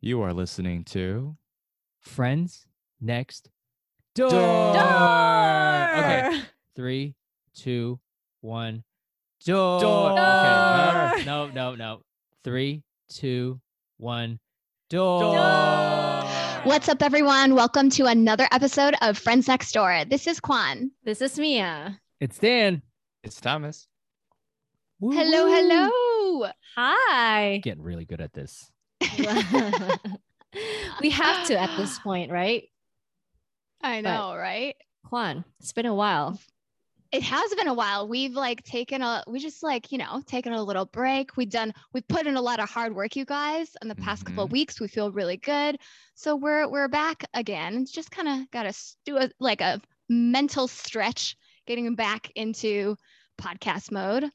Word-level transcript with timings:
You 0.00 0.20
are 0.22 0.34
listening 0.34 0.84
to 0.84 1.36
Friends 2.00 2.66
next 3.00 3.48
door. 4.14 4.30
Door. 4.30 4.76
Okay. 4.76 6.42
Three, 6.76 7.14
two, 7.54 7.98
one. 8.42 8.84
Door. 9.46 9.80
Door. 9.80 10.10
Okay. 10.12 11.24
No, 11.24 11.46
no, 11.46 11.50
no, 11.50 11.74
no. 11.74 12.02
Three, 12.44 12.82
two, 13.08 13.58
one. 13.96 14.38
Door. 14.90 15.34
What's 16.64 16.90
up, 16.90 17.02
everyone? 17.02 17.54
Welcome 17.54 17.88
to 17.90 18.04
another 18.04 18.46
episode 18.52 18.94
of 19.00 19.16
Friends 19.16 19.48
Next 19.48 19.72
Door. 19.72 20.04
This 20.10 20.26
is 20.26 20.40
Kwan. 20.40 20.90
This 21.04 21.22
is 21.22 21.38
Mia. 21.38 21.98
It's 22.20 22.38
Dan. 22.38 22.82
It's 23.24 23.40
Thomas. 23.40 23.88
Woo, 25.00 25.12
Hello, 25.12 25.46
hello. 25.46 26.50
Hi. 26.76 27.58
Getting 27.64 27.82
really 27.82 28.04
good 28.04 28.20
at 28.20 28.34
this. 28.34 28.70
we 31.00 31.10
have 31.10 31.46
to 31.48 31.58
at 31.58 31.76
this 31.76 31.98
point, 32.00 32.30
right? 32.30 32.64
I 33.82 34.00
know, 34.00 34.34
right? 34.34 34.74
Juan, 35.10 35.44
it's 35.60 35.72
been 35.72 35.86
a 35.86 35.94
while. 35.94 36.38
It 37.12 37.22
has 37.22 37.54
been 37.54 37.68
a 37.68 37.74
while. 37.74 38.08
We've 38.08 38.34
like 38.34 38.64
taken 38.64 39.00
a, 39.00 39.22
we 39.28 39.38
just 39.38 39.62
like, 39.62 39.92
you 39.92 39.98
know, 39.98 40.20
taken 40.26 40.52
a 40.52 40.62
little 40.62 40.86
break. 40.86 41.36
We've 41.36 41.48
done, 41.48 41.72
we've 41.92 42.06
put 42.08 42.26
in 42.26 42.36
a 42.36 42.42
lot 42.42 42.58
of 42.58 42.68
hard 42.68 42.96
work, 42.96 43.14
you 43.14 43.24
guys, 43.24 43.70
in 43.80 43.88
the 43.88 43.94
past 43.94 44.24
couple 44.24 44.44
of 44.44 44.50
Mhm. 44.50 44.54
weeks. 44.54 44.80
We 44.80 44.88
feel 44.88 45.12
really 45.12 45.36
good. 45.36 45.78
So 46.14 46.34
we're, 46.34 46.68
we're 46.68 46.88
back 46.88 47.24
again. 47.32 47.76
It's 47.82 47.92
just 47.92 48.10
kind 48.10 48.28
of 48.28 48.50
got 48.50 48.64
to 48.64 48.76
do 49.04 49.18
a, 49.18 49.30
like 49.38 49.60
a 49.60 49.80
mental 50.08 50.66
stretch, 50.66 51.36
getting 51.66 51.94
back 51.94 52.32
into 52.34 52.96
podcast 53.40 53.92
mode. 53.92 54.30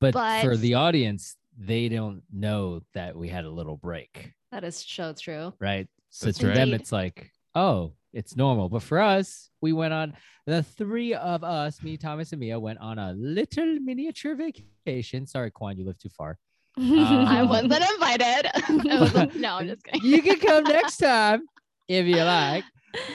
But, 0.00 0.14
for 0.42 0.56
the 0.56 0.74
audience, 0.74 1.36
they 1.58 1.88
don't 1.88 2.22
know 2.32 2.80
that 2.94 3.16
we 3.16 3.28
had 3.28 3.44
a 3.44 3.50
little 3.50 3.76
break, 3.76 4.32
That 4.52 4.64
is 4.64 4.76
so 4.76 5.12
true. 5.12 5.52
right? 5.60 5.88
So 6.10 6.26
That's 6.26 6.38
to 6.38 6.46
right. 6.48 6.54
them, 6.56 6.72
it's 6.74 6.92
like, 6.92 7.30
oh, 7.54 7.92
it's 8.12 8.36
normal. 8.36 8.68
But 8.68 8.82
for 8.82 9.00
us, 9.00 9.50
we 9.60 9.72
went 9.72 9.92
on 9.92 10.14
the 10.46 10.62
three 10.62 11.14
of 11.14 11.42
us, 11.42 11.82
me, 11.82 11.96
Thomas, 11.96 12.32
and 12.32 12.40
Mia, 12.40 12.58
went 12.60 12.78
on 12.78 12.98
a 12.98 13.12
little 13.14 13.78
miniature 13.80 14.34
vacation. 14.36 15.26
Sorry, 15.26 15.50
Quan, 15.50 15.76
you 15.76 15.84
live 15.84 15.98
too 15.98 16.08
far. 16.10 16.38
I 16.78 17.40
Um, 17.40 17.48
wasn't 17.48 17.72
invited. 17.72 18.50
I 18.54 18.98
wasn't- 19.00 19.36
no, 19.40 19.54
I'm 19.56 19.66
just 19.68 19.84
kidding. 19.84 20.02
You 20.08 20.22
can 20.22 20.38
come 20.40 20.64
next 20.64 20.98
time 20.98 21.42
if 21.88 22.06
you 22.06 22.16
like. 22.22 22.64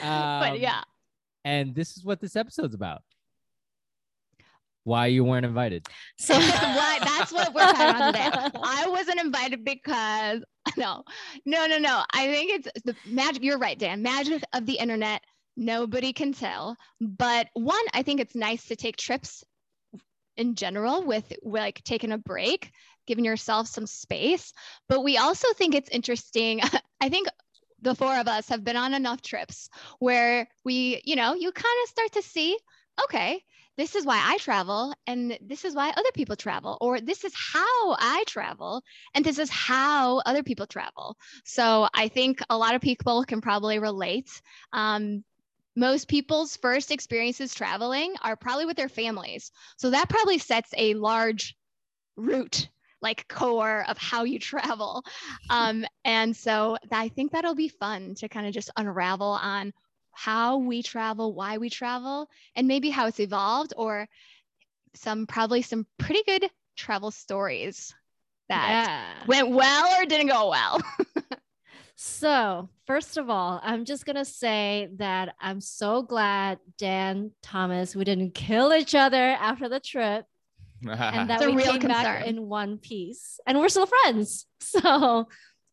but 0.02 0.08
Um, 0.08 0.56
yeah, 0.58 0.82
And 1.46 1.74
this 1.76 1.96
is 1.98 2.04
what 2.04 2.20
this 2.20 2.36
episode's 2.36 2.74
about. 2.76 3.02
Why 4.90 5.06
you 5.06 5.24
weren't 5.24 5.46
invited. 5.46 5.88
so 6.18 6.34
What? 6.40 7.02
That's 7.04 7.32
what 7.32 7.54
we're 7.54 7.62
talking 7.62 8.10
about 8.10 8.52
today. 8.52 8.60
I 8.64 8.90
wasn't 8.90 9.20
invited 9.20 9.64
because 9.64 10.44
no, 10.78 11.04
no, 11.46 11.68
no, 11.68 11.78
no. 11.78 12.04
I 12.12 12.26
think 12.26 12.52
it's 12.66 12.82
the 12.84 12.96
magic. 13.06 13.44
You're 13.44 13.60
right, 13.60 13.78
Dan. 13.78 14.02
Magic 14.02 14.42
of 14.52 14.66
the 14.66 14.80
internet. 14.80 15.22
Nobody 15.56 16.12
can 16.12 16.34
tell. 16.34 16.76
But 17.00 17.50
one, 17.54 17.86
I 17.94 18.02
think 18.02 18.20
it's 18.20 18.34
nice 18.34 18.66
to 18.70 18.76
take 18.76 18.98
trips 18.98 19.44
in 20.38 20.56
general 20.56 21.06
with 21.06 21.32
like 21.44 21.84
taking 21.84 22.12
a 22.12 22.18
break, 22.18 22.72
giving 23.06 23.26
yourself 23.26 23.68
some 23.68 23.86
space. 23.86 24.54
But 24.88 25.04
we 25.04 25.20
also 25.20 25.50
think 25.54 25.76
it's 25.76 25.90
interesting. 25.90 26.62
I 27.00 27.10
think 27.10 27.28
the 27.80 27.94
four 27.94 28.16
of 28.16 28.28
us 28.28 28.50
have 28.50 28.64
been 28.64 28.76
on 28.76 28.96
enough 28.96 29.22
trips 29.22 29.70
where 30.00 30.48
we, 30.66 31.04
you 31.06 31.16
know, 31.16 31.36
you 31.36 31.52
kind 31.52 31.78
of 31.84 31.90
start 31.90 32.12
to 32.14 32.24
see, 32.24 32.58
okay, 33.04 33.44
this 33.80 33.96
is 33.96 34.06
why 34.06 34.22
I 34.22 34.38
travel, 34.40 34.94
and 35.08 35.38
this 35.42 35.64
is 35.64 35.74
why 35.74 35.90
other 35.92 36.12
people 36.14 36.36
travel, 36.36 36.78
or 36.82 37.00
this 37.00 37.24
is 37.24 37.34
how 37.34 37.96
I 37.98 38.26
travel, 38.28 38.84
and 39.16 39.24
this 39.24 39.40
is 39.40 39.50
how 39.50 40.20
other 40.26 40.44
people 40.44 40.68
travel. 40.68 41.16
So 41.46 41.88
I 41.94 42.10
think 42.10 42.42
a 42.50 42.58
lot 42.58 42.76
of 42.76 42.82
people 42.82 43.24
can 43.24 43.40
probably 43.40 43.80
relate. 43.80 44.42
Um, 44.74 45.24
most 45.78 46.10
people's 46.10 46.58
first 46.58 46.92
experiences 46.92 47.56
traveling 47.56 48.16
are 48.22 48.36
probably 48.36 48.66
with 48.66 48.76
their 48.76 48.90
families. 48.90 49.50
So 49.78 49.92
that 49.92 50.10
probably 50.10 50.40
sets 50.40 50.72
a 50.76 50.94
large 50.96 51.56
root, 52.18 52.68
like 53.02 53.30
core 53.30 53.86
of 53.88 53.98
how 53.98 54.26
you 54.26 54.40
travel. 54.52 55.06
Um, 55.50 55.86
and 56.04 56.36
so 56.36 56.78
I 56.92 57.08
think 57.08 57.32
that'll 57.32 57.56
be 57.56 57.70
fun 57.70 58.16
to 58.16 58.28
kind 58.28 58.46
of 58.46 58.54
just 58.54 58.72
unravel 58.76 59.40
on 59.42 59.72
how 60.20 60.58
we 60.58 60.84
travel, 60.84 61.34
why 61.34 61.58
we 61.58 61.70
travel, 61.70 62.30
and 62.56 62.68
maybe 62.68 62.90
how 62.90 63.08
it's 63.08 63.20
evolved, 63.20 63.74
or 63.78 64.08
some 64.96 65.26
probably 65.28 65.62
some 65.62 65.86
pretty 65.98 66.24
good 66.26 66.50
travel 66.76 67.12
stories 67.12 67.94
that 68.50 68.70
yeah. 68.70 69.26
went 69.28 69.50
well 69.50 70.02
or 70.02 70.06
didn't 70.06 70.28
go 70.28 70.50
well. 70.50 70.82
So, 72.02 72.70
first 72.88 73.18
of 73.18 73.30
all, 73.30 73.60
I'm 73.62 73.84
just 73.84 74.06
going 74.06 74.16
to 74.16 74.24
say 74.24 74.88
that 75.00 75.36
I'm 75.38 75.60
so 75.60 76.02
glad 76.02 76.60
Dan, 76.78 77.32
Thomas, 77.44 77.94
we 77.94 78.06
didn't 78.06 78.34
kill 78.34 78.74
each 78.74 78.96
other 78.96 79.18
after 79.18 79.68
the 79.68 79.82
trip 79.82 80.24
and 80.88 81.30
that 81.30 81.42
we 81.42 81.58
real 81.58 81.78
came 81.78 81.90
back 81.90 82.26
in 82.26 82.48
one 82.48 82.78
piece 82.78 83.42
and 83.46 83.60
we're 83.60 83.68
still 83.68 83.86
friends. 83.86 84.46
So, 84.62 85.28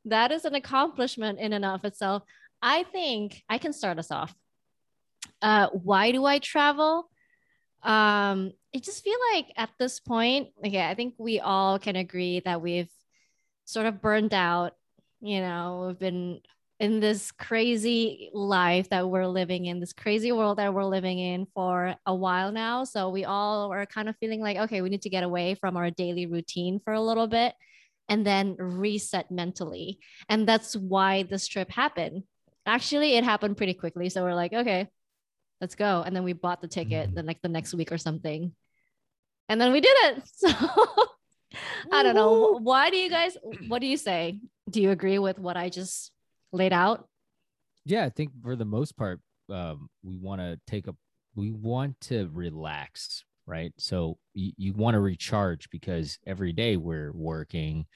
that 0.06 0.32
is 0.32 0.44
an 0.44 0.56
accomplishment 0.56 1.38
in 1.38 1.52
and 1.52 1.64
of 1.64 1.84
itself. 1.84 2.24
I 2.62 2.84
think 2.84 3.42
I 3.48 3.58
can 3.58 3.72
start 3.72 3.98
us 3.98 4.10
off. 4.10 4.34
Uh, 5.42 5.68
why 5.68 6.12
do 6.12 6.24
I 6.24 6.38
travel? 6.38 7.10
Um, 7.82 8.52
I 8.74 8.78
just 8.78 9.04
feel 9.04 9.18
like 9.32 9.52
at 9.56 9.70
this 9.78 10.00
point, 10.00 10.48
okay, 10.64 10.84
I 10.84 10.94
think 10.94 11.14
we 11.18 11.40
all 11.40 11.78
can 11.78 11.96
agree 11.96 12.40
that 12.40 12.60
we've 12.60 12.90
sort 13.64 13.86
of 13.86 14.00
burned 14.00 14.34
out. 14.34 14.74
You 15.20 15.40
know, 15.40 15.84
we've 15.86 15.98
been 15.98 16.40
in 16.78 17.00
this 17.00 17.32
crazy 17.32 18.30
life 18.34 18.90
that 18.90 19.08
we're 19.08 19.26
living 19.26 19.64
in, 19.64 19.80
this 19.80 19.92
crazy 19.92 20.30
world 20.30 20.58
that 20.58 20.74
we're 20.74 20.84
living 20.84 21.18
in 21.18 21.46
for 21.54 21.94
a 22.04 22.14
while 22.14 22.52
now. 22.52 22.84
So 22.84 23.08
we 23.08 23.24
all 23.24 23.72
are 23.72 23.86
kind 23.86 24.08
of 24.08 24.16
feeling 24.18 24.40
like, 24.40 24.58
okay, 24.58 24.82
we 24.82 24.90
need 24.90 25.02
to 25.02 25.10
get 25.10 25.24
away 25.24 25.54
from 25.54 25.76
our 25.76 25.90
daily 25.90 26.26
routine 26.26 26.80
for 26.84 26.92
a 26.92 27.00
little 27.00 27.28
bit 27.28 27.54
and 28.08 28.26
then 28.26 28.56
reset 28.58 29.30
mentally. 29.30 29.98
And 30.28 30.46
that's 30.46 30.76
why 30.76 31.22
this 31.22 31.46
trip 31.46 31.70
happened. 31.70 32.24
Actually, 32.66 33.14
it 33.16 33.24
happened 33.24 33.56
pretty 33.56 33.74
quickly. 33.74 34.08
So 34.08 34.22
we're 34.22 34.34
like, 34.34 34.52
okay, 34.52 34.88
let's 35.60 35.74
go. 35.76 36.02
And 36.04 36.14
then 36.14 36.24
we 36.24 36.32
bought 36.32 36.60
the 36.60 36.68
ticket 36.68 37.10
Mhm. 37.10 37.14
then 37.14 37.26
like 37.26 37.40
the 37.40 37.48
next 37.48 37.72
week 37.74 37.92
or 37.92 37.98
something. 37.98 38.54
And 39.48 39.60
then 39.60 39.72
we 39.72 39.80
did 39.80 39.96
it. 40.04 40.22
So 41.88 41.92
I 41.92 42.02
don't 42.02 42.16
know. 42.16 42.58
Why 42.60 42.90
do 42.90 42.96
you 42.96 43.08
guys 43.08 43.36
what 43.68 43.80
do 43.80 43.86
you 43.86 43.96
say? 43.96 44.38
Do 44.68 44.82
you 44.82 44.90
agree 44.90 45.18
with 45.18 45.38
what 45.38 45.56
I 45.56 45.68
just 45.70 46.10
laid 46.52 46.72
out? 46.72 47.08
Yeah, 47.84 48.04
I 48.04 48.10
think 48.10 48.32
for 48.42 48.56
the 48.56 48.64
most 48.64 48.96
part, 48.96 49.20
um, 49.48 49.88
we 50.02 50.18
want 50.18 50.40
to 50.40 50.58
take 50.66 50.88
a, 50.88 50.94
we 51.36 51.52
want 51.52 51.98
to 52.02 52.28
relax, 52.32 53.24
right? 53.46 53.72
So 53.78 54.18
you, 54.34 54.52
you 54.56 54.72
want 54.74 54.94
to 54.94 55.00
recharge 55.00 55.70
because 55.70 56.18
every 56.26 56.52
day 56.52 56.76
we're 56.76 57.12
working, 57.12 57.86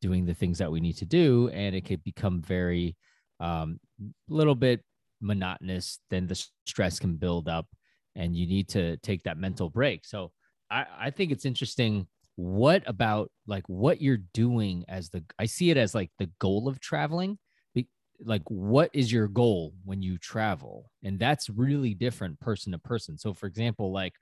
doing 0.00 0.24
the 0.24 0.34
things 0.34 0.58
that 0.58 0.70
we 0.70 0.80
need 0.80 0.96
to 0.98 1.04
do, 1.04 1.50
and 1.52 1.74
it 1.74 1.84
could 1.84 2.04
become 2.04 2.40
very, 2.40 2.96
um, 3.40 3.80
little 4.28 4.54
bit 4.54 4.82
monotonous. 5.20 5.98
Then 6.10 6.26
the 6.26 6.46
stress 6.66 6.98
can 6.98 7.16
build 7.16 7.48
up, 7.48 7.66
and 8.14 8.36
you 8.36 8.46
need 8.46 8.68
to 8.70 8.96
take 8.98 9.22
that 9.24 9.38
mental 9.38 9.70
break. 9.70 10.04
So 10.04 10.32
I, 10.70 10.86
I 10.98 11.10
think 11.10 11.32
it's 11.32 11.44
interesting. 11.44 12.06
What 12.36 12.82
about 12.86 13.30
like 13.46 13.68
what 13.68 14.00
you're 14.00 14.22
doing 14.32 14.84
as 14.88 15.10
the, 15.10 15.24
I 15.38 15.46
see 15.46 15.70
it 15.70 15.76
as 15.76 15.94
like 15.94 16.10
the 16.18 16.30
goal 16.38 16.68
of 16.68 16.80
traveling 16.80 17.38
like 18.24 18.42
what 18.46 18.90
is 18.92 19.12
your 19.12 19.28
goal 19.28 19.72
when 19.84 20.02
you 20.02 20.18
travel 20.18 20.90
and 21.02 21.18
that's 21.18 21.48
really 21.48 21.94
different 21.94 22.38
person 22.40 22.72
to 22.72 22.78
person 22.78 23.16
so 23.16 23.32
for 23.32 23.46
example 23.46 23.92
like 23.92 24.14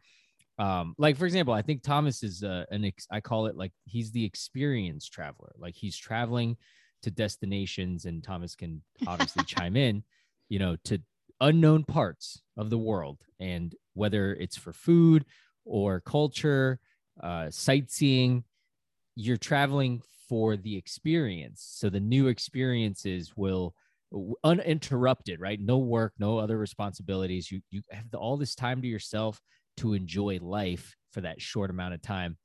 um 0.58 0.94
like 0.98 1.16
for 1.16 1.26
example 1.26 1.52
i 1.52 1.62
think 1.62 1.82
thomas 1.82 2.22
is 2.22 2.42
uh, 2.42 2.64
an 2.70 2.84
ex- 2.84 3.06
i 3.10 3.20
call 3.20 3.46
it 3.46 3.56
like 3.56 3.72
he's 3.84 4.10
the 4.12 4.24
experienced 4.24 5.12
traveler 5.12 5.52
like 5.58 5.74
he's 5.74 5.96
traveling 5.96 6.56
to 7.02 7.10
destinations 7.10 8.04
and 8.04 8.22
thomas 8.22 8.54
can 8.54 8.82
obviously 9.06 9.44
chime 9.44 9.76
in 9.76 10.02
you 10.48 10.58
know 10.58 10.76
to 10.84 11.00
unknown 11.40 11.84
parts 11.84 12.40
of 12.56 12.70
the 12.70 12.78
world. 12.78 13.18
And 13.40 13.74
whether 13.94 14.34
it's 14.34 14.56
for 14.56 14.72
food 14.72 15.24
or 15.64 16.00
culture 16.00 16.80
uh 17.22 17.50
sightseeing 17.50 18.44
you're 19.16 19.36
traveling 19.36 20.02
for 20.28 20.56
the 20.56 20.76
experience. 20.76 21.66
So 21.74 21.90
the 21.90 22.00
new 22.00 22.28
experiences 22.28 23.32
will 23.36 23.74
uninterrupted 24.44 25.40
right? 25.40 25.60
No 25.60 25.78
work 25.78 26.14
no 26.18 26.38
other 26.38 26.58
responsibilities. 26.58 27.50
You 27.50 27.60
you 27.70 27.82
have 27.90 28.14
all 28.14 28.36
this 28.36 28.54
time 28.54 28.82
to 28.82 28.88
yourself 28.88 29.40
to 29.78 29.94
enjoy 29.94 30.38
life 30.40 30.96
for 31.12 31.20
that 31.20 31.40
short 31.40 31.70
amount 31.70 31.94
of 31.94 32.02
time 32.02 32.36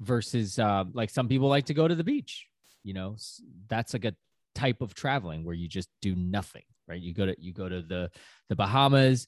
versus 0.00 0.58
uh, 0.58 0.84
like 0.92 1.10
some 1.10 1.28
people 1.28 1.48
like 1.48 1.66
to 1.66 1.74
go 1.74 1.86
to 1.86 1.94
the 1.94 2.04
beach 2.04 2.46
you 2.82 2.94
know 2.94 3.16
that's 3.68 3.92
like 3.92 4.04
a 4.04 4.14
type 4.54 4.80
of 4.80 4.94
traveling 4.94 5.44
where 5.44 5.54
you 5.54 5.68
just 5.68 5.88
do 6.02 6.14
nothing 6.14 6.62
right 6.86 7.00
you 7.00 7.14
go 7.14 7.26
to 7.26 7.34
you 7.38 7.52
go 7.52 7.68
to 7.68 7.82
the 7.82 8.10
the 8.48 8.56
bahamas 8.56 9.26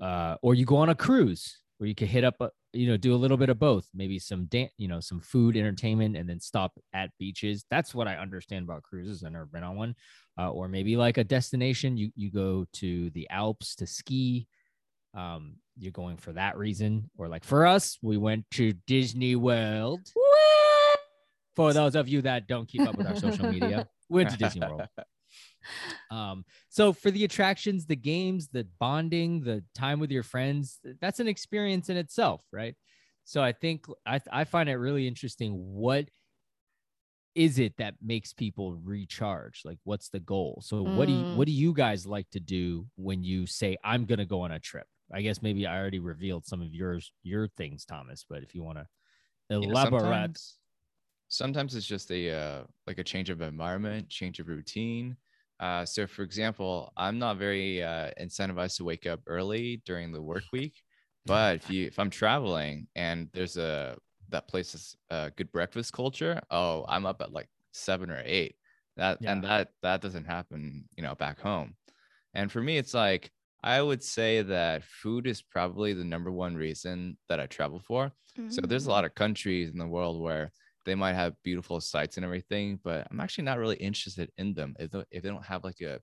uh, 0.00 0.36
or 0.42 0.54
you 0.54 0.64
go 0.64 0.76
on 0.76 0.90
a 0.90 0.94
cruise 0.94 1.58
where 1.78 1.88
you 1.88 1.94
could 1.94 2.08
hit 2.08 2.24
up, 2.24 2.34
a, 2.40 2.50
you 2.72 2.88
know, 2.88 2.96
do 2.96 3.14
a 3.14 3.16
little 3.16 3.36
bit 3.36 3.48
of 3.48 3.58
both, 3.58 3.88
maybe 3.94 4.18
some 4.18 4.46
dan- 4.46 4.70
you 4.76 4.88
know, 4.88 5.00
some 5.00 5.20
food 5.20 5.56
entertainment, 5.56 6.16
and 6.16 6.28
then 6.28 6.40
stop 6.40 6.72
at 6.92 7.10
beaches. 7.18 7.64
That's 7.70 7.94
what 7.94 8.08
I 8.08 8.16
understand 8.16 8.64
about 8.64 8.82
cruises. 8.82 9.24
I've 9.24 9.32
never 9.32 9.46
been 9.46 9.62
on 9.62 9.76
one, 9.76 9.94
uh, 10.38 10.50
or 10.50 10.68
maybe 10.68 10.96
like 10.96 11.18
a 11.18 11.24
destination. 11.24 11.96
You 11.96 12.10
you 12.14 12.30
go 12.30 12.66
to 12.74 13.10
the 13.10 13.28
Alps 13.30 13.76
to 13.76 13.86
ski. 13.86 14.46
Um, 15.14 15.56
you're 15.78 15.92
going 15.92 16.18
for 16.18 16.32
that 16.32 16.58
reason, 16.58 17.10
or 17.16 17.28
like 17.28 17.44
for 17.44 17.66
us, 17.66 17.98
we 18.02 18.16
went 18.16 18.44
to 18.52 18.74
Disney 18.86 19.36
World. 19.36 20.00
What? 20.12 20.57
For 21.58 21.72
those 21.72 21.96
of 21.96 22.08
you 22.08 22.22
that 22.22 22.46
don't 22.46 22.68
keep 22.68 22.86
up 22.86 22.96
with 22.96 23.06
our 23.08 23.16
social 23.16 23.46
media, 23.50 23.88
we 24.08 24.20
went 24.20 24.30
to 24.30 24.36
Disney 24.36 24.60
World. 24.60 24.88
Um, 26.10 26.44
so 26.70 26.92
for 26.94 27.10
the 27.10 27.24
attractions, 27.24 27.84
the 27.84 27.96
games, 27.96 28.48
the 28.48 28.66
bonding, 28.80 29.40
the 29.42 29.62
time 29.74 30.00
with 30.00 30.10
your 30.10 30.22
friends, 30.22 30.80
that's 31.02 31.20
an 31.20 31.28
experience 31.28 31.90
in 31.90 31.98
itself, 31.98 32.42
right? 32.50 32.74
So 33.24 33.42
I 33.42 33.52
think 33.52 33.86
I, 34.06 34.20
I 34.32 34.44
find 34.44 34.70
it 34.70 34.76
really 34.76 35.06
interesting. 35.06 35.52
What 35.52 36.08
is 37.34 37.58
it 37.58 37.76
that 37.76 37.94
makes 38.02 38.32
people 38.32 38.74
recharge? 38.82 39.62
Like, 39.64 39.78
what's 39.84 40.08
the 40.08 40.20
goal? 40.20 40.62
So 40.64 40.82
what 40.82 41.06
do 41.06 41.12
you, 41.12 41.26
Mm. 41.26 41.34
what 41.36 41.46
do 41.46 41.52
you 41.52 41.72
guys 41.74 42.06
like 42.06 42.30
to 42.30 42.40
do 42.40 42.86
when 42.96 43.22
you 43.22 43.46
say 43.46 43.76
I'm 43.84 44.06
gonna 44.06 44.24
go 44.26 44.40
on 44.42 44.52
a 44.52 44.58
trip? 44.58 44.86
I 45.12 45.22
guess 45.22 45.42
maybe 45.42 45.66
I 45.66 45.78
already 45.78 45.98
revealed 46.00 46.46
some 46.46 46.62
of 46.62 46.74
yours 46.74 47.12
your 47.22 47.48
things, 47.48 47.84
Thomas. 47.84 48.24
But 48.28 48.42
if 48.42 48.54
you 48.54 48.62
want 48.62 48.78
to 48.78 48.86
You 49.50 49.58
know, 49.58 49.72
elaborate, 49.72 50.02
sometimes, 50.02 50.58
sometimes 51.28 51.74
it's 51.74 51.86
just 51.86 52.10
a 52.10 52.30
uh, 52.30 52.64
like 52.86 52.98
a 52.98 53.04
change 53.04 53.30
of 53.30 53.40
environment, 53.40 54.08
change 54.08 54.40
of 54.40 54.48
routine. 54.48 55.16
Uh, 55.60 55.84
so, 55.84 56.06
for 56.06 56.22
example, 56.22 56.92
I'm 56.96 57.18
not 57.18 57.36
very 57.36 57.82
uh, 57.82 58.10
incentivized 58.20 58.76
to 58.76 58.84
wake 58.84 59.06
up 59.06 59.20
early 59.26 59.82
during 59.84 60.12
the 60.12 60.22
work 60.22 60.44
week, 60.52 60.82
but 61.26 61.56
if 61.56 61.70
you 61.70 61.86
if 61.86 61.98
I'm 61.98 62.10
traveling 62.10 62.88
and 62.94 63.28
there's 63.32 63.56
a 63.56 63.98
that 64.30 64.48
place 64.48 64.74
is 64.74 64.96
a 65.10 65.30
good 65.36 65.50
breakfast 65.52 65.92
culture, 65.92 66.40
oh, 66.50 66.84
I'm 66.88 67.06
up 67.06 67.20
at 67.22 67.32
like 67.32 67.48
seven 67.72 68.10
or 68.10 68.22
eight. 68.24 68.56
That 68.96 69.18
and 69.24 69.44
that 69.44 69.70
that 69.82 70.00
doesn't 70.00 70.24
happen, 70.24 70.88
you 70.96 71.02
know, 71.02 71.14
back 71.14 71.40
home. 71.40 71.76
And 72.34 72.50
for 72.50 72.62
me, 72.62 72.78
it's 72.78 72.94
like 72.94 73.30
I 73.62 73.82
would 73.82 74.02
say 74.02 74.42
that 74.42 74.84
food 74.84 75.26
is 75.26 75.42
probably 75.42 75.92
the 75.92 76.04
number 76.04 76.30
one 76.30 76.54
reason 76.56 77.18
that 77.28 77.40
I 77.40 77.46
travel 77.46 77.80
for. 77.80 78.12
So 78.48 78.62
there's 78.62 78.86
a 78.86 78.90
lot 78.90 79.04
of 79.04 79.14
countries 79.14 79.70
in 79.70 79.78
the 79.78 79.86
world 79.86 80.20
where 80.22 80.52
they 80.88 80.94
might 80.96 81.14
have 81.14 81.34
beautiful 81.44 81.80
sites 81.80 82.16
and 82.16 82.24
everything, 82.24 82.80
but 82.82 83.06
I'm 83.10 83.20
actually 83.20 83.44
not 83.44 83.58
really 83.58 83.76
interested 83.76 84.30
in 84.38 84.54
them 84.54 84.74
if 84.80 84.90
they, 84.90 85.04
if 85.10 85.22
they 85.22 85.28
don't 85.28 85.44
have 85.44 85.64
like 85.64 85.80
a 85.82 86.00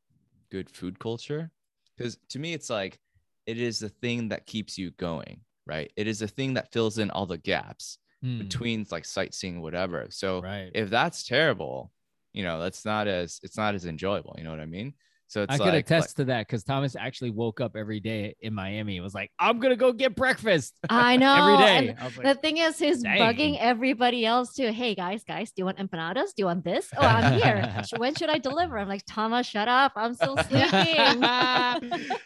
good 0.52 0.70
food 0.70 1.00
culture. 1.00 1.52
Because 1.98 2.18
to 2.30 2.40
me, 2.40 2.54
it's 2.54 2.70
like 2.70 3.00
it 3.48 3.60
is 3.60 3.80
the 3.80 3.90
thing 3.90 4.30
that 4.30 4.46
keeps 4.46 4.78
you 4.78 4.92
going, 4.92 5.42
right? 5.66 5.92
It 5.96 6.08
is 6.08 6.20
the 6.20 6.28
thing 6.28 6.54
that 6.56 6.72
fills 6.72 7.00
in 7.00 7.10
all 7.12 7.26
the 7.26 7.38
gaps 7.38 7.98
Hmm, 8.22 8.40
between 8.40 8.86
like 8.92 9.06
sightseeing, 9.06 9.62
whatever. 9.62 10.08
So 10.12 10.42
right? 10.44 10.74
if 10.74 10.90
that's 10.90 11.24
terrible, 11.24 11.92
you 12.34 12.44
know, 12.44 12.60
that's 12.60 12.86
not 12.86 13.08
as 13.08 13.40
it's 13.44 13.58
not 13.58 13.76
as 13.76 13.86
enjoyable. 13.86 14.36
You 14.38 14.44
know 14.44 14.52
what 14.52 14.60
I 14.60 14.66
mean? 14.66 14.94
So 15.28 15.42
it's 15.44 15.54
I 15.54 15.58
like, 15.58 15.74
attest 15.74 16.10
like- 16.10 16.16
to 16.18 16.26
that 16.26 16.48
because 16.48 16.64
Thomas 16.64 16.96
actually 16.96 17.32
woke 17.32 17.60
up 17.60 17.76
every 17.76 18.00
day 18.00 18.36
in 18.42 18.54
Miami 18.54 18.98
and 18.98 19.04
was 19.04 19.16
like, 19.16 19.32
I'm 19.40 19.60
gonna 19.60 19.76
go 19.76 19.92
get 19.92 20.16
breakfast 20.16 20.76
I 20.90 21.18
know. 21.24 21.34
every 21.36 21.66
day. 21.66 21.88
and 21.90 22.00
I 22.00 22.04
was 22.06 22.16
The 22.16 22.36
thing 22.36 22.58
is, 22.58 22.78
he's 22.78 23.02
Dang. 23.02 23.20
bugging 23.20 23.58
everybody 23.60 24.26
else 24.26 24.54
too. 24.54 24.72
Hey 24.72 24.94
guys, 24.96 25.24
guys, 25.24 25.50
do 25.52 25.62
you 25.62 25.66
want 25.66 25.78
empanadas? 25.80 26.28
Do 26.28 26.34
you 26.38 26.46
want 26.46 26.64
this? 26.64 26.90
Oh, 26.96 27.02
I'm 27.02 27.34
here. 27.34 27.84
When 27.98 28.14
should 28.16 28.30
I 28.30 28.38
deliver? 28.38 28.78
I'm 28.78 28.88
like, 28.88 29.04
Thomas, 29.08 29.48
shut 29.48 29.68
up. 29.68 29.94
I'm 29.96 30.14
still 30.14 30.38
sleeping. 30.38 31.22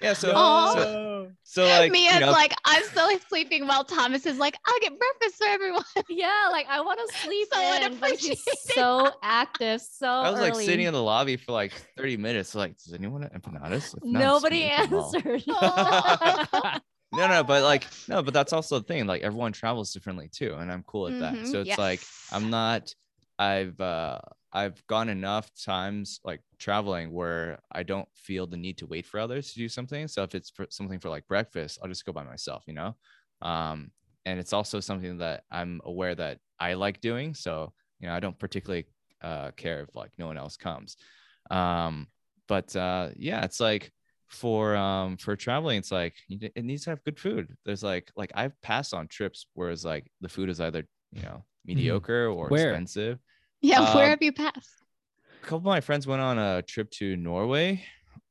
yeah. 0.01 0.13
So, 0.13 0.33
Aw. 0.35 0.73
so 0.73 0.79
oh. 0.79 1.27
so 1.43 1.63
like 1.65 1.91
Mia's 1.91 2.15
you 2.15 2.19
know, 2.21 2.31
like, 2.31 2.53
I'm 2.65 2.83
still 2.83 3.09
sleeping 3.29 3.67
while 3.67 3.83
Thomas 3.83 4.25
is 4.25 4.37
like, 4.37 4.55
I'll 4.65 4.79
get 4.81 4.93
breakfast 4.97 5.37
for 5.37 5.47
everyone. 5.47 5.83
yeah, 6.09 6.49
like 6.51 6.67
I 6.69 6.81
want 6.81 6.99
to 7.07 7.17
sleep 7.19 7.47
So 7.53 7.85
in, 7.85 7.97
but 7.99 8.19
she's 8.19 8.43
so 8.73 9.09
active, 9.23 9.81
so 9.81 10.07
I 10.07 10.31
was 10.31 10.39
like 10.39 10.55
sitting 10.55 10.85
in 10.87 10.93
the 10.93 11.01
lobby 11.03 11.37
for 11.37 11.51
like 11.53 11.71
30 11.97 12.17
minutes. 12.17 12.55
Like, 12.55 12.73
does 12.89 13.00
anyone 13.00 13.21
want 13.21 13.33
empanadas? 13.33 13.95
If 13.95 14.03
not, 14.12 14.13
Nobody 14.13 14.63
gonna 14.63 14.71
eat 14.71 14.89
them 14.89 14.94
all. 14.94 15.13
answered. 15.15 15.44
No, 17.12 17.27
no, 17.27 17.44
but 17.44 17.63
like, 17.63 17.88
no, 18.07 18.21
but 18.21 18.36
that's 18.36 18.53
also 18.53 18.77
the 18.80 18.86
thing. 18.86 19.07
Like, 19.07 19.24
everyone 19.24 19.51
travels 19.51 19.91
differently 19.91 20.30
too, 20.31 20.53
and 20.53 20.71
I'm 20.71 20.83
cool 20.83 21.07
at 21.07 21.18
that. 21.19 21.33
Mhm, 21.33 21.45
So 21.47 21.62
it's 21.62 21.77
like. 21.77 22.06
I'm 22.31 22.51
not. 22.51 22.94
I've 23.39 23.80
uh 23.81 24.19
I've 24.53 24.86
gone 24.86 25.09
enough 25.09 25.50
times 25.56 26.19
like 26.24 26.41
traveling 26.59 27.12
where 27.12 27.59
I 27.71 27.81
don't 27.81 28.07
feel 28.15 28.45
the 28.45 28.57
need 28.57 28.77
to 28.80 28.86
wait 28.86 29.07
for 29.07 29.19
others 29.19 29.51
to 29.53 29.57
do 29.59 29.68
something. 29.69 30.07
So 30.07 30.21
if 30.21 30.35
it's 30.35 30.51
for 30.51 30.68
something 30.69 31.00
for 31.00 31.09
like 31.09 31.27
breakfast, 31.27 31.80
I'll 31.81 31.89
just 31.89 32.06
go 32.06 32.12
by 32.13 32.24
myself, 32.24 32.63
you 32.68 32.74
know. 32.74 32.95
Um, 33.42 33.89
and 34.25 34.39
it's 34.39 34.53
also 34.53 34.80
something 34.80 35.18
that 35.19 35.44
I'm 35.50 35.81
aware 35.85 36.13
that 36.13 36.38
I 36.59 36.74
like 36.75 37.01
doing. 37.01 37.33
So 37.33 37.74
you 38.00 38.07
know, 38.07 38.13
I 38.13 38.19
don't 38.19 38.38
particularly 38.38 38.85
uh 39.24 39.50
care 39.57 39.81
if 39.81 39.95
like 39.95 40.12
no 40.19 40.27
one 40.27 40.38
else 40.38 40.56
comes. 40.57 40.97
Um, 41.50 42.07
but 42.49 42.75
uh, 42.75 43.09
yeah, 43.15 43.45
it's 43.45 43.61
like 43.61 43.91
for 44.27 44.75
um 44.75 45.17
for 45.17 45.35
traveling 45.35 45.79
it's 45.79 45.91
like 45.91 46.13
it 46.29 46.63
needs 46.63 46.83
to 46.83 46.91
have 46.91 47.03
good 47.03 47.19
food 47.19 47.47
there's 47.65 47.81
like 47.81 48.11
like 48.15 48.31
i've 48.35 48.53
passed 48.61 48.93
on 48.93 49.07
trips 49.07 49.47
where 49.55 49.71
it's 49.71 49.83
like 49.83 50.05
the 50.21 50.29
food 50.29 50.49
is 50.49 50.61
either 50.61 50.83
you 51.11 51.23
know 51.23 51.43
mediocre 51.65 52.27
or 52.27 52.47
Where? 52.49 52.75
expensive 52.75 53.17
Yeah, 53.61 53.79
where 53.95 54.05
Um, 54.05 54.11
have 54.11 54.21
you 54.21 54.31
passed? 54.31 54.83
a 55.41 55.45
couple 55.45 55.57
of 55.57 55.63
my 55.63 55.81
friends 55.81 56.05
went 56.05 56.21
on 56.21 56.37
a 56.37 56.61
trip 56.61 56.91
to 56.91 57.15
norway 57.17 57.83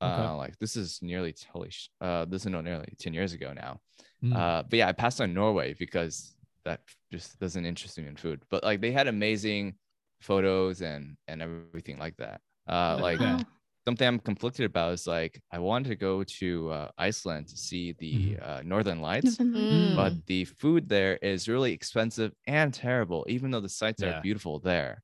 Okay. 0.03 0.23
uh 0.23 0.37
like 0.37 0.57
this 0.59 0.77
is 0.77 1.01
nearly 1.03 1.35
holy 1.53 1.71
sh- 1.71 1.91
uh 2.01 2.25
this 2.27 2.43
is 2.47 2.53
not 2.53 2.63
nearly 2.65 2.95
10 3.01 3.15
years 3.15 3.33
ago 3.33 3.53
now 3.53 3.81
Mm. 4.23 4.37
uh 4.37 4.63
but 4.69 4.77
yeah 4.79 4.89
i 4.89 4.93
passed 4.93 5.21
on 5.21 5.35
norway 5.35 5.75
because 5.79 6.35
that 6.65 6.81
just 7.13 7.39
doesn't 7.41 7.65
interest 7.65 7.99
me 7.99 8.07
in 8.07 8.17
food 8.17 8.43
but 8.51 8.63
like 8.63 8.81
they 8.81 8.93
had 8.93 9.09
amazing 9.09 9.75
photos 10.21 10.81
and 10.83 11.17
and 11.29 11.43
everything 11.43 11.99
like 11.99 12.17
that 12.17 12.41
uh 12.69 12.99
like 13.01 13.21
Yeah. 13.21 13.43
Something 13.89 14.07
I'm 14.09 14.21
conflicted 14.31 14.65
about 14.73 14.93
is 14.99 15.07
like 15.07 15.35
I 15.57 15.59
wanted 15.71 15.89
to 15.95 15.97
go 16.09 16.15
to 16.41 16.49
uh, 16.79 16.89
Iceland 17.09 17.45
to 17.53 17.57
see 17.69 17.85
the 18.05 18.15
uh, 18.49 18.61
Northern 18.73 19.01
Lights, 19.11 19.33
Mm. 19.39 19.97
but 20.01 20.13
the 20.33 20.43
food 20.63 20.83
there 20.97 21.15
is 21.33 21.49
really 21.55 21.73
expensive 21.79 22.31
and 22.47 22.69
terrible, 22.87 23.21
even 23.35 23.47
though 23.51 23.65
the 23.69 23.75
sights 23.83 24.01
Yeah. 24.03 24.09
are 24.11 24.21
beautiful 24.29 24.55
there. 24.73 24.95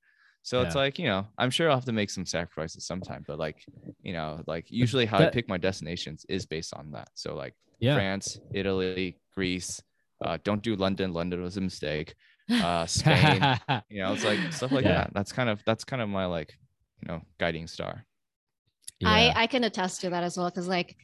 So 0.49 0.55
it's 0.65 0.77
like 0.85 0.95
you 1.03 1.09
know 1.13 1.23
I'm 1.41 1.53
sure 1.57 1.67
I'll 1.69 1.81
have 1.83 1.91
to 1.93 1.99
make 2.03 2.11
some 2.17 2.27
sacrifices 2.37 2.81
sometime, 2.91 3.23
but 3.29 3.37
like 3.47 3.59
you 4.09 4.13
know 4.17 4.29
like 4.55 4.67
usually 4.83 5.07
how 5.13 5.19
I 5.19 5.31
pick 5.37 5.47
my 5.55 5.61
destinations 5.69 6.21
is 6.37 6.43
based 6.55 6.73
on 6.79 6.85
that. 6.97 7.09
So 7.23 7.29
like 7.45 7.55
yeah. 7.87 7.95
France, 7.99 8.27
Italy, 8.61 9.09
Greece. 9.37 9.71
Uh, 10.25 10.37
don't 10.49 10.63
do 10.69 10.73
London. 10.87 11.09
London 11.21 11.41
was 11.47 11.57
a 11.57 11.65
mistake. 11.71 12.09
Uh, 12.67 12.85
Spain. 12.99 13.41
you 13.93 14.01
know, 14.03 14.13
it's 14.15 14.25
like 14.31 14.41
stuff 14.59 14.73
like 14.77 14.85
Yeah. 14.85 14.99
that. 14.99 15.09
That's 15.17 15.33
kind 15.39 15.49
of 15.53 15.57
that's 15.69 15.85
kind 15.91 16.03
of 16.05 16.09
my 16.21 16.27
like 16.39 16.51
you 17.01 17.07
know 17.09 17.21
guiding 17.43 17.67
star. 17.77 17.95
Yeah. 19.05 19.11
I 19.11 19.33
I 19.37 19.47
can 19.47 19.65
attest 19.65 20.01
to 20.03 20.11
that 20.11 20.23
as 20.25 20.37
well 20.37 20.51
because 20.51 20.69
like 20.69 20.97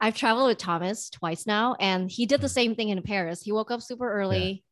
I've 0.00 0.14
traveled 0.14 0.48
with 0.48 0.58
Thomas 0.58 1.10
twice 1.10 1.46
now, 1.46 1.74
and 1.80 2.10
he 2.10 2.26
did 2.26 2.40
the 2.40 2.46
mm. 2.46 2.50
same 2.52 2.74
thing 2.74 2.90
in 2.90 3.02
Paris. 3.02 3.42
He 3.42 3.52
woke 3.52 3.70
up 3.70 3.82
super 3.82 4.10
early. 4.10 4.62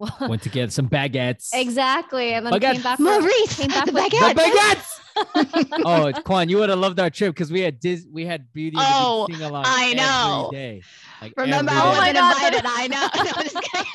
went 0.20 0.42
to 0.42 0.48
get 0.48 0.72
some 0.72 0.88
baguettes. 0.88 1.50
exactly, 1.54 2.34
and 2.34 2.44
then 2.44 2.52
Baguette. 2.52 2.72
came 2.74 2.82
back. 2.82 2.96
for- 2.98 3.04
Maurice, 3.04 3.56
came 3.56 3.68
back 3.68 3.86
the 3.86 3.92
with- 3.92 4.10
The 4.10 4.42
baguettes. 4.42 5.80
oh, 5.84 6.06
it's 6.06 6.18
Quan, 6.20 6.48
you 6.48 6.58
would 6.58 6.68
have 6.68 6.80
loved 6.80 6.98
our 6.98 7.10
trip 7.10 7.32
because 7.34 7.52
we 7.52 7.60
had 7.60 7.78
Dis- 7.78 8.06
we 8.10 8.26
had 8.26 8.52
Beauty 8.52 8.76
and 8.76 8.86
Oh, 8.90 9.22
the 9.22 9.28
Beast 9.28 9.38
sing 9.38 9.48
along 9.48 9.64
I 9.66 9.94
know. 9.94 10.50
every 10.52 10.58
day. 10.58 10.82
Like 11.22 11.32
Remember, 11.36 11.70
every 11.70 11.82
I 11.82 11.92
Oh 11.92 11.96
my 11.96 12.12
God, 12.12 12.34
invited. 12.34 12.64
the- 12.64 12.70
I 12.70 12.86
know. 12.88 13.08
No, 13.24 13.30
I'm 13.36 13.44
just 13.44 13.62
kidding. 13.62 13.92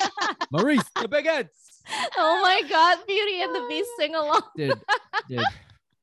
Maurice, 0.50 0.84
the 0.96 1.08
baguettes. 1.08 1.48
oh 2.16 2.40
my 2.42 2.62
God, 2.68 2.98
Beauty 3.06 3.42
and 3.42 3.54
the 3.54 3.66
Beast 3.68 3.90
oh. 3.92 3.96
sing 4.00 4.14
along. 4.14 4.42
Dude, 4.56 4.80
dude. 5.28 5.44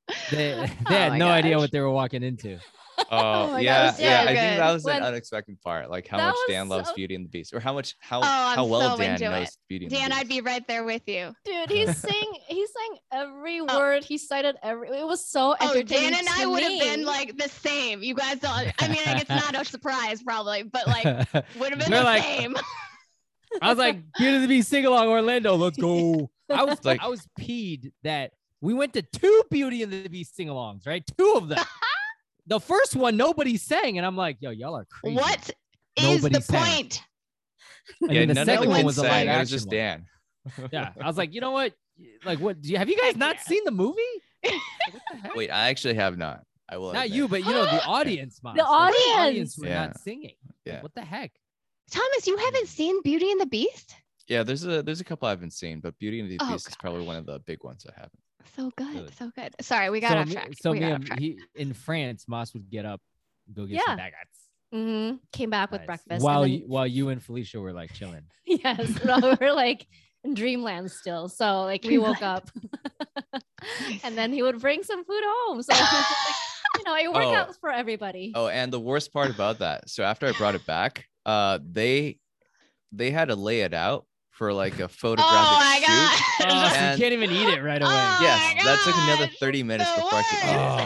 They, 0.32 0.54
Oh 0.54 0.66
they 0.90 0.96
had 0.96 1.12
my 1.14 1.18
no 1.18 1.28
idea 1.28 1.58
what 1.58 1.72
they 1.72 1.80
were 1.80 1.92
walking 1.92 2.24
into. 2.24 2.60
Oh, 3.00 3.06
oh, 3.12 3.52
my 3.52 3.52
God, 3.52 3.62
yeah, 3.64 3.84
it 3.84 3.92
was 3.92 4.00
yeah. 4.00 4.24
so 4.24 4.24
I 4.24 4.36
think 4.36 4.58
that 4.58 4.74
was 4.74 4.84
When- 4.84 4.96
an 4.98 5.04
unexpected 5.04 5.62
part, 5.62 5.92
like 5.92 6.08
how 6.08 6.18
much 6.18 6.36
Dan 6.50 6.68
loves 6.68 6.90
so- 6.90 6.96
Beauty 6.96 7.14
and 7.14 7.26
the 7.26 7.30
Beast, 7.30 7.54
or 7.54 7.60
how 7.60 7.72
much 7.72 7.96
how 8.00 8.18
Oh, 8.18 8.22
I'm 8.26 8.56
how 8.58 8.66
well 8.66 8.98
so 8.98 8.98
Dan 8.98 9.12
into 9.12 9.30
knows 9.30 9.48
it. 9.50 9.56
Beauty 9.70 9.86
and 9.86 9.94
Dan, 9.94 10.10
the 10.10 10.16
I'd 10.16 10.28
be 10.28 10.42
right 10.42 10.68
there 10.68 10.84
with 10.84 11.04
you. 11.08 11.32
Dude, 11.46 11.70
He's 11.70 11.96
saying 11.96 12.34
he 12.48 12.66
sang 12.66 12.98
every 13.14 13.60
Oh. 13.62 13.78
word. 13.78 14.04
He 14.04 14.18
cited 14.18 14.56
every 14.64 14.90
it 14.90 15.06
was 15.06 15.30
so 15.30 15.56
oh, 15.60 15.70
entertaining. 15.74 15.76
Oh, 15.76 15.80
entertaining. 15.80 16.10
Dan 16.12 16.20
and 16.22 16.30
I 16.30 16.46
would 16.48 16.64
have 16.64 16.80
been 16.80 17.06
like 17.06 17.38
the 17.38 17.48
same. 17.50 18.02
You 18.02 18.16
guys 18.16 18.40
don't. 18.40 18.52
I 18.82 18.88
mean, 18.88 18.98
like, 19.06 19.22
it's 19.22 19.30
not 19.30 19.56
a 19.56 19.64
surprise, 19.64 20.24
probably, 20.24 20.64
but 20.64 20.88
like 20.88 21.06
would 21.06 21.70
have 21.70 21.80
been 21.80 21.92
We're 21.92 22.00
the 22.00 22.04
like- 22.04 22.24
same. 22.24 22.56
I 23.62 23.70
was 23.70 23.78
like, 23.78 24.00
Beauty 24.18 24.36
and 24.38 24.44
the 24.44 24.48
Beast 24.48 24.70
sing 24.70 24.86
along, 24.88 25.08
Orlando, 25.08 25.56
let's 25.56 25.78
go. 25.78 26.32
I 26.50 26.64
was 26.64 26.84
Like- 26.84 27.02
I 27.04 27.08
was 27.10 27.28
peed 27.40 27.92
that 28.04 28.32
we 28.62 28.74
went 28.74 28.94
to 28.94 29.02
two 29.02 29.44
Beauty 29.52 29.84
and 29.84 29.92
the 29.92 30.08
Beast 30.08 30.36
sing 30.36 30.48
alongs, 30.48 30.86
right? 30.88 31.04
Two 31.18 31.34
of 31.36 31.48
them. 31.50 31.64
the 32.48 32.60
first 32.60 32.96
one, 32.96 33.18
nobody 33.18 33.58
sang, 33.58 33.98
and 33.98 34.06
I'm 34.06 34.16
like, 34.18 34.38
yo, 34.40 34.50
y'all 34.52 34.76
are 34.76 34.86
crazy. 34.86 35.16
What 35.16 35.52
is 35.98 36.24
Nobody 36.24 36.36
the 36.36 36.42
sang. 36.42 36.64
point? 36.76 37.02
And 38.02 38.12
yeah, 38.12 38.20
then 38.22 38.28
the 38.30 38.34
none 38.36 38.46
second 38.46 38.64
of 38.64 38.70
one 38.70 38.78
them 38.80 38.86
was 38.86 38.98
a 38.98 39.02
sang. 39.02 39.10
live 39.10 39.22
It 39.22 39.30
was 39.30 39.36
action 39.38 39.56
just 39.56 39.68
one. 39.68 39.76
Dan. 39.76 40.06
Yeah, 40.72 40.92
I 41.02 41.08
was 41.08 41.18
like, 41.18 41.34
you 41.34 41.42
know 41.42 41.52
what? 41.52 41.74
Like, 42.24 42.40
what? 42.40 42.62
Do 42.62 42.70
you, 42.70 42.78
have 42.78 42.90
you 42.90 42.98
guys 42.98 43.16
not 43.18 43.40
seen 43.42 43.64
the 43.66 43.72
movie? 43.72 44.00
Like, 44.46 44.54
the? 45.24 45.30
Wait, 45.36 45.50
I 45.50 45.70
actually 45.70 45.96
have 45.96 46.18
not. 46.18 46.44
I 46.70 46.78
will. 46.78 46.94
not 46.94 47.06
admit. 47.06 47.16
you, 47.18 47.28
but 47.28 47.46
you 47.46 47.52
know 47.52 47.66
the 47.66 47.84
audience. 47.88 48.40
Mom. 48.44 48.56
The 48.56 48.64
Like, 48.64 48.94
audience! 48.94 49.58
were 49.58 49.68
Yeah. 49.68 49.88
not 49.88 50.00
singing. 50.00 50.36
Like, 50.48 50.56
Yeah. 50.66 50.82
what 50.82 50.94
the 50.96 51.02
heck? 51.02 51.32
Thomas, 51.92 52.28
you 52.28 52.38
haven't 52.38 52.68
seen 52.68 53.02
Beauty 53.02 53.32
and 53.32 53.40
the 53.42 53.46
Beast? 53.46 53.96
Yeah, 54.28 54.44
there's 54.44 54.66
a 54.66 54.84
there's 54.84 55.00
a 55.00 55.06
couple 55.06 55.28
I 55.28 55.32
haven't 55.32 55.54
seen, 55.54 55.80
but 55.80 55.98
Beauty 56.00 56.20
and 56.20 56.30
the 56.30 56.38
Oh, 56.42 56.52
Beast 56.52 56.68
is 56.68 56.76
probably 56.76 57.06
one 57.06 57.16
of 57.16 57.26
the 57.26 57.40
big 57.40 57.64
ones 57.64 57.86
I 57.90 57.94
haven't. 57.96 58.20
So 58.56 58.72
good, 58.76 58.94
Really? 58.96 59.12
so 59.18 59.32
good. 59.36 59.56
Sorry, 59.62 59.90
we 59.90 60.00
got 60.00 60.12
so 60.12 60.18
off 60.18 60.28
me- 60.28 60.34
track. 60.34 60.50
So 60.62 60.72
we 60.72 60.80
me 60.80 60.92
and 60.92 61.20
he 61.20 61.40
in 61.56 61.74
France, 61.74 62.26
Moss 62.28 62.54
would 62.54 62.70
get 62.70 62.86
up, 62.86 63.02
go 63.54 63.66
get 63.66 63.76
Yeah. 63.76 63.86
some 63.86 63.98
baguettes. 64.00 64.40
hmm 64.72 65.16
Came 65.32 65.50
back 65.50 65.72
with 65.72 65.86
breakfast. 65.86 66.24
While 66.24 66.42
then, 66.42 66.52
you, 66.52 66.60
while 66.68 66.88
you 66.88 67.10
and 67.10 67.22
Felicia 67.22 67.60
were 67.60 67.74
like 67.74 67.94
chilling. 67.94 68.24
yes, 68.46 69.04
no, 69.04 69.36
we're 69.40 69.54
like 69.54 69.86
in 70.24 70.34
dreamland 70.34 70.92
still. 70.92 71.30
So 71.30 71.62
like 71.64 71.84
we 71.84 71.98
woke 71.98 72.22
up, 72.22 72.50
and 74.04 74.18
then 74.18 74.32
he 74.34 74.42
would 74.44 74.60
bring 74.60 74.84
some 74.84 75.04
food 75.06 75.24
home. 75.26 75.62
So 75.62 75.74
it 75.74 75.80
was 75.80 75.90
just 75.90 76.28
like, 76.28 76.36
you 76.78 76.84
know, 76.84 76.96
it 76.98 77.14
worked 77.14 77.28
Oh. 77.28 77.36
out 77.36 77.56
for 77.60 77.72
everybody. 77.72 78.32
Oh, 78.36 78.48
and 78.48 78.72
the 78.72 78.80
worst 78.80 79.14
part 79.14 79.30
about 79.30 79.60
that, 79.60 79.90
so 79.90 80.04
after 80.04 80.26
I 80.28 80.32
brought 80.34 80.56
it 80.56 80.66
back, 80.66 81.06
uh, 81.26 81.60
they 81.64 82.18
they 82.92 83.12
had 83.12 83.28
to 83.30 83.36
lay 83.36 83.62
it 83.62 83.74
out 83.74 84.06
for 84.38 84.54
like 84.54 84.80
a 84.80 84.88
photographic 85.02 85.36
oh 85.36 85.60
my 85.60 85.80
shoot. 85.80 86.48
god. 86.48 86.52
Oh, 86.52 86.70
so 86.74 86.92
you 86.92 86.98
can't 86.98 87.14
even 87.14 87.32
eat 87.32 87.50
it 87.50 87.62
right 87.64 87.82
away. 87.82 87.92
Oh 87.92 88.18
Yes, 88.22 88.64
that 88.64 88.80
took 88.86 88.96
another 89.04 89.28
30 89.40 89.64
minutes 89.64 89.90
the 89.96 90.02
before 90.02 90.20
I 90.20 90.24
could 90.24 90.38
eat 90.38 90.44
Oh 90.44 90.54
it. 90.54 90.78
my 90.78 90.84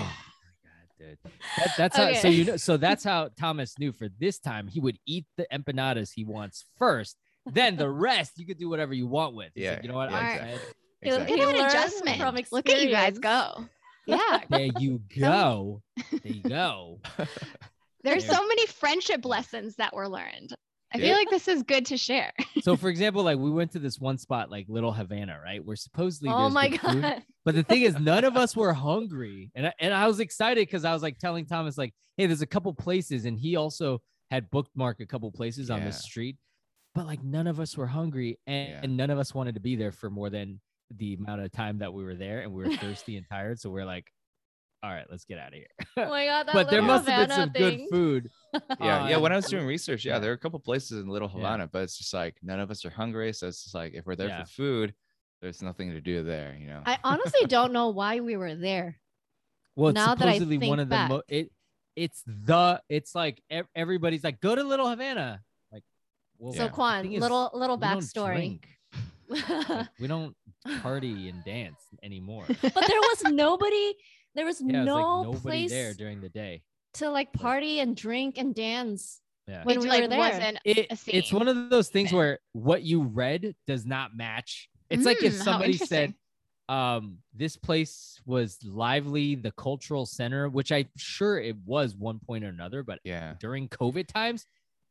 god, 0.64 0.88
dude. 1.00 1.18
That, 1.58 1.74
that's 1.78 1.98
how. 1.98 2.14
So 2.14 2.28
you 2.30 2.46
know. 2.46 2.58
So 2.58 2.78
that's 2.86 3.04
how 3.04 3.30
Thomas 3.40 3.78
knew. 3.78 3.92
For 3.92 4.08
this 4.20 4.40
time, 4.40 4.68
he 4.68 4.80
would 4.80 4.98
eat 5.06 5.26
the 5.38 5.46
empanadas 5.52 6.12
he 6.16 6.24
wants 6.24 6.66
first. 6.78 7.18
Then 7.46 7.76
the 7.76 7.90
rest 7.90 8.34
you 8.38 8.46
could 8.46 8.58
do 8.60 8.70
whatever 8.70 8.94
you 8.94 9.08
want 9.08 9.36
with. 9.36 9.52
He's 9.56 9.66
like, 9.68 9.78
Yeah, 9.78 9.82
you 9.84 9.90
know 9.90 9.96
what? 9.96 10.12
yeah, 10.12 10.18
I'm 10.18 10.26
exactly. 10.26 10.58
fed. 10.58 10.62
Exactly. 11.04 11.36
he'll 11.38 11.46
Look 11.48 11.56
at 11.56 11.60
learn 11.62 11.70
adjustment. 11.70 12.18
from 12.20 12.36
Look 12.52 12.70
at 12.70 12.82
you 12.84 12.90
guys 12.92 13.18
go. 13.20 13.66
Yeah. 14.06 14.40
There 14.50 14.68
you 14.80 15.02
go. 15.20 15.82
There 16.12 16.20
you 16.32 16.44
go. 16.44 17.00
There's 18.04 18.26
Yeah. 18.26 18.34
so 18.34 18.48
many 18.48 18.66
friendship 18.68 19.26
lessons 19.26 19.76
that 19.78 19.96
were 19.96 20.08
learned. 20.08 20.54
I 20.94 21.00
feel 21.00 21.16
like 21.16 21.30
this 21.30 21.48
is 21.48 21.64
good 21.64 21.86
to 21.88 21.98
share. 21.98 22.32
So, 22.62 22.76
for 22.76 22.90
example, 22.96 23.24
like 23.24 23.38
we 23.38 23.50
went 23.52 23.72
to 23.72 23.80
this 23.80 24.00
one 24.00 24.18
spot, 24.18 24.50
like 24.52 24.66
Little 24.70 24.92
Havana, 24.92 25.40
right? 25.44 25.64
Where 25.64 25.76
supposedly 25.76 26.30
Oh 26.32 26.50
my 26.50 26.70
good 26.70 26.80
food. 26.82 27.02
god. 27.04 27.24
But 27.44 27.56
the 27.56 27.64
thing 27.64 27.82
is, 27.82 27.98
none 28.00 28.24
of 28.24 28.38
us 28.38 28.56
were 28.56 28.74
hungry, 28.74 29.52
and 29.56 29.68
I, 29.68 29.74
and 29.80 29.94
I 29.94 30.08
was 30.08 30.20
excited 30.20 30.68
because 30.68 30.86
I 30.86 30.94
was 30.94 31.02
like 31.02 31.18
telling 31.18 31.46
Thomas, 31.46 31.78
like, 31.78 31.94
"Hey, 32.18 32.28
there's 32.28 32.42
a 32.44 32.48
couple 32.48 32.74
places," 32.74 33.26
and 33.26 33.40
he 33.40 33.56
also 33.56 34.02
had 34.30 34.50
bookmarked 34.52 35.00
a 35.00 35.06
couple 35.06 35.32
places 35.32 35.70
on 35.72 35.84
this 35.84 35.96
Yeah. 35.96 36.02
street, 36.02 36.38
but 36.94 37.06
like 37.08 37.24
none 37.24 37.48
of 37.48 37.60
us 37.60 37.76
were 37.76 37.88
hungry, 37.88 38.38
and, 38.46 38.70
Yeah. 38.70 38.80
and 38.84 38.96
none 38.96 39.10
of 39.10 39.18
us 39.18 39.34
wanted 39.34 39.56
to 39.56 39.62
be 39.62 39.76
there 39.76 39.92
for 39.92 40.10
more 40.10 40.30
than 40.30 40.62
the 40.96 41.16
amount 41.16 41.42
of 41.42 41.52
time 41.52 41.80
that 41.80 41.94
we 41.94 42.04
were 42.04 42.16
there, 42.16 42.42
and 42.42 42.54
we 42.54 42.64
were 42.64 42.78
thirsty 42.78 43.18
and 43.18 43.26
tired, 43.28 43.60
so 43.60 43.70
we're 43.72 43.86
like, 43.86 44.06
"All 44.84 44.90
right, 44.92 45.06
let's 45.10 45.26
get 45.26 45.38
out 45.40 45.50
of 45.50 45.54
here." 45.56 45.68
Oh 45.98 46.10
my 46.10 46.26
god. 46.26 46.48
That 46.48 46.54
but 46.54 46.70
there 46.70 46.82
little 46.82 46.96
must 46.96 47.08
have 47.08 47.28
been 47.30 47.38
Havana 47.38 47.54
some 47.54 47.70
good 47.78 47.90
food. 47.92 48.30
Yeah, 48.82 49.08
yeah. 49.10 49.18
When 49.18 49.32
I 49.32 49.36
was 49.38 49.46
doing 49.50 49.66
research, 49.66 50.06
yeah, 50.06 50.14
yeah. 50.14 50.20
there 50.20 50.32
are 50.32 50.36
a 50.36 50.38
couple 50.38 50.60
places 50.60 51.02
in 51.02 51.08
Little 51.08 51.30
Yeah. 51.30 51.38
Havana, 51.38 51.68
but 51.68 51.84
it's 51.84 51.98
just 51.98 52.14
like 52.14 52.36
none 52.44 52.60
of 52.60 52.70
us 52.72 52.84
are 52.86 52.90
hungry. 52.90 53.32
So 53.34 53.48
it's 53.48 53.64
just 53.64 53.76
like 53.76 53.94
if 53.94 54.06
we're 54.06 54.16
there 54.16 54.28
Yeah. 54.28 54.44
for 54.44 54.50
food, 54.52 54.94
there's 55.42 55.62
nothing 55.62 55.92
to 55.92 56.02
do 56.02 56.24
there, 56.24 56.56
you 56.60 56.68
know. 56.68 56.82
I 56.86 56.98
honestly 57.04 57.46
don't 57.48 57.72
know 57.74 57.90
why 57.90 58.20
we 58.20 58.36
were 58.38 58.56
there. 58.56 59.00
Well, 59.76 59.90
it's 59.90 59.96
Now 59.96 60.16
that 60.16 60.28
I 60.28 60.34
supposedly 60.34 60.58
one 60.58 60.80
think 60.80 60.80
of 60.82 60.90
the 60.90 61.08
mo- 61.08 61.18
back. 61.20 61.26
it 61.30 61.52
it's 61.96 62.24
the 62.26 62.82
it's 62.90 63.14
like 63.16 63.42
ev- 63.50 63.68
everybody's 63.76 64.24
like 64.24 64.40
go 64.42 64.54
to 64.56 64.64
Little 64.64 64.90
Havana. 64.90 65.42
Like 65.72 65.84
well, 66.38 66.52
So 66.54 66.60
Yeah. 66.64 66.68
the 66.68 66.74
Quan, 66.74 67.10
little 67.10 67.52
little 67.54 67.78
backstory. 67.80 68.60
Like, 69.30 69.88
we 70.00 70.08
don't 70.08 70.36
party 70.82 71.30
and 71.30 71.44
dance 71.46 71.80
anymore. 72.04 72.46
but 72.48 72.74
there 72.74 73.00
was 73.00 73.24
nobody. 73.32 73.94
There 74.36 74.46
was 74.46 74.62
Yeah, 74.62 74.84
no 74.84 74.96
it's 74.96 74.96
like 74.96 75.24
nobody 75.24 75.42
place 75.42 75.72
there 75.72 75.94
during 75.94 76.22
the 76.22 76.30
day. 76.30 76.64
to 76.96 77.10
like 77.10 77.34
party 77.34 77.80
and 77.80 77.96
drink 77.96 78.38
and 78.38 78.54
dance. 78.56 79.22
Yeah. 79.48 79.64
When 79.64 79.78
it 79.78 79.82
we 79.82 79.90
like 79.90 80.02
were 80.04 80.08
there. 80.08 80.20
wasn't 80.20 80.60
It, 80.64 80.88
a 80.92 80.98
it's 81.08 81.34
one 81.34 81.48
of 81.48 81.70
those 81.70 81.90
things 81.90 82.14
where 82.14 82.40
what 82.54 82.84
you 82.84 83.02
read 83.04 83.56
does 83.68 83.86
not 83.86 84.16
match. 84.16 84.70
It's 84.90 85.06
like 85.06 85.24
if 85.24 85.34
Mm, 85.34 85.44
somebody 85.44 85.78
said, 85.78 86.14
um, 86.70 87.18
this 87.34 87.58
place 87.58 88.20
was 88.26 88.58
lively, 88.64 89.36
the 89.36 89.52
cultural 89.52 90.06
center, 90.06 90.48
which 90.48 90.72
I'm 90.72 90.90
sure 90.98 91.40
it 91.40 91.58
was 91.66 91.96
one 91.96 92.20
point 92.20 92.44
or 92.46 92.48
another, 92.48 92.84
but 92.84 93.00
yeah. 93.04 93.34
during 93.40 93.68
COVID 93.68 94.08
times, 94.08 94.46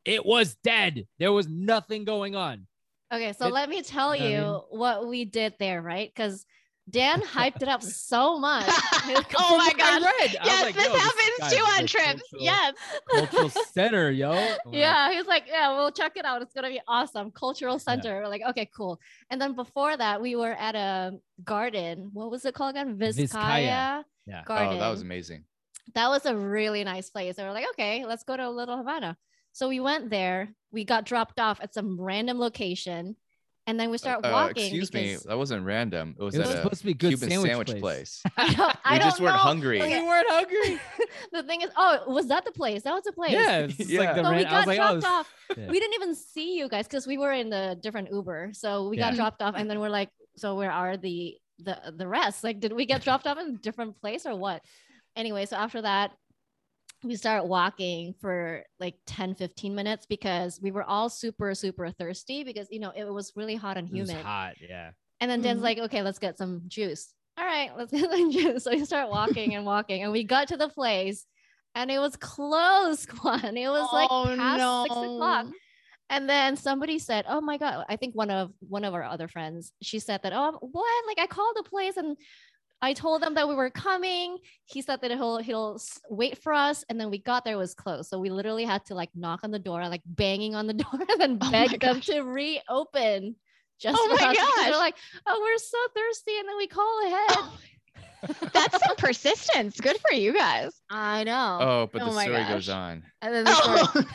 it 0.04 0.24
was 0.26 0.56
dead. 0.62 1.06
There 1.18 1.32
was 1.32 1.48
nothing 1.48 2.04
going 2.04 2.34
on. 2.36 2.66
Okay, 3.12 3.32
so 3.32 3.46
It- 3.46 3.52
let 3.52 3.68
me 3.68 3.82
tell 3.82 4.14
you 4.14 4.28
you 4.28 4.36
know 4.38 4.66
what 4.70 5.06
we 5.08 5.24
did 5.24 5.54
there, 5.58 5.80
right? 5.80 6.10
Because 6.14 6.44
Dan 6.90 7.20
hyped 7.22 7.62
it 7.62 7.68
up 7.68 7.82
so 7.82 8.38
much. 8.38 8.64
oh 8.68 9.56
my 9.56 9.70
god! 9.76 9.80
I 9.80 10.00
gosh. 10.00 10.02
read, 10.02 10.36
I 10.36 10.42
was 10.42 10.46
Yes, 10.46 10.62
like, 10.64 10.74
this 10.74 10.86
happens 10.86 11.38
guy's 11.40 11.52
too 11.52 11.62
on 11.64 11.86
trips. 11.86 12.22
cultural- 12.30 12.42
Yes. 12.42 12.74
Cultural 13.10 13.48
center, 13.50 14.10
yo. 14.10 14.30
I'm 14.32 14.36
like, 14.36 14.58
yeah, 14.72 15.10
he 15.10 15.16
was 15.18 15.26
like, 15.26 15.44
"Yeah, 15.46 15.76
we'll 15.76 15.92
check 15.92 16.16
it 16.16 16.24
out. 16.24 16.42
It's 16.42 16.52
gonna 16.54 16.68
be 16.68 16.80
awesome." 16.88 17.30
Cultural 17.30 17.78
center. 17.78 18.20
We're 18.20 18.28
like, 18.28 18.42
"Okay, 18.50 18.68
cool." 18.74 19.00
And 19.30 19.40
then 19.40 19.54
before 19.54 19.96
that, 19.96 20.20
we 20.20 20.36
were 20.36 20.52
at 20.52 20.74
a 20.74 21.12
garden. 21.44 22.10
What 22.12 22.30
was 22.30 22.44
it 22.44 22.54
called 22.54 22.70
again? 22.76 22.96
Vizcaya, 22.98 23.28
Vizcaya. 23.28 24.04
Yeah. 24.26 24.42
Garden. 24.44 24.76
Oh, 24.76 24.80
that 24.80 24.88
was 24.90 25.02
amazing. 25.02 25.44
that 25.94 26.08
was 26.08 26.24
a 26.26 26.36
really 26.36 26.84
nice 26.84 27.10
place. 27.10 27.36
And 27.38 27.46
we're 27.46 27.54
like, 27.54 27.66
okay, 27.72 28.04
let's 28.06 28.22
go 28.24 28.36
to 28.36 28.46
a 28.46 28.50
Little 28.50 28.76
Havana. 28.76 29.16
So 29.52 29.68
we 29.68 29.80
went 29.80 30.08
there. 30.10 30.54
We 30.70 30.84
got 30.84 31.04
dropped 31.04 31.40
off 31.40 31.58
at 31.60 31.74
some 31.74 32.00
random 32.00 32.38
location, 32.38 33.16
and 33.70 33.78
then 33.80 33.88
we 33.90 33.96
start 33.98 34.18
Uh, 34.24 34.30
walking. 34.32 34.64
excuse 34.64 34.92
me, 34.92 35.16
that 35.26 35.38
wasn't 35.38 35.64
random. 35.64 36.14
It 36.18 36.22
was, 36.22 36.34
It 36.34 36.38
was 36.40 36.50
at 36.50 36.56
a 36.58 36.62
supposed 36.62 36.80
to 36.80 36.86
be 36.86 36.94
good 36.94 37.10
Cuban 37.10 37.30
sandwich, 37.30 37.48
sandwich, 37.50 37.68
place. 37.80 38.20
place. 38.22 38.22
I 38.36 38.52
don't, 38.54 38.76
I 38.84 38.92
We 38.94 38.98
don't 38.98 39.08
just 39.08 39.20
weren't 39.20 39.34
know. 39.34 39.38
hungry. 39.38 39.80
Okay, 39.82 40.00
We 40.00 40.06
weren't 40.06 40.28
hungry. 40.30 40.80
the 41.32 41.42
thing 41.44 41.60
is, 41.62 41.70
oh, 41.76 42.04
was 42.12 42.26
that 42.28 42.44
the 42.44 42.52
place? 42.52 42.82
That 42.82 42.92
was 42.94 43.04
the 43.04 43.12
place. 43.12 43.32
Yeah, 43.32 43.58
it's 43.60 43.76
just 43.76 43.90
like 43.92 44.08
Yeah. 44.08 44.14
the 44.14 44.22
So 44.24 44.30
we 44.30 44.36
ran- 44.36 44.46
I 44.46 44.56
was 44.56 44.64
got 44.64 44.66
like, 44.66 44.78
oh, 44.80 44.82
dropped 44.82 44.94
this- 44.96 45.04
off. 45.04 45.34
yeah. 45.56 45.68
We 45.70 45.80
didn't 45.80 45.94
even 45.94 46.14
see 46.14 46.58
you 46.58 46.68
guys 46.68 46.86
because 46.88 47.06
we 47.06 47.16
were 47.16 47.32
in 47.32 47.48
the 47.48 47.78
different 47.80 48.08
Uber. 48.10 48.50
So 48.52 48.88
we 48.88 48.96
got 48.96 49.14
dropped 49.14 49.40
off, 49.42 49.54
and 49.56 49.70
then 49.70 49.78
we're 49.80 49.88
like, 50.00 50.10
so 50.36 50.54
where 50.56 50.72
are 50.72 50.96
the 50.96 51.36
the 51.60 51.76
the 51.96 52.06
rest? 52.08 52.42
Like, 52.44 52.58
did 52.60 52.72
we 52.72 52.84
get 52.86 53.02
dropped 53.02 53.26
off 53.26 53.38
in 53.38 53.46
a 53.54 53.58
different 53.58 54.00
place 54.00 54.26
or 54.26 54.34
what? 54.36 54.62
Anyway, 55.16 55.44
so 55.46 55.56
after 55.56 55.82
that, 55.82 56.12
we 57.02 57.16
started 57.16 57.46
walking 57.48 58.14
for 58.20 58.62
like 58.78 58.96
10, 59.06 59.34
15 59.34 59.74
minutes 59.74 60.06
because 60.06 60.60
we 60.62 60.70
were 60.70 60.84
all 60.84 61.08
super, 61.08 61.54
super 61.54 61.90
thirsty 61.90 62.44
because 62.44 62.68
you 62.70 62.78
know 62.80 62.92
it 62.94 63.04
was 63.04 63.32
really 63.36 63.54
hot 63.56 63.76
and 63.76 63.88
It 63.88 63.98
was 64.00 64.10
humid. 64.10 64.24
hot. 64.24 64.54
Yeah. 64.60 64.90
And 65.20 65.30
then 65.30 65.40
Dan's 65.42 65.60
Mhm. 65.60 65.64
like, 65.64 65.78
okay, 65.78 66.02
let's 66.02 66.18
get 66.18 66.38
some 66.38 66.62
juice. 66.66 67.12
All 67.38 67.44
right, 67.44 67.70
let's 67.76 67.90
get 67.92 68.10
some 68.10 68.30
juice. 68.30 68.64
So 68.64 68.70
we 68.70 68.84
start 68.84 69.10
walking 69.10 69.54
and 69.54 69.64
walking, 69.64 70.02
and 70.02 70.12
we 70.12 70.24
got 70.24 70.48
to 70.48 70.56
the 70.56 70.68
place, 70.68 71.26
and 71.74 71.90
it 71.90 71.98
was 71.98 72.16
closed. 72.16 73.08
Quan. 73.20 73.56
It 73.56 73.68
was 73.68 73.88
like 73.92 74.08
Oh, 74.10 74.34
past 74.36 74.82
six 74.82 74.96
o'clock. 74.96 75.46
And 76.12 76.28
then 76.28 76.56
somebody 76.56 76.98
said, 76.98 77.24
"Oh 77.28 77.40
my 77.40 77.56
god!" 77.56 77.84
I 77.88 77.94
think 77.96 78.16
one 78.16 78.30
of 78.30 78.50
one 78.68 78.84
of 78.84 78.94
our 78.94 79.04
other 79.04 79.28
friends. 79.28 79.72
She 79.80 80.00
said 80.00 80.20
that, 80.24 80.32
"Oh, 80.34 80.58
what? 80.60 81.06
Like 81.06 81.20
I 81.20 81.26
called 81.28 81.54
the 81.54 81.62
place 81.62 81.96
and 81.96 82.16
I 82.82 82.94
told 82.94 83.22
them 83.22 83.34
that 83.34 83.48
we 83.48 83.54
were 83.54 83.70
coming. 83.70 84.38
He 84.64 84.80
said 84.82 85.00
that 85.02 85.10
he'll 85.10 85.38
he'll 85.38 85.78
wait 86.08 86.38
for 86.38 86.52
us, 86.52 86.84
and 86.88 86.98
then 87.00 87.10
we 87.10 87.18
got 87.18 87.44
there 87.44 87.54
it 87.54 87.58
was 87.58 87.74
closed. 87.74 88.08
So 88.08 88.18
we 88.18 88.30
literally 88.30 88.64
had 88.64 88.84
to 88.86 88.94
like 88.94 89.10
knock 89.14 89.40
on 89.42 89.50
the 89.50 89.58
door, 89.58 89.86
like 89.88 90.02
banging 90.06 90.54
on 90.54 90.66
the 90.66 90.74
door, 90.84 90.90
and 91.08 91.20
then 91.20 91.38
Oh 91.40 91.50
beg 91.50 91.80
them 91.80 91.96
gosh. 91.96 92.06
to 92.06 92.20
reopen. 92.20 93.36
Just 93.78 93.98
Oh 94.00 94.16
my 94.20 94.28
us 94.28 94.36
gosh. 94.36 94.64
They're 94.66 94.76
like, 94.76 94.96
"Oh, 95.26 95.40
we're 95.42 95.58
so 95.58 95.78
thirsty," 95.94 96.38
and 96.38 96.48
then 96.48 96.56
we 96.56 96.66
call 96.66 97.06
ahead. 97.06 97.30
Oh, 97.30 97.58
that's 98.52 98.84
some 98.86 98.96
persistence. 98.96 99.80
Good 99.80 99.98
for 99.98 100.14
you 100.14 100.32
guys. 100.34 100.72
I 100.90 101.24
know. 101.24 101.58
Oh, 101.60 101.88
but 101.92 102.02
Oh 102.02 102.06
the 102.06 102.20
story 102.20 102.36
gosh. 102.36 102.48
goes 102.50 102.68
on. 102.68 103.02
And 103.22 103.34
then 103.34 103.44
the 103.44 103.54
story 103.54 103.80
Oh. 103.82 104.04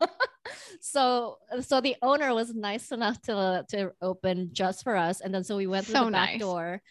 so 0.80 1.38
so 1.60 1.80
the 1.80 1.96
owner 2.02 2.34
was 2.34 2.54
nice 2.54 2.90
enough 2.92 3.20
to 3.22 3.64
to 3.70 3.92
open 4.02 4.50
just 4.52 4.82
for 4.82 4.96
us 4.96 5.20
and 5.20 5.34
then 5.34 5.44
so 5.44 5.56
we 5.56 5.66
went 5.66 5.86
through 5.86 5.94
So 5.94 6.04
the 6.06 6.10
back 6.10 6.30
nice. 6.32 6.40
door 6.40 6.82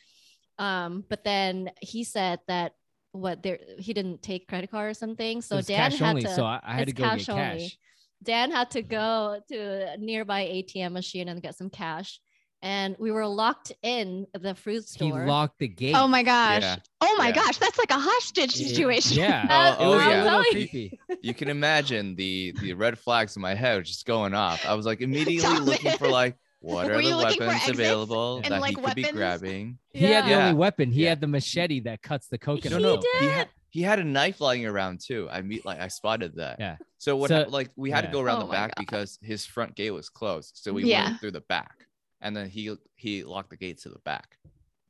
um 0.59 1.03
but 1.09 1.23
then 1.23 1.69
he 1.81 2.03
said 2.03 2.39
that 2.47 2.73
what 3.11 3.41
there 3.43 3.59
he 3.77 3.93
didn't 3.93 4.21
take 4.21 4.47
credit 4.47 4.69
card 4.71 4.91
or 4.91 4.93
something 4.93 5.41
so 5.41 5.61
dan 5.61 5.91
cash 5.91 5.99
had 5.99 6.09
only, 6.09 6.21
to 6.23 6.35
so 6.35 6.43
I, 6.45 6.59
I 6.63 6.73
had 6.75 6.85
to 6.87 6.91
it's 6.91 6.97
go 6.99 7.03
get 7.03 7.11
cash 7.19 7.29
only. 7.29 7.59
cash. 7.59 7.77
dan 8.23 8.51
had 8.51 8.71
to 8.71 8.81
go 8.81 9.39
to 9.49 9.93
a 9.93 9.97
nearby 9.97 10.43
atm 10.45 10.91
machine 10.91 11.29
and 11.29 11.41
get 11.41 11.55
some 11.55 11.69
cash 11.69 12.19
and 12.61 12.95
we 12.97 13.11
were 13.11 13.27
locked 13.27 13.73
in 13.83 14.25
the 14.33 14.55
fruit 14.55 14.87
store. 14.89 15.21
He 15.21 15.27
locked 15.29 15.59
the 15.59 15.67
gate. 15.67 15.93
oh 15.95 16.07
my 16.07 16.23
gosh. 16.23 16.63
Yeah. 16.63 16.77
Oh 16.99 17.15
my 17.15 17.27
Yeah. 17.27 17.35
gosh. 17.35 17.57
That's 17.57 17.77
like 17.77 17.91
a 17.91 17.99
hostage 17.99 18.59
It- 18.59 18.69
situation. 18.69 19.17
Yeah. 19.19 19.45
Uh, 19.79 19.83
it 19.83 19.87
was 19.87 20.01
oh, 20.01 20.07
a 20.07 20.09
yeah. 20.09 20.23
little 20.23 20.39
you. 20.45 20.51
creepy. 20.51 20.99
You 21.21 21.33
can 21.35 21.49
imagine 21.49 22.15
the 22.15 22.55
the 22.59 22.73
red 22.73 22.97
flags 22.97 23.35
in 23.35 23.41
my 23.43 23.53
head 23.53 23.85
just 23.85 24.05
going 24.07 24.33
off. 24.33 24.65
I 24.65 24.73
was 24.73 24.85
like 24.87 25.01
immediately 25.07 25.41
Thomas. 25.43 25.67
looking 25.67 25.91
for 25.97 26.07
like 26.07 26.37
what 26.65 26.85
are 26.91 27.01
the 27.01 27.15
weapons 27.15 27.69
available 27.69 28.37
and, 28.37 28.45
that 28.45 28.61
like, 28.61 28.69
he 28.71 28.75
could 28.75 28.95
be 28.95 29.03
weapons? 29.03 29.17
grabbing. 29.17 29.77
He 29.93 30.05
had 30.05 30.25
the 30.25 30.29
Yeah. 30.31 30.47
only 30.47 30.57
weapon. 30.57 30.91
He 30.91 31.03
Yeah. 31.03 31.09
had 31.09 31.21
the 31.21 31.27
machete 31.27 31.79
that 31.81 32.01
cuts 32.01 32.27
the 32.27 32.37
coconut. 32.37 32.81
No, 32.81 32.95
no, 32.95 33.01
peel. 33.01 33.11
he 33.19 33.25
had 33.27 33.49
he 33.69 33.81
had 33.81 33.99
a 33.99 34.03
knife 34.05 34.39
lying 34.39 34.65
around 34.65 35.01
too. 35.05 35.27
I 35.29 35.41
meet 35.41 35.65
like 35.65 35.79
I 35.81 35.89
spotted 35.89 36.35
that. 36.37 36.57
Yeah. 36.59 36.77
So 36.97 37.17
what 37.17 37.27
So- 37.29 37.45
like 37.49 37.69
we 37.75 37.91
had 37.91 38.05
yeah. 38.05 38.09
to 38.09 38.13
go 38.13 38.21
around 38.21 38.41
Oh 38.43 38.45
the 38.47 38.51
back 38.53 38.73
God. 38.75 38.81
because 38.81 39.19
his 39.21 39.45
front 39.45 39.75
gate 39.75 39.91
was 39.91 40.09
closed. 40.09 40.57
So 40.63 40.71
we 40.73 40.85
Yeah. 40.85 41.05
went 41.05 41.19
through 41.19 41.31
the 41.31 41.41
back. 41.41 41.85
And 42.21 42.35
then 42.35 42.49
he 42.49 42.73
he 42.95 43.23
locked 43.23 43.49
the 43.51 43.57
gate 43.57 43.79
to 43.81 43.89
the 43.89 43.99
back. 43.99 44.37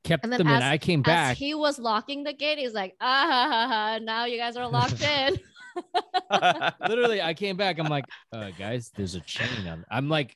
Kept 0.03 0.23
And 0.23 0.31
then 0.31 0.37
them 0.37 0.47
in. 0.49 0.61
I 0.61 0.77
came 0.77 0.99
as 0.99 1.05
back. 1.05 1.37
he 1.37 1.55
was 1.55 1.79
locking 1.79 2.23
the 2.23 2.31
gate 2.33 2.59
he's 2.59 2.73
like 2.73 2.95
ah 3.01 3.25
ha, 3.27 3.47
ha, 3.51 3.67
ha, 3.67 3.99
now 4.03 4.25
you 4.25 4.37
guys 4.37 4.55
are 4.55 4.67
locked 4.79 5.01
in 5.01 5.35
Literally, 6.87 7.21
I 7.21 7.33
came 7.33 7.55
back. 7.57 7.79
I'm 7.79 7.87
like, 7.87 8.05
uh, 8.33 8.49
guys, 8.57 8.91
there's 8.95 9.15
a 9.15 9.21
chain 9.21 9.67
on. 9.67 9.85
I'm 9.91 10.09
like 10.09 10.35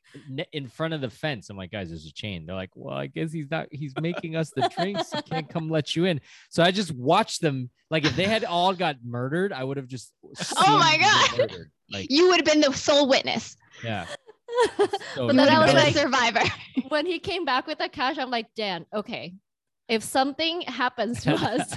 in 0.53 0.67
front 0.67 0.93
of 0.93 1.01
the 1.01 1.09
fence. 1.09 1.49
I'm 1.49 1.57
like, 1.57 1.71
guys, 1.71 1.89
there's 1.89 2.05
a 2.05 2.13
chain. 2.13 2.45
They're 2.45 2.55
like, 2.55 2.71
well, 2.75 2.95
I 2.95 3.07
guess 3.07 3.31
he's 3.31 3.49
not. 3.49 3.67
He's 3.71 3.93
making 3.99 4.35
us 4.35 4.51
the 4.55 4.69
drinks. 4.77 5.11
He 5.11 5.21
can't 5.23 5.49
come 5.49 5.69
let 5.69 5.95
you 5.95 6.05
in. 6.05 6.21
So 6.49 6.63
I 6.63 6.71
just 6.71 6.91
watched 6.91 7.41
them. 7.41 7.69
Like 7.89 8.05
if 8.05 8.15
they 8.15 8.25
had 8.25 8.43
all 8.45 8.73
got 8.73 8.97
murdered, 9.03 9.51
I 9.51 9.63
would 9.63 9.77
have 9.77 9.87
just. 9.87 10.13
Oh 10.57 10.77
my 10.79 10.91
seen 10.91 11.01
them 11.01 11.47
get 11.47 11.49
God. 11.57 11.65
Like 11.91 12.07
You 12.11 12.27
would 12.29 12.37
have 12.37 12.45
been 12.45 12.61
the 12.61 12.71
sole 12.73 13.07
witness. 13.07 13.55
yeah. 13.83 14.05
So 15.15 15.27
But 15.27 15.33
You 15.33 15.33
then 15.33 15.37
would 15.37 15.47
I 15.47 15.51
have 15.51 15.61
was 15.63 15.71
been 15.73 15.83
like- 15.83 15.95
a 15.95 15.99
survivor. 15.99 16.53
when 16.89 17.05
he 17.05 17.19
came 17.19 17.45
back 17.45 17.67
with 17.67 17.77
the 17.77 17.87
cash, 17.89 18.17
I'm 18.17 18.29
like, 18.31 18.47
Dan, 18.55 18.85
okay, 18.93 19.33
if 19.87 20.03
something 20.03 20.61
happens 20.61 21.23
to 21.23 21.33
us, 21.33 21.75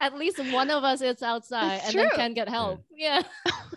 at 0.00 0.16
least 0.16 0.38
one 0.52 0.70
of 0.70 0.82
us 0.84 1.00
is 1.02 1.22
outside 1.22 1.80
That's 1.80 1.88
and 1.90 1.98
then 1.98 2.10
can 2.10 2.34
get 2.34 2.48
help. 2.48 2.82
Yeah. 2.94 3.22
oh 3.48 3.70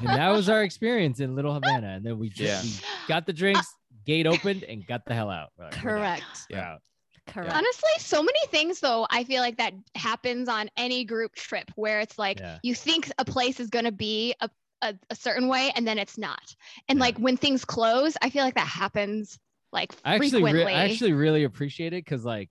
and 0.00 0.08
that 0.08 0.30
was 0.30 0.48
our 0.48 0.62
experience 0.62 1.20
in 1.20 1.34
Little 1.34 1.54
Havana. 1.54 1.88
And 1.88 2.04
then 2.04 2.18
we 2.18 2.28
just 2.34 2.64
Yeah. 2.64 2.86
we 3.06 3.08
got 3.08 3.26
the 3.26 3.32
drinks, 3.32 3.66
gate 4.04 4.26
opened, 4.26 4.64
and 4.64 4.86
got 4.86 5.04
the 5.06 5.14
hell 5.14 5.30
out. 5.30 5.50
We're 5.58 5.64
like. 5.66 5.78
Oh 5.78 5.80
Correct. 5.80 6.24
Yeah. 6.50 6.76
Correct. 7.28 7.54
Honestly, 7.54 7.90
so 7.98 8.20
many 8.22 8.38
things 8.48 8.80
though, 8.80 9.06
I 9.10 9.22
feel 9.24 9.40
like 9.42 9.56
that 9.58 9.74
happens 9.94 10.48
on 10.48 10.68
any 10.76 11.04
group 11.04 11.34
trip 11.36 11.70
where 11.76 12.00
it's 12.00 12.18
like 12.18 12.40
Yeah. 12.40 12.58
you 12.62 12.74
think 12.74 13.10
a 13.18 13.24
place 13.24 13.60
is 13.60 13.70
going 13.70 13.84
to 13.84 13.92
be 13.92 14.34
a, 14.40 14.50
a, 14.82 14.94
a 15.10 15.14
certain 15.14 15.46
way 15.46 15.70
and 15.76 15.86
then 15.86 15.98
it's 15.98 16.18
not. 16.18 16.54
And 16.88 16.98
Yeah. 16.98 17.04
like 17.04 17.18
when 17.18 17.36
things 17.36 17.64
close, 17.64 18.14
I 18.20 18.30
feel 18.30 18.44
like 18.44 18.54
that 18.56 18.66
happens 18.66 19.38
like 19.72 19.92
I 20.04 20.16
actually, 20.16 20.42
re- 20.42 20.50
frequently. 20.50 20.74
I 20.74 20.84
actually 20.86 21.12
really 21.12 21.44
appreciate 21.44 21.92
it 21.92 22.04
because 22.04 22.24
like, 22.24 22.50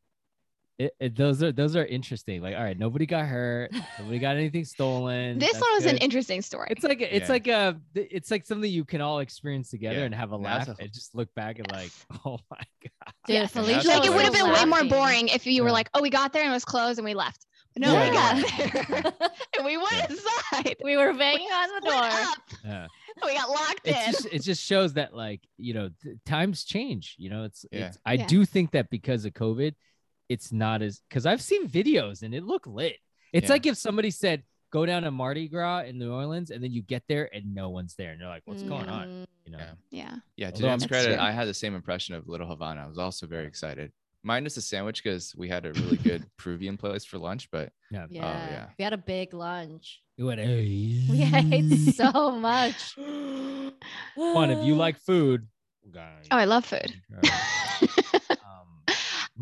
it, 0.86 0.94
it, 1.00 1.16
those 1.16 1.42
are 1.44 1.52
those 1.52 1.76
are 1.76 1.86
interesting. 1.86 2.42
Like, 2.42 2.56
all 2.56 2.64
right, 2.64 2.78
nobody 2.78 3.06
got 3.06 3.26
hurt, 3.26 3.72
nobody 4.00 4.20
got 4.20 4.36
anything 4.36 4.66
stolen. 4.66 5.38
this 5.40 5.52
that's 5.54 5.62
one 5.62 5.74
was 5.76 5.86
an 5.86 5.98
interesting 5.98 6.42
story. 6.42 6.68
It's 6.72 6.84
like 6.84 7.02
it's 7.02 7.28
Yeah. 7.28 7.32
like 7.34 7.48
a 7.48 7.80
it's 7.96 8.32
like 8.32 8.46
something 8.46 8.70
you 8.72 8.86
can 8.86 9.02
all 9.02 9.20
experience 9.20 9.70
together 9.70 10.00
Yeah. 10.00 10.06
and 10.06 10.16
have 10.16 10.32
a 10.32 10.38
laugh 10.38 10.68
a- 10.68 10.76
and 10.80 10.92
just 10.94 11.14
look 11.16 11.34
back 11.36 11.60
and 11.60 11.72
like, 11.72 11.92
oh 12.26 12.40
my 12.50 12.58
god. 12.84 13.14
Yeah. 13.28 13.48
Felicia 13.48 13.88
like 13.88 14.06
it 14.06 14.12
would 14.14 14.24
have 14.24 14.34
been 14.34 14.52
way 14.52 14.66
more 14.66 14.84
boring 14.86 15.28
if 15.28 15.46
you 15.46 15.62
were 15.64 15.70
Yeah. 15.70 15.74
like, 15.74 15.90
oh, 15.94 16.02
we 16.02 16.10
got 16.10 16.34
there 16.34 16.42
and 16.44 16.52
it 16.52 16.54
was 16.54 16.66
closed 16.66 16.98
and 17.00 17.06
we 17.06 17.14
left. 17.14 17.46
No, 17.78 17.94
Yeah, 17.94 18.10
we 18.10 18.14
got 18.14 18.58
there 18.74 19.30
and 19.58 19.66
we 19.66 19.78
went 19.78 19.92
Yeah. 19.94 20.08
inside. 20.10 20.76
we 20.84 20.98
were 20.98 21.14
banging 21.14 21.48
on 21.48 21.70
the 21.82 21.90
door. 21.90 22.04
up. 22.04 22.38
Yeah. 22.66 22.88
We 23.26 23.34
got 23.36 23.50
locked 23.50 23.82
It's 23.86 24.06
in. 24.08 24.12
just 24.14 24.26
it 24.34 24.42
just 24.44 24.64
shows 24.64 24.94
that 24.94 25.14
like 25.16 25.42
you 25.58 25.74
know 25.74 25.90
th- 26.04 26.18
times 26.26 26.64
change. 26.66 27.16
You 27.18 27.30
know, 27.30 27.44
it's 27.44 27.66
Yeah. 27.72 27.88
it's 27.88 27.98
I 28.06 28.14
Yeah. 28.14 28.28
do 28.28 28.44
think 28.46 28.72
that 28.72 28.90
because 28.90 29.24
of 29.26 29.34
COVID, 29.34 29.74
it's 30.32 30.52
not 30.52 30.82
as 30.82 31.02
because 31.10 31.26
I've 31.26 31.42
seen 31.42 31.68
videos 31.68 32.24
and 32.24 32.34
it 32.34 32.44
looked 32.44 32.68
lit. 32.68 32.98
It's 33.34 33.46
Yeah. 33.48 33.54
like 33.54 33.66
if 33.66 33.78
somebody 33.78 34.12
said 34.12 34.44
go 34.72 34.86
down 34.86 35.04
to 35.04 35.12
Mardi 35.12 35.48
Gras 35.50 35.82
in 35.90 35.98
New 36.00 36.14
Orleans 36.14 36.50
and 36.52 36.64
then 36.64 36.72
you 36.72 36.82
get 36.82 37.04
there 37.10 37.30
and 37.36 37.54
no 37.54 37.70
one's 37.70 37.94
there 37.96 38.12
and 38.12 38.20
you're 38.22 38.30
like, 38.30 38.44
what's 38.46 38.64
going 38.64 38.88
on? 38.88 39.08
Mm, 39.08 39.26
You 39.46 39.52
know. 39.52 39.58
Yeah. 39.60 39.74
yeah. 39.92 40.16
Yeah, 40.38 40.48
to 40.52 40.56
Although 40.56 40.68
Dan's 40.70 40.86
credit, 40.88 41.16
true. 41.16 41.24
I 41.24 41.32
had 41.32 41.48
the 41.48 41.54
same 41.54 41.76
impression 41.76 42.16
of 42.16 42.28
Little 42.30 42.48
Havana. 42.48 42.84
I 42.84 42.88
was 42.88 42.98
also 42.98 43.28
very 43.28 43.46
excited. 43.48 43.92
Minus 44.24 44.56
the 44.56 44.62
sandwich 44.62 45.04
because 45.04 45.34
we 45.36 45.50
had 45.50 45.66
a 45.66 45.74
really 45.74 45.98
good 46.10 46.24
Peruvian 46.38 46.78
place 46.78 47.04
for 47.04 47.18
lunch, 47.18 47.50
but 47.52 47.74
Yeah. 47.92 48.06
Yeah. 48.10 48.26
Oh, 48.26 48.52
yeah. 48.54 48.66
We 48.78 48.84
had 48.84 48.94
a 48.94 48.98
big 48.98 49.34
lunch. 49.34 50.02
You 50.18 50.28
went, 50.28 50.40
hey. 50.40 51.06
We 51.10 51.22
ate 51.34 51.94
so 51.96 52.32
much. 52.32 52.94
Fun 52.96 54.52
if 54.52 54.66
you 54.66 54.76
like 54.76 54.98
food. 55.00 55.48
guys. 55.92 56.28
Oh, 56.32 56.38
I 56.38 56.46
love 56.46 56.64
food. 56.66 56.94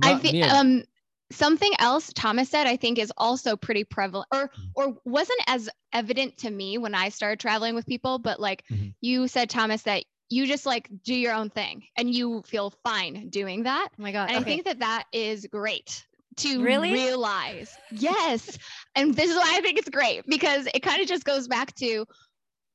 I 0.03 0.15
think 0.15 0.43
um 0.51 0.83
something 1.31 1.71
else 1.79 2.11
Thomas 2.13 2.49
said 2.49 2.67
I 2.67 2.75
think 2.77 2.97
is 2.97 3.11
also 3.17 3.55
pretty 3.55 3.83
prevalent 3.83 4.27
or 4.33 4.49
Mhm. 4.49 4.71
or 4.75 4.97
wasn't 5.05 5.41
as 5.47 5.69
evident 5.93 6.37
to 6.37 6.49
me 6.49 6.77
when 6.77 6.95
I 6.95 7.09
started 7.09 7.39
traveling 7.39 7.75
with 7.75 7.85
people, 7.85 8.19
but 8.19 8.39
like 8.39 8.63
Mhm. 8.71 8.93
you 9.01 9.27
said 9.27 9.49
Thomas 9.49 9.83
that 9.83 10.03
you 10.29 10.45
just 10.45 10.65
like 10.65 10.89
do 11.03 11.13
your 11.15 11.33
own 11.33 11.49
thing 11.49 11.87
and 11.97 12.13
you 12.13 12.43
feel 12.45 12.71
fine 12.83 13.29
doing 13.29 13.63
that. 13.63 13.89
Oh 13.97 14.01
my 14.01 14.11
god. 14.11 14.29
And 14.29 14.39
I 14.39 14.43
think 14.43 14.65
that 14.65 14.79
that 14.79 15.05
is 15.11 15.45
great 15.47 16.05
to 16.37 16.61
Really? 16.63 16.91
realize. 16.91 17.77
Yes. 17.91 18.57
and 18.95 19.13
this 19.13 19.29
is 19.29 19.35
why 19.35 19.55
I 19.57 19.61
think 19.61 19.77
it's 19.79 19.89
great 19.89 20.23
because 20.27 20.67
it 20.73 20.81
kind 20.81 21.01
of 21.01 21.07
just 21.07 21.25
goes 21.25 21.47
back 21.47 21.73
to 21.75 22.05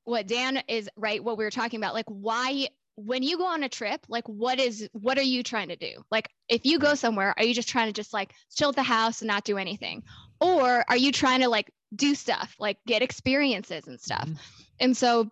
what 0.04 0.26
Dan 0.26 0.62
is 0.68 0.88
right 0.96 1.22
what 1.22 1.38
we 1.38 1.44
were 1.44 1.50
talking 1.50 1.80
about 1.80 1.94
like 1.94 2.06
why 2.08 2.68
when 2.96 3.22
you 3.22 3.36
go 3.38 3.46
on 3.46 3.62
a 3.64 3.68
trip 3.68 4.00
like 4.08 4.26
what 4.28 4.58
is 4.60 4.88
what 4.92 5.18
are 5.18 5.22
you 5.22 5.42
trying 5.42 5.68
to 5.68 5.76
do 5.76 6.04
like 6.10 6.28
if 6.48 6.64
you 6.64 6.78
go 6.78 6.94
somewhere 6.94 7.34
are 7.36 7.44
you 7.44 7.52
just 7.54 7.68
trying 7.68 7.88
to 7.88 7.92
just 7.92 8.12
like 8.12 8.32
chill 8.54 8.68
at 8.68 8.76
the 8.76 8.82
house 8.82 9.20
and 9.20 9.28
not 9.28 9.44
do 9.44 9.58
anything 9.58 10.02
or 10.40 10.84
are 10.88 10.96
you 10.96 11.10
trying 11.10 11.40
to 11.40 11.48
like 11.48 11.70
do 11.94 12.14
stuff 12.14 12.54
like 12.58 12.78
get 12.86 13.02
experiences 13.02 13.86
and 13.88 14.00
stuff 14.00 14.28
Mhm. 14.28 14.38
and 14.80 14.96
so 14.96 15.30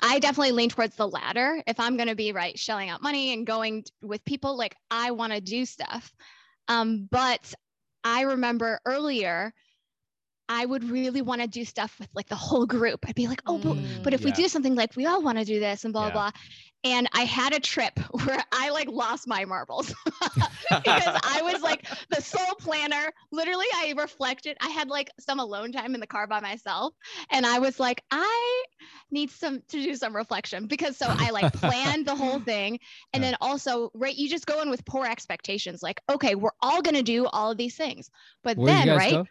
I 0.00 0.20
definitely 0.20 0.52
lean 0.52 0.70
towards 0.70 0.96
the 0.96 1.06
latter. 1.06 1.62
If 1.66 1.78
I'm 1.78 1.98
going 1.98 2.08
to 2.08 2.14
be 2.14 2.32
right, 2.32 2.58
shelling 2.58 2.88
out 2.88 3.02
money 3.02 3.34
and 3.34 3.46
going 3.46 3.84
with 4.00 4.24
people, 4.24 4.56
like 4.56 4.74
I 4.90 5.10
want 5.10 5.34
to 5.34 5.40
do 5.42 5.66
stuff. 5.66 6.14
Um, 6.66 7.06
but 7.10 7.52
I 8.02 8.22
remember 8.22 8.80
earlier, 8.86 9.52
I 10.48 10.64
would 10.64 10.84
really 10.84 11.22
want 11.22 11.42
to 11.42 11.46
do 11.46 11.64
stuff 11.64 11.98
with 11.98 12.08
like 12.14 12.28
the 12.28 12.36
whole 12.36 12.66
group. 12.66 13.04
I'd 13.06 13.14
be 13.14 13.26
like, 13.28 13.42
oh, 13.46 13.58
but, 13.58 13.76
Mm, 13.76 14.02
but 14.02 14.14
if 14.14 14.24
we 14.24 14.32
do 14.32 14.48
something 14.48 14.74
like 14.74 14.96
we 14.96 15.04
all 15.06 15.22
want 15.22 15.38
to 15.38 15.44
do 15.44 15.60
this 15.60 15.84
and 15.84 15.92
blah, 15.92 16.06
Yeah. 16.06 16.12
blah. 16.12 16.30
And 16.84 17.08
I 17.12 17.22
had 17.22 17.52
a 17.54 17.60
trip 17.60 17.98
where 18.24 18.42
I 18.52 18.70
like 18.70 18.88
lost 18.88 19.26
my 19.28 19.44
marbles 19.44 19.94
because 20.84 21.14
I 21.22 21.42
was 21.42 21.62
like 21.62 21.86
the 22.10 22.20
sole 22.20 22.54
planner. 22.58 23.12
Literally, 23.30 23.66
I 23.74 23.94
reflected. 23.96 24.56
I 24.60 24.68
had 24.70 24.88
like 24.88 25.10
some 25.20 25.38
alone 25.38 25.72
time 25.72 25.94
in 25.94 26.00
the 26.00 26.06
car 26.06 26.26
by 26.26 26.40
myself. 26.40 26.94
And 27.30 27.46
I 27.46 27.58
was 27.58 27.78
like, 27.78 28.02
I 28.10 28.64
need 29.10 29.30
some 29.30 29.60
to 29.68 29.82
do 29.82 29.94
some 29.94 30.14
reflection 30.14 30.66
because 30.66 30.96
so 30.96 31.12
I 31.18 31.30
like 31.30 31.52
planned 31.52 32.06
the 32.06 32.16
whole 32.16 32.40
thing. 32.44 32.80
And 33.12 33.22
Yeah. 33.22 33.30
then 33.30 33.36
also, 33.40 33.90
right, 33.94 34.14
you 34.14 34.28
just 34.28 34.46
go 34.46 34.60
in 34.62 34.70
with 34.70 34.84
poor 34.84 35.06
expectations. 35.06 35.82
Like, 35.82 36.00
okay, 36.10 36.34
we're 36.34 36.50
all 36.60 36.82
going 36.82 36.96
to 36.96 37.02
do 37.02 37.26
all 37.26 37.50
of 37.50 37.58
these 37.58 37.76
things. 37.76 38.10
But 38.42 38.58
Where'd 38.58 38.66
then, 38.66 38.88
right, 38.92 39.12
go? 39.12 39.26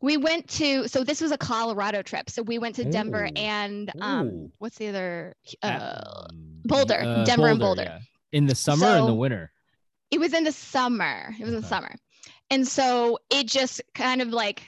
we 0.00 0.16
went 0.16 0.48
to, 0.50 0.88
so 0.88 1.04
this 1.04 1.20
was 1.20 1.32
a 1.32 1.38
Colorado 1.38 2.02
trip. 2.02 2.28
So 2.30 2.42
we 2.42 2.58
went 2.58 2.76
to 2.76 2.84
Denver 2.84 3.28
Ooh. 3.28 3.36
and 3.36 3.92
um, 4.00 4.26
Ooh. 4.26 4.52
what's 4.58 4.76
the 4.76 4.88
other? 4.88 5.34
Uh, 5.62 5.80
Um, 5.80 6.53
Boulder, 6.64 7.00
uh, 7.00 7.24
Denver 7.24 7.48
and 7.48 7.58
Boulder. 7.60 7.82
yeah. 7.82 7.98
In 8.32 8.46
the 8.46 8.54
summer 8.54 8.86
or 8.86 8.96
in 8.96 9.06
the 9.06 9.14
winter? 9.14 9.50
it 10.10 10.18
was 10.20 10.32
in 10.32 10.44
the 10.44 10.52
summer. 10.52 11.34
It 11.38 11.44
was 11.44 11.54
in 11.54 11.60
the 11.60 11.66
summer. 11.66 11.94
And 12.50 12.66
so 12.68 13.18
it 13.30 13.46
just 13.48 13.80
kind 13.94 14.22
of 14.22 14.28
like 14.28 14.62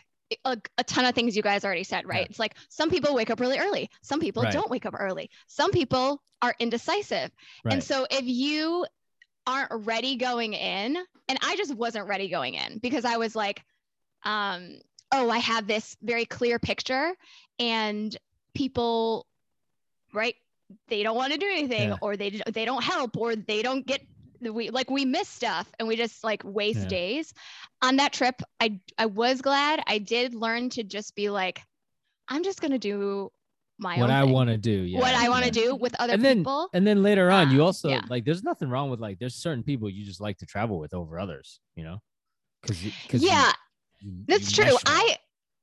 a, 0.44 0.56
a 0.78 0.82
ton 0.82 1.04
of 1.04 1.14
things 1.14 1.36
you 1.36 1.42
guys 1.42 1.64
already 1.64 1.84
said, 1.84 2.04
right? 2.06 2.20
Yeah. 2.22 2.26
It's 2.30 2.38
like 2.38 2.54
some 2.68 2.90
people 2.90 3.14
wake 3.14 3.30
up 3.30 3.38
really 3.38 3.58
early, 3.58 3.88
some 4.02 4.18
people 4.18 4.42
Right. 4.42 4.52
don't 4.52 4.68
wake 4.70 4.86
up 4.86 4.94
early, 4.98 5.30
some 5.46 5.70
people 5.70 6.20
are 6.42 6.54
indecisive. 6.58 7.30
Right. 7.64 7.74
And 7.74 7.84
so 7.84 8.06
if 8.10 8.24
you 8.24 8.86
aren't 9.46 9.70
ready 9.86 10.16
going 10.16 10.54
in, 10.54 10.96
and 11.28 11.38
I 11.42 11.54
just 11.56 11.74
wasn't 11.76 12.08
ready 12.08 12.28
going 12.28 12.54
in 12.54 12.78
because 12.78 13.04
I 13.04 13.16
was 13.18 13.36
like, 13.36 13.62
um, 14.24 14.78
oh, 15.12 15.30
I 15.30 15.38
have 15.38 15.68
this 15.68 15.96
very 16.02 16.24
clear 16.24 16.58
picture, 16.58 17.12
and 17.60 18.16
people, 18.54 19.26
right? 20.12 20.34
They 20.88 21.02
don't 21.02 21.16
want 21.16 21.32
to 21.32 21.38
do 21.38 21.46
anything, 21.46 21.90
Yeah. 21.90 21.96
or 22.00 22.16
they 22.16 22.40
they 22.52 22.64
don't 22.64 22.82
help, 22.82 23.16
or 23.16 23.36
they 23.36 23.62
don't 23.62 23.86
get 23.86 24.00
we 24.40 24.70
like 24.70 24.90
we 24.90 25.04
miss 25.04 25.28
stuff, 25.28 25.70
and 25.78 25.88
we 25.88 25.96
just 25.96 26.22
like 26.24 26.42
waste 26.44 26.80
Yeah. 26.82 26.88
days. 26.88 27.32
On 27.82 27.96
that 27.96 28.12
trip, 28.12 28.42
I 28.60 28.80
I 28.98 29.06
was 29.06 29.40
glad 29.40 29.82
I 29.86 29.98
did 29.98 30.34
learn 30.34 30.70
to 30.70 30.82
just 30.82 31.14
be 31.14 31.30
like, 31.30 31.60
I'm 32.28 32.42
just 32.42 32.60
gonna 32.60 32.78
do 32.78 33.30
my 33.78 33.98
what 33.98 34.10
I 34.10 34.24
want 34.24 34.48
to 34.50 34.56
do. 34.56 34.70
Yeah. 34.70 35.00
what 35.00 35.14
I 35.14 35.28
want 35.28 35.44
to 35.44 35.50
do 35.50 35.74
with 35.76 35.94
other 36.00 36.14
and 36.14 36.24
then, 36.24 36.38
people. 36.38 36.68
And 36.72 36.86
then 36.86 37.02
later 37.02 37.30
on, 37.30 37.50
you 37.50 37.62
Uh, 37.62 37.66
also 37.66 38.00
like. 38.08 38.24
There's 38.24 38.42
nothing 38.42 38.68
wrong 38.68 38.90
with 38.90 39.00
like. 39.00 39.18
There's 39.18 39.34
certain 39.34 39.62
people 39.62 39.88
you 39.90 40.04
just 40.04 40.20
like 40.20 40.38
to 40.38 40.46
travel 40.46 40.78
with 40.78 40.94
over 40.94 41.18
others. 41.18 41.60
You 41.76 41.84
know, 41.84 41.98
because 42.62 42.80
because 43.02 43.22
yeah, 43.22 43.52
That's 44.26 44.50
true. 44.50 44.76
I 44.86 45.16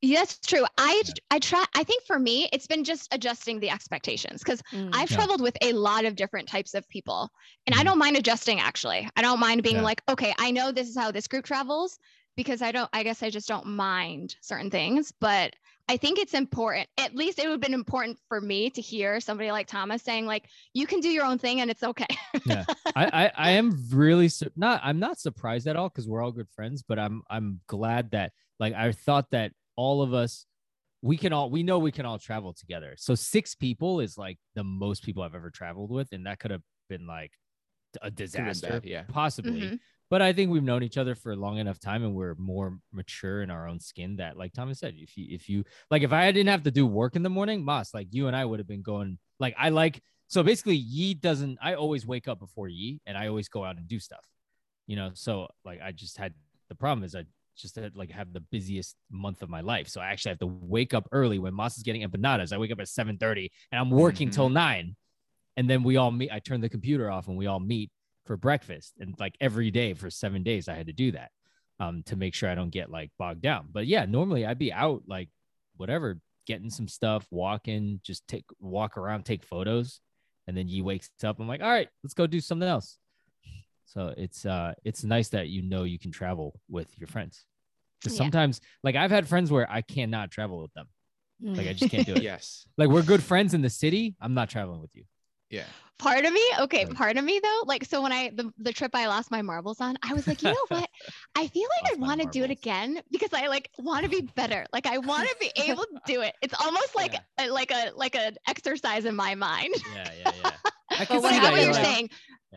yeah, 0.03 0.19
that's 0.19 0.37
true. 0.39 0.65
I 0.77 1.01
Yeah. 1.05 1.13
I 1.31 1.39
try 1.39 1.63
I 1.75 1.83
think 1.83 2.03
for 2.03 2.19
me 2.19 2.49
it's 2.51 2.67
been 2.67 2.83
just 2.83 3.13
adjusting 3.13 3.59
the 3.59 3.69
expectations 3.69 4.43
cuz 4.43 4.61
Mm. 4.73 4.89
I've 4.93 5.09
Yeah. 5.09 5.15
traveled 5.15 5.41
with 5.41 5.57
a 5.61 5.73
lot 5.73 6.05
of 6.05 6.15
different 6.15 6.47
types 6.47 6.73
of 6.73 6.87
people 6.89 7.29
and 7.65 7.73
I 7.75 7.81
Mhm. 7.81 7.85
don't 7.85 7.97
mind 7.99 8.17
adjusting 8.17 8.59
actually. 8.59 9.09
I 9.15 9.21
don't 9.21 9.39
mind 9.39 9.63
being 9.63 9.77
Yeah. 9.77 9.81
like, 9.81 10.01
okay, 10.09 10.33
I 10.37 10.51
know 10.51 10.71
this 10.71 10.89
is 10.89 10.97
how 10.97 11.11
this 11.11 11.27
group 11.27 11.45
travels 11.45 11.97
because 12.35 12.61
I 12.61 12.71
don't 12.71 12.89
I 12.93 13.03
guess 13.03 13.23
I 13.23 13.29
just 13.29 13.47
don't 13.47 13.65
mind 13.65 14.35
certain 14.41 14.69
things, 14.69 15.11
but 15.19 15.55
I 15.89 15.97
think 15.97 16.17
it's 16.19 16.33
important. 16.33 16.87
At 16.97 17.15
least 17.15 17.39
it 17.39 17.43
would 17.43 17.51
have 17.51 17.61
been 17.61 17.73
important 17.73 18.17
for 18.29 18.39
me 18.41 18.69
to 18.71 18.81
hear 18.81 19.19
somebody 19.19 19.51
like 19.51 19.67
Thomas 19.67 20.01
saying 20.01 20.25
like 20.25 20.49
you 20.73 20.85
can 20.87 20.99
do 20.99 21.09
your 21.09 21.25
own 21.25 21.37
thing 21.39 21.61
and 21.61 21.71
it's 21.71 21.83
okay. 21.83 22.07
I, 22.49 22.65
I 22.95 23.31
I 23.35 23.49
am 23.51 23.77
really 23.91 24.27
su- 24.29 24.51
not 24.55 24.81
I'm 24.83 24.99
not 24.99 25.19
surprised 25.19 25.67
at 25.67 25.75
all 25.77 25.89
because 25.89 26.07
we're 26.09 26.21
all 26.21 26.31
good 26.31 26.49
friends, 26.49 26.83
but 26.83 26.99
I'm 26.99 27.21
I'm 27.29 27.61
glad 27.67 28.11
that 28.11 28.33
like 28.59 28.73
I 28.73 28.91
thought 28.91 29.31
that 29.31 29.51
all 29.75 30.01
of 30.01 30.13
us 30.13 30.45
we 31.01 31.17
can 31.17 31.33
all 31.33 31.49
we 31.49 31.63
know 31.63 31.79
we 31.79 31.91
can 31.91 32.05
all 32.05 32.17
travel 32.17 32.53
together. 32.53 32.93
So 32.97 33.13
six 33.13 33.55
people 33.55 33.99
is 33.99 34.17
like 34.17 34.37
the 34.55 34.63
most 34.63 35.03
people 35.03 35.21
I've 35.21 35.35
ever 35.35 35.49
traveled 35.49 35.91
with, 35.91 36.07
and 36.13 36.25
that 36.25 36.39
could 36.39 36.51
have 36.51 36.61
been 36.87 37.05
like 37.05 37.31
a 38.01 38.09
disaster, 38.09 38.69
bad, 38.69 38.85
yeah. 38.85 39.03
possibly. 39.09 39.61
Mhm. 39.61 39.79
but 40.09 40.21
I 40.21 40.31
think 40.31 40.51
we've 40.51 40.63
known 40.63 40.83
each 40.83 40.97
other 40.97 41.15
for 41.15 41.31
a 41.31 41.35
long 41.35 41.57
enough 41.57 41.79
time 41.79 42.03
and 42.03 42.13
we're 42.15 42.35
more 42.35 42.77
mature 42.91 43.41
in 43.41 43.49
our 43.49 43.67
own 43.67 43.79
skin 43.79 44.15
that 44.17 44.37
like 44.37 44.53
Thomas 44.53 44.79
said, 44.79 44.93
if 44.97 45.17
you 45.17 45.27
if 45.29 45.49
you 45.49 45.65
like 45.91 46.03
if 46.03 46.13
I 46.13 46.31
didn't 46.31 46.49
have 46.49 46.63
to 46.63 46.71
do 46.71 46.87
work 46.87 47.15
in 47.15 47.23
the 47.23 47.29
morning, 47.29 47.65
Moss, 47.65 47.93
like 47.93 48.07
you 48.11 48.27
and 48.27 48.35
I 48.35 48.45
would 48.45 48.59
have 48.59 48.67
been 48.67 48.81
going 48.81 49.17
like 49.39 49.55
I 49.57 49.69
like 49.69 50.01
so 50.27 50.41
basically 50.41 50.75
Yi 50.77 51.15
doesn't 51.15 51.57
I 51.61 51.73
always 51.73 52.07
wake 52.07 52.27
up 52.29 52.39
before 52.39 52.69
Yi 52.69 53.01
and 53.05 53.17
I 53.17 53.27
always 53.27 53.49
go 53.49 53.65
out 53.65 53.77
and 53.77 53.87
do 53.87 53.99
stuff. 53.99 54.25
You 54.87 54.95
know, 54.95 55.11
so 55.15 55.47
like 55.65 55.81
I 55.81 55.91
just 55.91 56.17
had 56.17 56.33
the 56.69 56.75
problem 56.75 57.03
is 57.03 57.13
I 57.13 57.25
just 57.55 57.75
had, 57.75 57.95
like 57.95 58.11
have 58.11 58.33
the 58.33 58.39
busiest 58.39 58.95
month 59.11 59.41
of 59.41 59.49
my 59.49 59.61
life. 59.61 59.87
So 59.87 60.01
I 60.01 60.07
actually 60.07 60.29
have 60.29 60.39
to 60.39 60.47
wake 60.47 60.93
up 60.93 61.07
early 61.11 61.39
when 61.39 61.53
Moss 61.53 61.77
is 61.77 61.83
getting 61.83 62.07
empanadas. 62.07 62.51
I 62.53 62.57
wake 62.57 62.71
up 62.71 62.79
at 62.79 62.87
7 62.87 63.17
30 63.17 63.51
and 63.71 63.79
I'm 63.79 63.89
working 63.89 64.29
Mhm. 64.29 64.33
till 64.33 64.49
nine. 64.49 64.95
And 65.55 65.69
then 65.69 65.83
we 65.83 65.97
all 65.97 66.11
meet. 66.11 66.31
I 66.31 66.39
turn 66.39 66.61
the 66.61 66.69
computer 66.69 67.11
off 67.11 67.27
and 67.27 67.37
we 67.37 67.45
all 67.47 67.59
meet 67.59 67.91
for 68.25 68.37
breakfast. 68.37 68.93
And 68.99 69.13
like 69.19 69.35
every 69.39 69.69
day 69.69 69.93
for 69.93 70.09
seven 70.09 70.41
days, 70.43 70.67
I 70.67 70.73
had 70.75 70.87
to 70.87 70.93
do 70.93 71.11
that 71.11 71.31
um, 71.79 72.03
to 72.03 72.15
make 72.15 72.33
sure 72.33 72.49
I 72.49 72.55
don't 72.55 72.69
get 72.69 72.89
like 72.89 73.11
bogged 73.19 73.41
down. 73.41 73.67
But 73.71 73.85
yeah, 73.87 74.05
normally 74.05 74.45
I'd 74.45 74.57
be 74.59 74.71
out 74.73 75.03
like 75.07 75.29
whatever, 75.77 76.19
getting 76.45 76.69
some 76.69 76.87
stuff, 76.87 77.27
walking, 77.31 77.99
just 78.03 78.27
take 78.27 78.45
walk 78.59 78.97
around, 78.97 79.25
take 79.25 79.43
photos. 79.43 79.99
And 80.47 80.57
then 80.57 80.67
he 80.67 80.81
wakes 80.81 81.09
up. 81.23 81.39
I'm 81.39 81.47
like, 81.47 81.61
all 81.61 81.69
right, 81.69 81.87
let's 82.03 82.13
go 82.13 82.27
do 82.27 82.39
something 82.41 82.67
else. 82.67 82.97
So 83.85 84.13
it's 84.17 84.45
uh 84.45 84.73
it's 84.83 85.03
nice 85.03 85.29
that 85.29 85.47
you 85.49 85.61
know 85.61 85.83
you 85.83 85.99
can 85.99 86.11
travel 86.11 86.59
with 86.69 86.97
your 86.99 87.07
friends. 87.07 87.45
Because 87.99 88.13
Yeah. 88.17 88.23
sometimes 88.23 88.61
like 88.83 88.95
I've 88.95 89.11
had 89.11 89.27
friends 89.27 89.51
where 89.51 89.69
I 89.71 89.81
cannot 89.81 90.31
travel 90.31 90.61
with 90.61 90.73
them. 90.73 90.87
Like 91.41 91.67
I 91.67 91.73
just 91.73 91.91
can't 91.91 92.05
do 92.05 92.13
it. 92.15 92.23
Yes. 92.23 92.65
Like 92.77 92.89
we're 92.89 93.03
good 93.03 93.21
friends 93.23 93.53
in 93.53 93.61
the 93.61 93.69
city. 93.69 94.15
I'm 94.21 94.33
not 94.33 94.49
traveling 94.49 94.81
with 94.81 94.95
you. 94.95 95.03
Yeah. 95.49 95.65
part 95.99 96.25
of 96.25 96.33
me 96.33 96.41
okay 96.61 96.85
Right. 96.85 96.95
part 96.95 97.15
of 97.17 97.23
me 97.23 97.39
though 97.43 97.61
like 97.67 97.85
so 97.85 98.01
when 98.01 98.11
i 98.11 98.31
the, 98.33 98.51
the 98.57 98.73
trip 98.73 98.89
i 98.95 99.05
lost 99.05 99.29
my 99.29 99.43
marbles 99.43 99.79
on 99.79 99.95
i 100.01 100.11
was 100.11 100.25
like 100.25 100.41
you 100.41 100.49
know 100.49 100.65
what 100.69 100.89
i 101.35 101.45
feel 101.47 101.67
like 101.75 101.93
i 101.93 101.95
want 101.99 102.19
to 102.21 102.27
do 102.37 102.43
it 102.43 102.49
again 102.49 102.99
because 103.11 103.29
i 103.33 103.45
like 103.47 103.69
want 103.77 104.01
to 104.03 104.09
be 104.09 104.21
better 104.35 104.65
like 104.73 104.87
i 104.87 104.97
want 104.97 105.29
to 105.29 105.35
be 105.39 105.51
able 105.69 105.83
to 105.83 105.99
do 106.07 106.21
it 106.21 106.33
it's 106.41 106.55
almost 106.59 106.95
like 106.95 107.13
a, 107.39 107.47
like 107.49 107.69
a 107.71 107.91
like 107.95 108.15
an 108.15 108.35
exercise 108.47 109.05
in 109.05 109.15
my 109.15 109.35
mind 109.35 109.75
Yeah, 109.93 110.11
yeah, 110.23 110.31
yeah. 110.43 110.51
I 110.89 111.05
But 111.05 111.21
but 111.21 111.29
see 111.29 111.37
I 111.37 111.39
that 111.41 111.51
what 111.51 111.57
you're 111.57 111.65
you're 111.65 111.73
like- 111.73 111.85
saying 111.85 112.09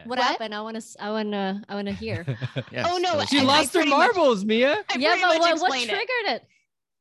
what, 0.04 0.18
What? 0.18 0.18
happened? 0.20 0.54
I 0.54 0.61
want 0.61 0.80
to. 0.80 1.02
I 1.02 1.11
want 1.11 1.32
to. 1.32 1.62
I 1.68 1.74
want 1.74 1.88
to 1.88 1.94
hear. 1.94 2.24
Yes. 2.72 2.88
Oh, 2.90 2.98
no, 2.98 3.24
she 3.26 3.38
I- 3.38 3.42
I 3.42 3.44
lost 3.44 3.72
her 3.74 3.80
pretty 3.80 3.90
much- 3.90 3.98
marbles, 4.14 4.44
Mia. 4.44 4.72
I 4.90 4.96
yeah, 4.98 5.11
pretty 5.11 5.22
but 5.22 5.38
what, 5.38 5.40
what 5.40 5.52
explained 5.52 5.90
it. 5.90 5.94
triggered 5.94 6.37
it? 6.42 6.44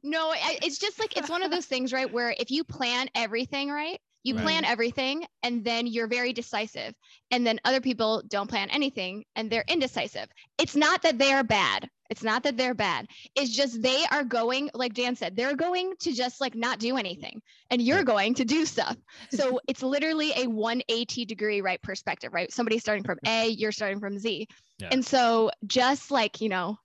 No, 0.03 0.29
I, 0.31 0.59
it's 0.61 0.77
just 0.77 0.99
like 0.99 1.17
it's 1.17 1.29
one 1.29 1.41
of 1.43 1.49
those 1.51 1.65
things, 1.65 1.91
right? 1.91 2.11
Where 2.11 2.35
if 2.39 2.51
you 2.51 2.63
plan 2.63 3.09
everything 3.15 3.69
right, 3.71 3.99
you 4.23 4.35
Right. 4.35 4.43
plan 4.43 4.65
everything 4.65 5.25
and 5.43 5.63
then 5.63 5.87
you're 5.87 6.07
very 6.07 6.31
decisive. 6.33 6.93
And 7.31 7.45
then 7.45 7.59
other 7.65 7.81
people 7.81 8.21
don't 8.27 8.49
plan 8.49 8.69
anything 8.69 9.23
and 9.35 9.49
they're 9.49 9.65
indecisive. 9.67 10.27
It's 10.59 10.75
not 10.75 11.01
that 11.03 11.17
they 11.17 11.31
are 11.33 11.43
bad. 11.43 11.89
It's 12.09 12.23
not 12.23 12.43
that 12.43 12.57
they're 12.57 12.73
bad. 12.75 13.07
It's 13.35 13.49
just 13.49 13.81
they 13.81 14.05
are 14.11 14.23
going, 14.23 14.69
like 14.73 14.93
Dan 14.93 15.15
said, 15.15 15.35
they're 15.35 15.55
going 15.55 15.93
to 16.01 16.13
just 16.13 16.39
like 16.39 16.55
not 16.55 16.79
do 16.79 16.97
anything 16.97 17.41
and 17.71 17.81
you're 17.81 18.03
going 18.03 18.35
to 18.35 18.45
do 18.45 18.65
stuff. 18.65 18.95
So 19.31 19.59
it's 19.67 19.81
literally 19.83 20.31
a 20.35 20.47
180 20.47 21.25
degree 21.25 21.61
right 21.61 21.81
perspective, 21.81 22.33
right? 22.33 22.51
Somebody's 22.51 22.81
starting 22.81 23.03
from 23.03 23.19
A, 23.25 23.47
you're 23.59 23.71
starting 23.71 23.99
from 23.99 24.17
Z. 24.19 24.47
Yeah. 24.79 24.89
And 24.91 25.03
so 25.05 25.51
just 25.65 26.11
like, 26.11 26.41
you 26.41 26.49
know, 26.49 26.77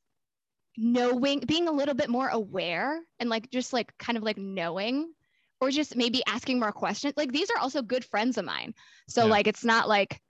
knowing 0.77 1.41
being 1.41 1.69
a 1.69 1.73
little 1.73 1.95
bit 1.95 2.09
more 2.09 2.29
aware 2.29 3.01
and 3.19 3.29
like 3.29 3.51
just 3.51 3.73
like 3.73 3.93
kind 3.99 4.17
of 4.17 4.23
like 4.25 4.39
knowing 4.39 5.13
or 5.61 5.71
just 5.71 5.97
maybe 5.97 6.23
asking 6.27 6.59
more 6.59 6.73
questions 6.73 7.13
like 7.17 7.33
these 7.33 7.51
are 7.51 7.59
also 7.59 7.83
good 7.83 8.05
friends 8.05 8.39
of 8.39 8.45
mine 8.45 8.73
so 9.09 9.25
Yeah. 9.25 9.31
like 9.31 9.47
it's 9.47 9.65
not 9.65 9.89
like 9.89 10.21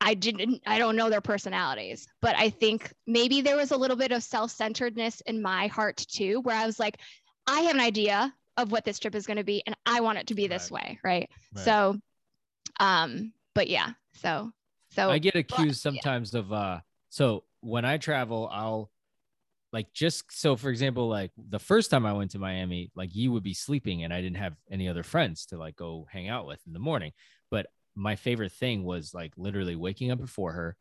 i 0.00 0.14
didn't 0.14 0.62
i 0.66 0.78
don't 0.78 0.96
know 0.96 1.10
their 1.10 1.20
personalities 1.20 2.06
but 2.20 2.34
i 2.36 2.48
think 2.48 2.92
maybe 3.06 3.40
there 3.40 3.56
was 3.56 3.70
a 3.70 3.76
little 3.76 3.96
bit 3.96 4.12
of 4.12 4.22
self-centeredness 4.22 5.20
in 5.22 5.40
my 5.42 5.66
heart 5.66 5.96
too 5.96 6.40
where 6.40 6.56
i 6.56 6.66
was 6.66 6.78
like 6.78 6.98
i 7.46 7.60
have 7.60 7.74
an 7.74 7.80
idea 7.80 8.32
of 8.56 8.72
what 8.72 8.84
this 8.84 8.98
trip 8.98 9.14
is 9.14 9.26
going 9.26 9.36
to 9.36 9.44
be 9.44 9.62
and 9.66 9.76
i 9.86 10.00
want 10.00 10.18
it 10.18 10.26
to 10.26 10.34
be 10.34 10.46
this 10.46 10.70
way 10.70 10.98
right, 11.04 11.28
Right. 11.54 11.64
so 11.64 11.96
um 12.78 13.32
but 13.54 13.68
yeah 13.68 13.90
so 14.14 14.52
so 14.92 15.08
I 15.08 15.18
get 15.18 15.36
accused 15.36 15.84
yeah. 15.84 15.90
sometimes 15.90 16.34
of 16.34 16.52
uh 16.52 16.80
so 17.10 17.44
when 17.60 17.84
I 17.84 17.98
travel, 17.98 18.48
I'll 18.50 18.90
like 19.72 19.92
just 19.92 20.24
so 20.32 20.56
for 20.56 20.70
example, 20.70 21.08
like 21.08 21.30
the 21.36 21.58
first 21.58 21.90
time 21.90 22.04
I 22.04 22.12
went 22.12 22.32
to 22.32 22.38
Miami, 22.38 22.90
like 22.96 23.14
you 23.14 23.30
would 23.32 23.42
be 23.42 23.54
sleeping 23.54 24.02
and 24.02 24.12
I 24.12 24.20
didn't 24.20 24.38
have 24.38 24.56
any 24.70 24.88
other 24.88 25.02
friends 25.02 25.46
to 25.46 25.58
like 25.58 25.76
go 25.76 26.06
hang 26.10 26.28
out 26.28 26.46
with 26.46 26.60
in 26.66 26.72
the 26.72 26.78
morning. 26.80 27.12
But 27.50 27.66
my 27.94 28.16
favorite 28.16 28.52
thing 28.52 28.84
was 28.84 29.12
like 29.14 29.32
literally 29.36 29.76
waking 29.76 30.10
up 30.10 30.18
before 30.20 30.52
her, 30.52 30.76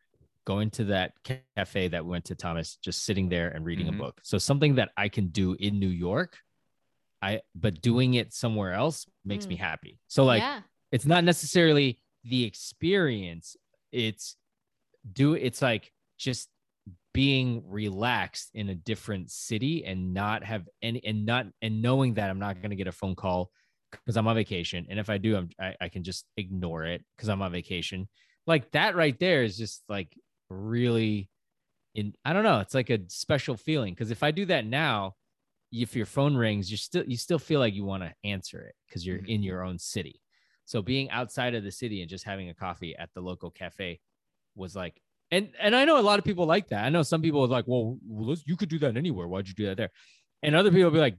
going 0.45 0.69
to 0.72 0.86
that 0.86 1.13
cafe 1.56 1.88
that 1.89 2.04
we 2.06 2.12
went 2.12 2.26
to 2.26 2.36
Thomas, 2.36 2.78
just 2.78 3.04
sitting 3.04 3.30
there 3.30 3.50
and 3.50 3.65
reading 3.65 3.88
Mhm. 3.88 3.95
a 3.95 3.98
book. 3.98 4.22
So 4.24 4.38
something 4.38 4.76
that 4.76 4.91
I 4.98 5.10
can 5.10 5.28
do 5.28 5.54
in 5.54 5.80
New 5.80 5.89
York, 5.89 6.38
I 7.22 7.41
but 7.54 7.82
doing 7.82 8.13
it 8.13 8.34
somewhere 8.34 8.74
else 8.74 9.06
makes 9.26 9.48
me 9.48 9.56
happy. 9.58 10.00
So 10.08 10.24
like 10.24 10.41
yeah. 10.41 10.62
it's 10.91 11.06
not 11.06 11.24
necessarily 11.24 12.00
the 12.24 12.43
experience 12.45 13.56
it's 13.91 14.36
do 15.13 15.34
it's 15.34 15.62
like 15.62 15.91
just 16.17 16.50
being 17.13 17.63
relaxed 17.67 18.52
in 18.54 18.69
a 18.69 18.76
different 18.76 19.32
city 19.32 19.86
and 19.86 20.13
not 20.13 20.43
have 20.43 20.67
any 20.82 21.04
and 21.06 21.26
not 21.26 21.48
and 21.62 21.82
knowing 21.82 22.13
that 22.15 22.30
i'm 22.30 22.39
not 22.39 22.58
going 22.62 22.69
to 22.69 22.76
get 22.76 22.88
a 22.88 22.91
phone 22.91 23.15
call 23.15 23.52
because 23.91 24.17
i'm 24.17 24.28
on 24.28 24.36
vacation 24.36 24.86
and 24.89 24.99
if 24.99 25.10
i 25.10 25.17
do 25.17 25.36
i'm 25.38 25.49
i, 25.60 25.75
I 25.82 25.89
can 25.89 26.04
just 26.04 26.25
ignore 26.38 26.86
it 26.86 27.04
because 27.15 27.30
i'm 27.30 27.41
on 27.41 27.52
vacation 27.52 28.08
like 28.47 28.71
that 28.71 28.95
right 28.95 29.17
there 29.19 29.43
is 29.43 29.58
just 29.58 29.84
like 29.89 30.17
really 30.49 31.30
in 31.95 32.13
i 32.25 32.34
don't 32.34 32.43
know 32.43 32.60
it's 32.60 32.73
like 32.75 32.89
a 32.89 32.99
special 33.08 33.56
feeling 33.58 33.93
because 33.93 34.12
if 34.12 34.23
i 34.23 34.32
do 34.32 34.45
that 34.45 34.65
now 34.65 35.15
if 35.71 35.95
your 35.95 36.06
phone 36.06 36.36
rings 36.36 36.71
you 36.71 36.78
still 36.78 37.04
you 37.06 37.17
still 37.17 37.39
feel 37.39 37.60
like 37.60 37.73
you 37.73 37.86
want 37.86 38.04
to 38.04 38.13
answer 38.23 38.62
it 38.62 38.75
because 38.88 39.06
you're 39.06 39.19
Mhm. 39.19 39.30
in 39.30 39.43
your 39.43 39.63
own 39.63 39.78
city 39.80 40.21
so 40.65 40.82
being 40.82 41.10
outside 41.12 41.56
of 41.56 41.63
the 41.63 41.71
city 41.71 42.02
and 42.02 42.10
just 42.10 42.23
having 42.25 42.49
a 42.49 42.54
coffee 42.54 42.95
at 42.95 43.10
the 43.13 43.21
local 43.21 43.49
cafe 43.49 43.99
was 44.56 44.75
like, 44.75 45.02
and 45.32 45.52
and 45.60 45.75
I 45.75 45.86
know 45.86 45.99
a 45.99 46.02
lot 46.02 46.19
of 46.19 46.25
people 46.25 46.45
like 46.45 46.67
that. 46.69 46.86
I 46.86 46.89
know 46.89 47.04
some 47.04 47.21
people 47.21 47.43
are 47.43 47.47
like, 47.47 47.65
well, 47.67 47.97
well, 48.06 48.38
you 48.45 48.56
could 48.58 48.69
do 48.69 48.80
that 48.80 48.97
anywhere. 48.97 49.28
Why'd 49.28 49.47
you 49.47 49.54
do 49.54 49.65
that 49.67 49.78
there? 49.78 49.91
And 50.43 50.56
other 50.56 50.69
people 50.71 50.86
will 50.86 50.91
be 50.91 50.99
like, 50.99 51.17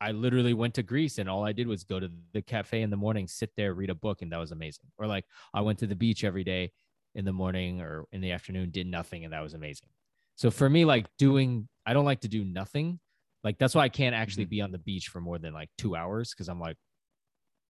I 0.00 0.12
literally 0.12 0.54
went 0.54 0.74
to 0.74 0.82
Greece 0.82 1.18
and 1.18 1.28
all 1.28 1.44
I 1.44 1.52
did 1.52 1.66
was 1.66 1.84
go 1.84 2.00
to 2.00 2.10
the 2.32 2.40
cafe 2.40 2.82
in 2.82 2.90
the 2.90 2.96
morning, 2.96 3.28
sit 3.28 3.50
there, 3.56 3.74
read 3.74 3.90
a 3.90 3.94
book, 3.94 4.22
and 4.22 4.32
that 4.32 4.38
was 4.38 4.50
amazing. 4.50 4.86
Or 4.98 5.06
like 5.06 5.26
I 5.52 5.60
went 5.60 5.78
to 5.80 5.86
the 5.86 5.94
beach 5.94 6.24
every 6.24 6.44
day 6.44 6.72
in 7.14 7.24
the 7.24 7.32
morning 7.32 7.80
or 7.80 8.06
in 8.12 8.20
the 8.20 8.32
afternoon, 8.32 8.70
did 8.70 8.86
nothing, 8.86 9.24
and 9.24 9.32
that 9.32 9.42
was 9.42 9.54
amazing. 9.54 9.88
So 10.36 10.50
for 10.50 10.70
me, 10.70 10.86
like 10.86 11.06
doing, 11.18 11.68
I 11.84 11.92
don't 11.92 12.06
like 12.06 12.20
to 12.20 12.28
do 12.28 12.44
nothing. 12.44 12.98
Like 13.44 13.58
that's 13.58 13.74
why 13.74 13.82
I 13.82 13.88
can't 13.90 14.14
actually 14.14 14.44
mm-hmm. 14.44 14.50
be 14.50 14.60
on 14.62 14.72
the 14.72 14.78
beach 14.78 15.08
for 15.08 15.20
more 15.20 15.38
than 15.38 15.52
like 15.52 15.68
two 15.76 15.94
hours 15.94 16.30
because 16.30 16.48
I'm 16.48 16.60
like, 16.60 16.76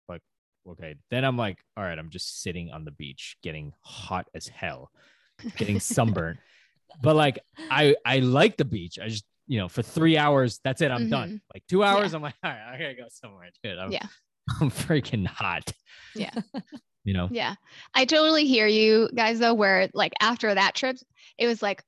like, 0.09 0.23
okay. 0.69 0.95
Then 1.11 1.25
I'm 1.25 1.37
like, 1.37 1.59
all 1.77 1.83
right, 1.83 1.99
I'm 1.99 2.11
just 2.11 2.43
sitting 2.43 2.71
on 2.71 2.85
the 2.85 2.93
beach, 2.93 3.37
getting 3.43 3.73
hot 3.83 4.29
as 4.35 4.47
hell, 4.47 4.91
getting 5.57 5.81
sunburned. 5.81 6.39
but 7.03 7.17
like, 7.17 7.41
I 7.71 7.97
I 8.05 8.19
like 8.19 8.57
the 8.57 8.65
beach. 8.65 9.01
I 9.01 9.09
just 9.09 9.25
you 9.51 9.59
know 9.59 9.69
for 9.69 9.83
three 9.83 10.17
hours, 10.17 10.61
that's 10.63 10.81
it. 10.81 10.93
I'm 10.93 11.11
done. 11.11 11.29
Mm-hmm. 11.29 11.37
Like 11.53 11.65
two 11.69 11.83
hours, 11.83 12.15
I'm 12.15 12.23
like, 12.23 12.37
all 12.45 12.53
right, 12.53 12.73
I 12.73 12.79
gotta 12.79 12.95
go 12.95 13.09
somewhere, 13.11 13.49
dude. 13.65 13.79
I'm, 13.79 13.91
Yeah. 13.91 14.07
I'm 14.61 14.71
freaking 14.71 15.27
hot. 15.27 15.73
Yeah. 16.15 16.35
You 17.03 17.15
know. 17.15 17.29
Yeah. 17.33 17.55
I 17.95 18.05
totally 18.05 18.45
hear 18.45 18.67
you 18.67 19.09
guys 19.15 19.39
though, 19.39 19.55
where 19.55 19.89
like 19.95 20.13
after 20.21 20.55
that 20.55 20.75
trip, 20.75 20.99
it 21.39 21.47
was 21.47 21.63
like 21.63 21.83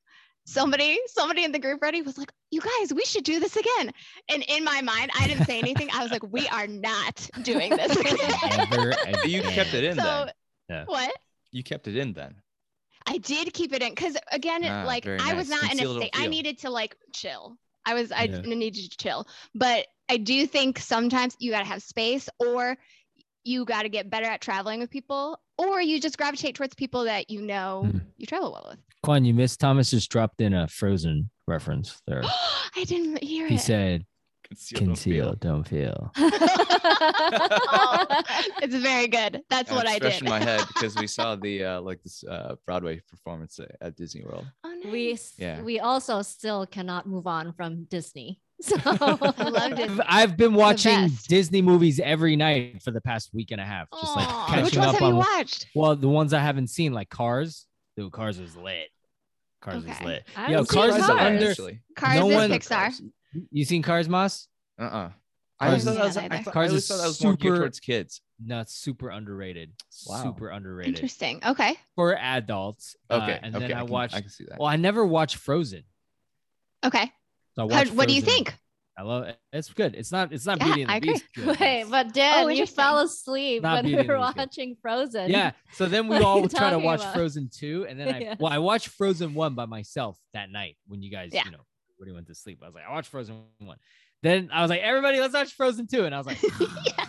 somebody, 0.47 0.99
somebody 1.07 1.45
in 1.45 1.53
the 1.53 1.59
group 1.59 1.83
ready 1.83 2.01
was 2.01 2.17
like, 2.17 2.33
you 2.51 2.63
guys, 2.63 2.95
we 2.95 3.05
should 3.05 3.23
do 3.23 3.39
this 3.39 3.55
again. 3.55 3.93
And 4.31 4.43
in 4.49 4.65
my 4.65 4.81
mind, 4.81 5.11
I 5.21 5.29
didn't 5.29 5.45
say 5.45 5.59
anything. 5.59 5.91
I 5.93 6.03
was 6.03 6.11
like, 6.11 6.23
we 6.33 6.49
are 6.49 6.67
not 6.67 7.29
doing 7.43 7.77
this 7.77 7.95
again. 7.95 8.17
Never 8.71 8.95
You 9.27 9.43
kept 9.43 9.75
it 9.75 9.85
in 9.85 9.97
so 9.97 10.03
then. 10.03 10.33
Yeah. 10.71 10.85
what? 10.87 11.15
You 11.51 11.63
kept 11.63 11.87
it 11.89 11.97
in 11.99 12.15
then. 12.15 12.37
I 13.07 13.19
did 13.19 13.53
keep 13.53 13.73
it 13.73 13.83
in 13.83 13.91
because 13.91 14.17
again, 14.31 14.63
Ah, 14.65 14.85
like 14.87 15.05
very 15.05 15.19
I 15.21 15.35
was 15.35 15.49
nice. 15.49 15.61
not 15.63 15.73
in 15.73 15.87
a 15.87 15.95
state. 15.95 16.11
I 16.15 16.27
needed 16.27 16.59
to 16.61 16.71
like 16.71 16.97
chill. 17.15 17.57
I 17.85 17.95
was 17.95 18.13
I 18.13 18.25
Yeah. 18.25 18.41
needed 18.41 18.91
to 18.91 18.97
chill. 18.97 19.27
But 19.55 19.87
I 20.09 20.17
do 20.19 20.47
think 20.47 20.79
sometimes 20.79 21.37
you 21.39 21.51
gotta 21.51 21.65
have 21.65 21.83
space 21.83 22.29
or 22.39 22.77
you 23.45 23.65
gotta 23.65 23.89
get 23.89 24.09
better 24.09 24.27
at 24.27 24.41
traveling 24.41 24.79
with 24.81 24.91
people, 24.91 25.41
or 25.59 25.81
you 25.81 26.01
just 26.01 26.17
gravitate 26.17 26.55
towards 26.55 26.75
people 26.75 27.05
that 27.05 27.29
you 27.29 27.43
know 27.43 27.83
Mhm. 27.87 28.03
you 28.17 28.27
travel 28.27 28.53
well 28.53 28.67
with. 28.71 28.79
Quan, 29.03 29.25
you 29.25 29.35
missed 29.35 29.59
Thomas 29.59 29.91
just 29.91 30.11
dropped 30.11 30.41
in 30.41 30.55
a 30.55 30.69
Frozen 30.69 31.29
reference 31.49 32.01
there. 32.07 32.23
I 32.77 32.85
didn't 32.85 33.23
hear 33.23 33.49
He 33.49 33.55
it. 33.55 33.59
He 33.59 33.63
said, 33.63 34.07
Conceal, 34.75 35.35
don't 35.35 35.67
feel. 35.69 36.11
Don't 36.13 36.13
feel." 36.13 36.13
Oh, 37.75 38.07
it's 38.63 38.75
very 38.77 39.09
good. 39.09 39.43
That's 39.49 39.71
Yeah, 39.71 39.77
what 39.77 39.87
I 39.89 39.99
did. 39.99 40.23
in 40.23 40.29
my 40.29 40.41
head 40.41 40.63
because 40.75 40.95
we 40.97 41.07
saw 41.07 41.37
the 41.37 41.65
uh, 41.65 41.81
like 41.81 42.03
this 42.03 42.25
uh, 42.25 42.55
Broadway 42.67 43.01
performance 43.09 43.59
at, 43.59 43.71
at 43.81 43.97
Disney 43.97 44.23
World. 44.25 44.47
oh, 44.65 44.81
we 44.91 45.11
nice. 45.11 45.21
s- 45.21 45.35
Yeah. 45.39 45.63
we 45.63 45.81
also 45.81 46.23
still 46.23 46.67
cannot 46.67 47.07
move 47.07 47.27
on 47.27 47.53
from 47.55 47.85
Disney. 47.85 48.41
So 48.63 48.77
I 48.85 49.49
love 49.51 49.75
Disney. 49.77 50.01
I've, 50.01 50.01
I've 50.31 50.37
been 50.37 50.55
watching. 50.55 51.11
Disney 51.29 51.63
movies 51.63 51.99
every 51.99 52.37
night 52.37 52.81
for 52.83 52.93
the 52.93 53.01
past 53.01 53.31
week 53.35 53.51
and 53.51 53.61
a 53.61 53.65
half, 53.65 53.89
just 54.01 54.15
like 54.17 54.29
Aw, 54.29 54.47
catching 54.47 54.65
Which 54.65 54.77
ones 54.77 54.87
up 54.89 54.95
have 54.95 55.03
on 55.03 55.09
you 55.15 55.17
watched? 55.17 55.67
well 55.75 55.97
the 55.97 56.09
ones 56.09 56.33
I 56.33 56.39
haven't 56.41 56.69
seen, 56.69 56.93
like 56.93 57.09
Cars. 57.09 57.67
Dude, 57.97 58.13
Cars 58.13 58.41
was 58.41 58.57
lit. 58.57 58.89
Cars 59.61 59.83
is 59.85 59.91
Okay. 59.91 60.05
lit. 60.05 60.25
I 60.37 60.43
Yo, 60.53 60.59
haven't 60.59 60.69
Cars 60.69 60.95
is 60.95 61.07
Cars. 61.07 61.21
under. 61.21 61.55
Cars 61.97 62.21
No 62.21 62.31
is 62.31 62.35
one- 62.37 62.51
Pixar. 62.51 63.01
You 63.51 63.65
seen 63.65 63.83
Cars, 63.83 64.09
Moss? 64.09 64.49
Uh-uh. 64.79 65.11
I 65.61 65.69
Cars 65.69 65.69
always 65.69 65.85
thought 65.85 65.91
is- 65.91 65.97
that 65.97 66.05
was, 66.05 66.17
I 66.17 66.21
neither. 66.29 66.37
thought, 66.45 66.51
I 66.51 66.53
Cars 66.55 66.69
always 66.71 66.83
is 66.83 66.89
thought 66.89 66.97
that 67.03 67.07
was 67.09 67.23
more 67.25 67.33
geared 67.37 67.41
super- 67.55 67.57
towards 67.59 67.81
kids. 67.81 68.21
No, 68.45 68.65
super 68.67 69.09
underrated. 69.11 69.71
Wow. 70.09 70.23
Super 70.25 70.49
underrated 70.51 70.95
Interesting. 70.97 71.41
Okay. 71.47 71.77
for 71.95 72.17
adults. 72.19 72.97
Uh, 73.09 73.21
Okay. 73.23 73.39
and 73.43 73.55
okay. 73.55 73.69
then 73.69 73.77
I, 73.77 73.81
can, 73.83 73.91
watched. 73.91 74.15
I 74.17 74.21
can 74.21 74.31
see 74.31 74.45
that. 74.49 74.59
well, 74.59 74.69
I 74.69 74.75
never 74.77 75.07
watched 75.07 75.37
Frozen. 75.37 75.85
Okay. 76.85 77.13
So 77.55 77.63
How, 77.63 77.67
watched 77.69 77.93
what 77.93 78.09
do 78.09 78.15
you 78.15 78.23
think? 78.23 78.57
I 78.99 79.03
love 79.03 79.25
it. 79.25 79.39
It's 79.53 79.73
good. 79.73 79.95
It's 79.95 80.11
not. 80.13 80.33
It's 80.33 80.45
not 80.45 80.59
Yeah, 80.59 80.65
Beauty 80.67 80.83
and 80.83 80.89
the 80.91 80.93
I 80.93 80.97
agree. 80.97 81.13
Beast. 81.13 81.25
good, 81.35 81.61
Wait, 81.61 81.85
but 81.89 82.13
Dan, 82.13 82.51
you 82.51 82.67
fell 82.67 82.99
asleep 82.99 83.63
Not 83.63 83.77
when 83.77 83.85
Beauty 83.87 84.03
we 84.03 84.09
were 84.09 84.19
watching 84.19 84.77
Frozen. 84.83 85.31
yeah. 85.31 85.53
So 85.75 85.87
then 85.87 86.09
we 86.09 86.17
What 86.17 86.23
are 86.23 86.27
all 86.27 86.49
try 86.49 86.71
to 86.71 86.79
watch 86.79 87.01
about? 87.01 87.15
Frozen 87.15 87.49
two, 87.57 87.87
and 87.89 87.99
then 87.99 88.09
I 88.15 88.19
Yeah. 88.21 88.35
well, 88.41 88.53
I 88.53 88.59
watched 88.59 88.89
Frozen 88.89 89.33
one 89.35 89.55
by 89.55 89.65
myself 89.67 90.19
that 90.35 90.51
night 90.51 90.77
when 90.89 91.03
you 91.03 91.11
guys, 91.11 91.31
Yeah. 91.33 91.45
you 91.47 91.53
know, 91.53 91.65
when 92.03 92.09
you 92.09 92.15
went 92.15 92.27
to 92.27 92.35
sleep. 92.35 92.59
I 92.63 92.67
was 92.67 92.75
like, 92.75 92.85
I 92.89 92.93
watched 92.93 93.11
Frozen 93.11 93.43
one. 93.61 93.79
Then 94.25 94.51
I 94.53 94.61
was 94.63 94.71
like, 94.71 94.81
everybody, 94.81 95.21
let's 95.21 95.35
watch 95.35 95.53
Frozen 95.53 95.87
two, 95.87 96.05
and 96.05 96.13
I 96.15 96.19
was 96.19 96.27
like, 96.27 96.43
yeah. 96.61 97.07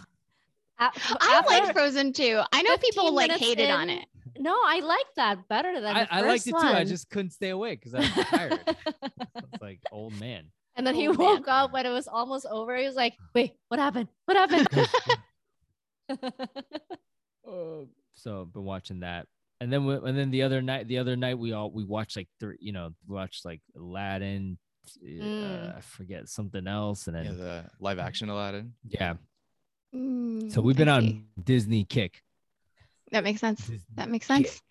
A- 0.79 0.91
I 1.19 1.39
after- 1.39 1.49
like 1.49 1.73
Frozen 1.73 2.13
too. 2.13 2.41
I 2.51 2.61
know 2.61 2.77
people 2.77 3.11
like 3.11 3.29
minutes 3.29 3.43
hated 3.43 3.71
on 3.71 3.89
it. 3.89 4.05
No, 4.37 4.53
I 4.65 4.79
like 4.81 5.05
that 5.15 5.47
better 5.47 5.79
than 5.81 5.95
I, 5.95 6.03
the 6.05 6.13
I 6.13 6.21
liked 6.21 6.43
first 6.43 6.47
it 6.47 6.51
too. 6.51 6.57
I 6.57 6.83
just 6.83 7.09
couldn't 7.09 7.31
stay 7.31 7.49
awake 7.49 7.81
because 7.83 7.95
I 7.95 7.99
was 7.99 8.25
tired. 8.27 8.59
it's 8.67 9.61
like, 9.61 9.79
old 9.91 10.19
man. 10.19 10.45
And 10.75 10.85
then 10.85 10.93
he 10.95 11.07
Oh, 11.07 11.13
man. 11.13 11.17
woke 11.19 11.47
up 11.47 11.71
when 11.73 11.85
it 11.85 11.91
was 11.91 12.07
almost 12.07 12.45
over. 12.49 12.75
He 12.77 12.85
was 12.85 12.95
like, 12.95 13.13
"Wait, 13.35 13.53
what 13.69 13.79
happened? 13.79 14.09
What 14.25 14.37
happened?" 14.37 14.67
Uh, 16.09 16.15
so 18.15 18.45
been 18.45 18.63
watching 18.63 19.01
that, 19.01 19.27
and 19.61 19.71
then 19.71 19.85
we, 19.85 19.95
and 19.95 20.17
then 20.17 20.31
the 20.31 20.41
other 20.43 20.61
night, 20.63 20.87
the 20.87 20.97
other 20.97 21.15
night 21.15 21.37
we 21.37 21.53
all 21.53 21.69
we 21.71 21.83
watched 21.83 22.15
like 22.17 22.27
three, 22.39 22.57
you 22.59 22.71
know, 22.71 22.89
watched 23.07 23.45
like 23.45 23.61
Aladdin. 23.75 24.57
Uh, 24.85 25.07
Mm. 25.07 25.77
I 25.77 25.81
forget 25.81 26.27
something 26.29 26.67
else, 26.67 27.07
and 27.07 27.15
then 27.15 27.25
yeah, 27.25 27.31
yeah. 27.31 27.37
the 27.37 27.65
live 27.79 27.99
action 27.99 28.29
Aladdin. 28.29 28.73
Mm, 29.95 30.51
So 30.51 30.61
we've 30.61 30.75
been 30.77 30.89
on. 30.89 31.25
Disney 31.41 31.83
kick. 31.85 32.23
That 33.11 33.23
makes 33.23 33.39
sense. 33.41 33.59
Disney 33.61 33.79
That 33.95 34.09
makes 34.09 34.27
kick. 34.27 34.47
sense. 34.47 34.61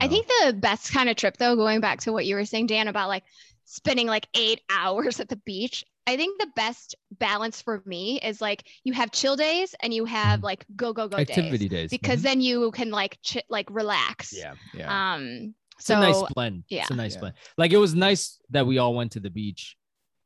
I 0.00 0.08
think 0.08 0.26
the 0.26 0.52
best 0.54 0.92
kind 0.92 1.08
of 1.08 1.16
trip, 1.16 1.36
though, 1.36 1.54
going 1.54 1.80
back 1.80 2.00
to 2.00 2.12
what 2.12 2.26
you 2.26 2.34
were 2.34 2.44
saying, 2.44 2.66
Dan, 2.66 2.88
about 2.88 3.08
like 3.08 3.24
spending 3.64 4.06
like 4.06 4.26
eight 4.34 4.60
hours 4.70 5.20
at 5.20 5.28
the 5.28 5.36
beach. 5.36 5.84
I 6.06 6.16
think 6.16 6.38
the 6.38 6.48
best 6.54 6.94
balance 7.12 7.62
for 7.62 7.82
me 7.86 8.20
is 8.20 8.40
like 8.40 8.66
you 8.84 8.92
have 8.92 9.10
chill 9.10 9.36
days 9.36 9.74
and 9.80 9.94
you 9.94 10.04
have 10.04 10.40
Mhm. 10.40 10.44
like 10.44 10.66
go 10.76 10.92
go 10.92 11.08
go 11.08 11.16
activity 11.16 11.66
days 11.68 11.88
days 11.88 11.90
because 11.90 12.20
Mhm. 12.20 12.24
then 12.24 12.40
you 12.42 12.70
can 12.72 12.90
like 12.90 13.18
ch- 13.22 13.38
like 13.48 13.68
relax. 13.70 14.32
yeah, 14.36 14.54
Yeah. 14.74 15.14
Um. 15.14 15.54
It's 15.76 15.86
So 15.86 15.96
a 15.96 16.00
nice 16.00 16.22
blend. 16.34 16.64
yeah. 16.68 16.82
it's 16.82 16.90
a 16.90 16.94
nice 16.94 17.14
Yeah. 17.14 17.20
blend. 17.20 17.34
Like 17.58 17.72
it 17.72 17.78
was 17.78 17.94
nice 17.94 18.38
that 18.50 18.66
we 18.66 18.78
all 18.78 18.94
went 18.94 19.12
to 19.12 19.20
the 19.20 19.30
beach 19.30 19.76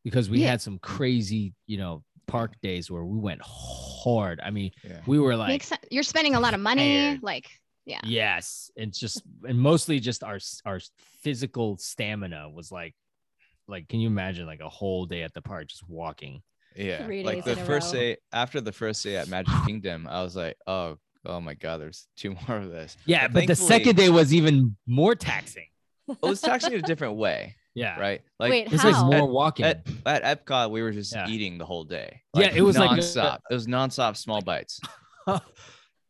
because 0.05 0.29
we 0.31 0.41
Yeah. 0.41 0.51
had 0.51 0.61
some 0.61 0.79
crazy, 0.79 1.55
you 1.67 1.79
know, 1.79 2.05
park 2.27 2.53
days 2.63 2.91
where 2.91 3.05
we 3.05 3.19
went 3.19 3.41
hard. 3.43 4.41
I 4.43 4.51
mean, 4.51 4.73
yeah. 4.85 5.01
we 5.07 5.19
were 5.19 5.35
like. 5.37 5.65
You're 5.91 6.03
spending 6.03 6.35
a 6.35 6.41
lot 6.41 6.55
of 6.55 6.61
money. 6.61 6.99
tired. 6.99 7.23
Like 7.23 7.49
yeah. 7.87 8.01
Yes, 8.05 8.71
and 8.77 8.93
just 8.93 9.23
and 9.45 9.59
mostly 9.59 9.99
just 9.99 10.23
our 10.23 10.39
our 10.67 10.79
physical 11.23 11.79
stamina 11.79 12.51
was 12.51 12.71
like, 12.71 12.95
like, 13.67 13.89
can 13.89 14.01
you 14.01 14.09
imagine 14.09 14.45
like 14.47 14.61
a 14.61 14.69
whole 14.69 15.07
day 15.07 15.23
at 15.23 15.33
the 15.33 15.41
park 15.41 15.69
just 15.69 15.89
walking? 15.89 16.43
Yeah. 16.77 17.05
Three 17.07 17.23
Like 17.25 17.37
days 17.37 17.45
the 17.45 17.53
in 17.53 17.59
a 17.61 17.65
first 17.65 17.95
row. 17.95 18.01
day 18.01 18.17
after 18.31 18.61
the 18.61 18.73
first 18.73 19.03
day 19.03 19.17
at 19.17 19.29
Magic 19.29 19.55
Kingdom, 19.67 20.07
I 20.07 20.23
was 20.23 20.37
like, 20.37 20.57
oh, 20.67 20.99
oh 21.27 21.41
my 21.41 21.55
god, 21.55 21.81
there's 21.81 22.07
two 22.17 22.37
more 22.49 22.59
of 22.59 22.71
this. 22.71 22.97
Yeah, 23.07 23.29
But 23.29 23.35
but 23.35 23.47
the 23.49 23.57
second 23.57 23.97
day 23.97 24.09
was 24.11 24.33
even 24.35 24.77
more 24.87 25.15
taxing. 25.15 25.67
It 26.09 26.19
was 26.23 26.41
taxing 26.41 26.73
in 26.73 26.79
a 26.79 26.83
different 26.83 27.17
way, 27.17 27.57
Yeah, 27.75 27.99
right? 28.01 28.23
Like 28.41 28.51
Wait, 28.51 28.73
it's 28.73 28.83
like 28.85 28.97
more 29.05 29.27
walking. 29.29 29.67
at, 29.67 29.87
at 30.07 30.47
Epcot, 30.47 30.71
we 30.71 30.81
were 30.83 30.91
just 30.93 31.13
Yeah. 31.15 31.29
eating 31.29 31.59
the 31.59 31.67
whole 31.67 31.85
day. 31.85 32.23
Yeah, 32.35 32.51
it 32.55 32.63
was 32.63 32.79
like 32.79 32.91
a- 32.93 32.95
nonstop. 32.95 33.39
it 33.51 33.55
was 33.55 33.67
nonstop 33.67 34.17
small 34.17 34.41
bites. 34.41 34.81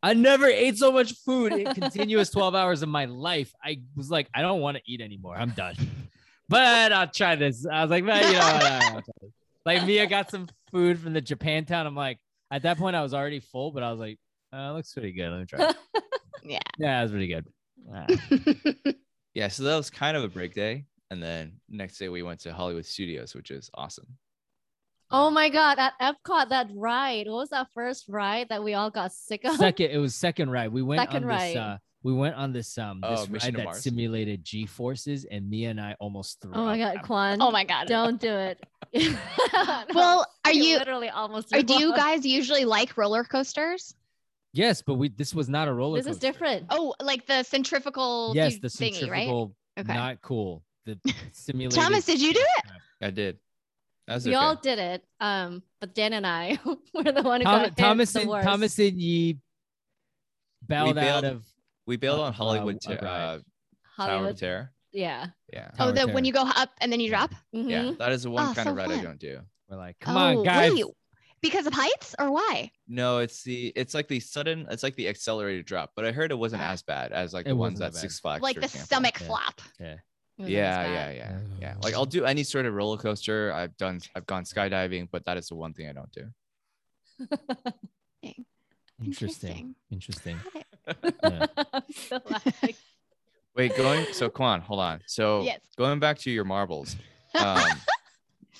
I 0.02 0.14
never 0.14 0.46
ate 0.46 0.78
so 0.78 0.92
much 0.92 1.12
food 1.24 1.52
in 1.52 1.74
continuous 1.74 2.30
12 2.30 2.54
hours 2.54 2.82
of 2.82 2.88
my 2.88 3.06
life. 3.06 3.52
I 3.64 3.80
was 3.96 4.10
like, 4.10 4.28
I 4.32 4.42
don't 4.42 4.60
want 4.60 4.76
to 4.76 4.82
eat 4.86 5.00
anymore. 5.00 5.36
I'm 5.36 5.50
done. 5.50 5.74
But 6.48 6.92
I'll 6.92 7.08
try 7.10 7.34
this. 7.34 7.66
I 7.66 7.82
was 7.82 7.90
like, 7.90 8.04
man, 8.04 8.22
you 8.24 8.32
know 8.34 8.38
what? 8.38 8.62
I'll 8.64 8.90
try 8.92 9.00
this." 9.20 9.32
Like 9.66 9.84
Mia 9.84 10.06
got 10.06 10.30
some 10.30 10.46
food 10.70 10.98
from 11.00 11.12
the 11.14 11.20
Japantown. 11.20 11.84
I'm 11.84 11.96
like, 11.96 12.18
at 12.50 12.62
that 12.62 12.78
point, 12.78 12.94
I 12.96 13.02
was 13.02 13.12
already 13.12 13.40
full, 13.40 13.72
but 13.72 13.82
I 13.82 13.90
was 13.90 13.98
like, 14.00 14.18
uh, 14.52 14.72
looks 14.72 14.92
pretty 14.92 15.12
good. 15.12 15.30
Let 15.30 15.40
me 15.40 15.46
try. 15.46 15.70
it." 15.70 15.76
Yeah. 16.44 16.60
Yeah, 16.78 17.00
it 17.00 17.02
was 17.02 17.10
pretty 17.10 17.26
good. 17.28 17.46
Ah. 17.92 18.06
Yeah, 19.34 19.48
so 19.48 19.62
that 19.64 19.76
was 19.76 19.90
kind 19.90 20.16
of 20.16 20.24
a 20.24 20.28
break 20.28 20.54
day. 20.54 20.86
And 21.10 21.22
then 21.22 21.60
next 21.68 21.98
day 21.98 22.08
we 22.08 22.22
went 22.22 22.40
to 22.40 22.52
Hollywood 22.52 22.86
Studios, 22.86 23.34
which 23.34 23.50
is 23.50 23.70
awesome. 23.74 24.06
oh 25.10 25.30
my 25.30 25.48
god, 25.48 25.78
at 25.78 25.92
Epcot, 26.00 26.48
that 26.50 26.68
ride. 26.74 27.26
What 27.26 27.36
was 27.36 27.48
that 27.50 27.68
first 27.74 28.06
ride 28.08 28.48
that 28.48 28.62
we 28.64 28.74
all 28.74 28.90
got 28.90 29.12
sick 29.12 29.44
of? 29.44 29.56
second, 29.56 29.90
it 29.90 29.98
was 29.98 30.14
second 30.14 30.50
ride. 30.50 30.72
We 30.72 30.82
went 30.82 31.00
Second 31.02 31.24
on 31.24 31.28
this. 31.28 31.38
ride. 31.38 31.56
Uh, 31.56 31.78
we 32.02 32.12
went 32.14 32.34
on 32.36 32.52
this 32.52 32.76
um 32.78 33.00
Oh, 33.02 33.16
this 33.16 33.28
Mission 33.28 33.54
ride 33.54 33.60
that 33.60 33.64
Mars. 33.64 33.82
simulated 33.82 34.44
G 34.44 34.66
forces, 34.66 35.24
and 35.30 35.48
Mia 35.48 35.70
and 35.70 35.80
I 35.80 35.94
almost 36.00 36.40
threw. 36.40 36.52
Oh 36.54 36.64
my 36.64 36.78
god, 36.78 37.02
Kwan. 37.04 37.38
oh 37.42 37.50
my 37.50 37.64
god. 37.64 37.86
Don't 37.88 38.20
do 38.20 38.32
it. 38.32 38.64
Well, 39.94 40.26
are 40.44 40.52
you- 40.52 40.78
literally 40.78 41.10
almost 41.10 41.54
Or 41.54 41.62
do 41.62 41.74
you 41.74 41.94
guys 41.94 42.24
usually 42.26 42.64
like 42.64 42.96
roller 42.96 43.24
coasters? 43.24 43.94
Yes, 44.52 44.82
but 44.82 44.94
we 44.94 45.08
this 45.10 45.34
was 45.34 45.48
not 45.48 45.68
a 45.68 45.72
roller. 45.72 45.98
This 45.98 46.06
is 46.06 46.18
different. 46.18 46.66
Oh, 46.70 46.94
like 47.00 47.26
the 47.26 47.42
centrifugal 47.42 48.32
Yes, 48.34 48.54
fu- 48.54 48.60
the 48.60 48.68
thingy, 48.68 48.92
right? 49.02 49.26
centrifugal, 49.28 49.54
Okay. 49.78 49.94
not 49.94 50.20
cool. 50.22 50.62
The 50.86 50.98
simulated. 51.32 51.78
Thomas, 51.78 52.04
did 52.06 52.20
you 52.20 52.32
do 52.32 52.40
it? 52.40 52.64
I 53.02 53.10
did. 53.10 53.38
That 54.06 54.14
was 54.14 54.26
we 54.26 54.34
okay. 54.34 54.42
all 54.44 54.56
did 54.56 54.78
it. 54.78 55.04
Um, 55.20 55.62
but 55.80 55.94
Dan 55.94 56.14
and 56.14 56.26
I 56.26 56.58
were 56.94 57.04
the 57.12 57.22
one 57.22 57.40
who 57.42 57.44
Tom, 57.44 57.58
got 57.60 57.64
hit 57.66 57.76
Thomas 57.76 58.12
the 58.14 58.20
and 58.20 58.28
worst. 58.30 58.46
Thomas 58.46 58.78
and 58.78 58.98
Yi 59.00 59.38
bailed 60.66 60.98
out 60.98 61.24
of 61.24 61.44
we 61.86 61.96
bailed 61.96 62.20
uh, 62.20 62.24
on 62.24 62.32
Hollywood 62.32 62.76
uh, 62.86 62.88
Ter- 62.88 62.98
a 62.98 63.04
ride. 63.04 63.20
uh, 63.20 63.36
Tower 63.36 63.42
Hollywood. 64.10 64.30
of 64.32 64.40
Terror. 64.40 64.72
Yeah. 64.92 65.26
Yeah. 65.52 65.68
Oh, 65.74 65.76
Tower 65.76 65.92
the 65.92 66.00
Terror. 66.00 66.12
when 66.14 66.24
you 66.24 66.32
go 66.32 66.42
up 66.42 66.70
and 66.80 66.90
then 66.90 67.00
you 67.00 67.10
drop. 67.10 67.32
Yeah. 67.52 67.82
Mhm. 67.82 67.98
That 67.98 68.12
is 68.12 68.22
the 68.22 68.30
one 68.30 68.44
Oh, 68.48 68.54
kind 68.54 68.66
so 68.66 68.70
of 68.70 68.76
ride 68.76 68.90
I 68.90 69.02
don't 69.02 69.18
do. 69.18 69.40
We're 69.68 69.76
like, 69.76 69.98
come 70.00 70.16
oh, 70.16 70.38
on, 70.38 70.44
guys. 70.44 70.72
wait, 70.72 70.84
because 71.40 71.66
of 71.66 71.72
heights 71.74 72.14
or 72.18 72.30
why? 72.30 72.70
No, 72.88 73.18
it's 73.18 73.42
the 73.42 73.72
it's 73.76 73.94
like 73.94 74.08
the 74.08 74.20
sudden 74.20 74.66
it's 74.70 74.82
like 74.82 74.96
the 74.96 75.08
accelerated 75.08 75.66
drop, 75.66 75.92
but 75.96 76.04
I 76.04 76.12
heard 76.12 76.30
it 76.30 76.38
wasn't 76.38 76.62
Ah. 76.62 76.70
as 76.72 76.82
bad 76.82 77.12
as 77.12 77.32
like 77.34 77.46
It 77.46 77.50
the 77.50 77.56
ones 77.56 77.74
wasn't 77.74 77.92
that 77.92 77.92
that 77.94 78.00
Six 78.00 78.20
Flags. 78.20 78.42
like 78.42 78.56
the 78.56 78.64
example. 78.64 78.86
stomach 78.86 79.20
Yeah. 79.20 79.26
flop. 79.26 79.60
It 79.80 79.98
was 80.38 80.48
Yeah, 80.50 80.86
yeah, 80.86 81.10
yeah, 81.10 81.40
yeah. 81.60 81.74
Like 81.82 81.94
I'll 81.94 82.06
do 82.06 82.24
any 82.24 82.44
sort 82.44 82.64
of 82.66 82.74
roller 82.74 82.96
coaster. 82.98 83.52
I've 83.52 83.76
done 83.76 84.00
I've 84.14 84.26
gone 84.26 84.44
skydiving, 84.44 85.08
but 85.10 85.24
that 85.26 85.36
is 85.36 85.48
the 85.48 85.56
one 85.56 85.72
thing 85.74 85.88
I 85.88 85.92
don't 85.92 86.12
do. 86.12 86.26
Interesting. 89.04 89.74
Interesting. 89.90 90.38
Okay. 90.46 91.12
Yeah. 91.22 91.46
I'm 91.72 91.82
still 91.90 92.22
laughing. 92.30 92.74
Wait, 93.56 93.76
going 93.76 94.06
so 94.12 94.28
Quan, 94.28 94.60
hold 94.60 94.80
on. 94.80 95.00
So 95.06 95.42
Yes. 95.42 95.60
going 95.76 95.98
back 96.00 96.18
to 96.18 96.30
your 96.30 96.44
marbles, 96.44 96.96
um, 97.34 97.64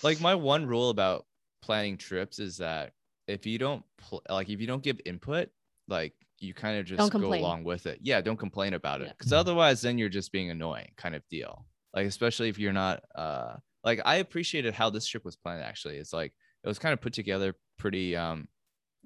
like 0.03 0.21
my 0.21 0.35
one 0.35 0.67
rule 0.67 0.91
about 0.91 1.27
planning 1.69 1.99
trips 1.99 2.39
is 2.39 2.57
that 2.57 2.93
if 3.27 3.45
you 3.45 3.59
don't 3.59 3.85
pl- 3.99 4.23
like 4.31 4.49
if 4.49 4.59
you 4.59 4.67
don't 4.67 4.83
give 4.83 4.99
input, 5.05 5.51
like 5.87 6.15
you 6.39 6.55
kind 6.55 6.79
of 6.79 6.87
just 6.87 7.13
go 7.13 7.35
along 7.35 7.63
with 7.63 7.85
it. 7.85 7.99
Yeah, 8.01 8.23
don't 8.23 8.39
complain 8.39 8.73
about 8.73 9.03
it 9.03 9.09
Yeah. 9.09 9.13
because 9.19 9.35
otherwise 9.35 9.83
then 9.83 9.99
you're 9.99 10.09
just 10.09 10.33
being 10.33 10.49
annoying 10.51 10.93
kind 10.97 11.15
of 11.15 11.23
deal. 11.29 11.67
Like 11.93 12.07
especially 12.07 12.49
if 12.49 12.59
you're 12.59 12.73
not 12.73 13.03
uh 13.15 13.57
like 13.85 14.01
I 14.07 14.17
appreciated 14.17 14.73
how 14.73 14.89
this 14.89 15.07
trip 15.07 15.27
was 15.27 15.37
planned 15.37 15.63
actually. 15.63 15.99
It's 15.99 16.15
like 16.15 16.33
it 16.65 16.69
was 16.69 16.79
kind 16.79 16.95
of 16.95 17.03
put 17.03 17.13
together 17.13 17.55
pretty 17.79 18.17
um 18.17 18.49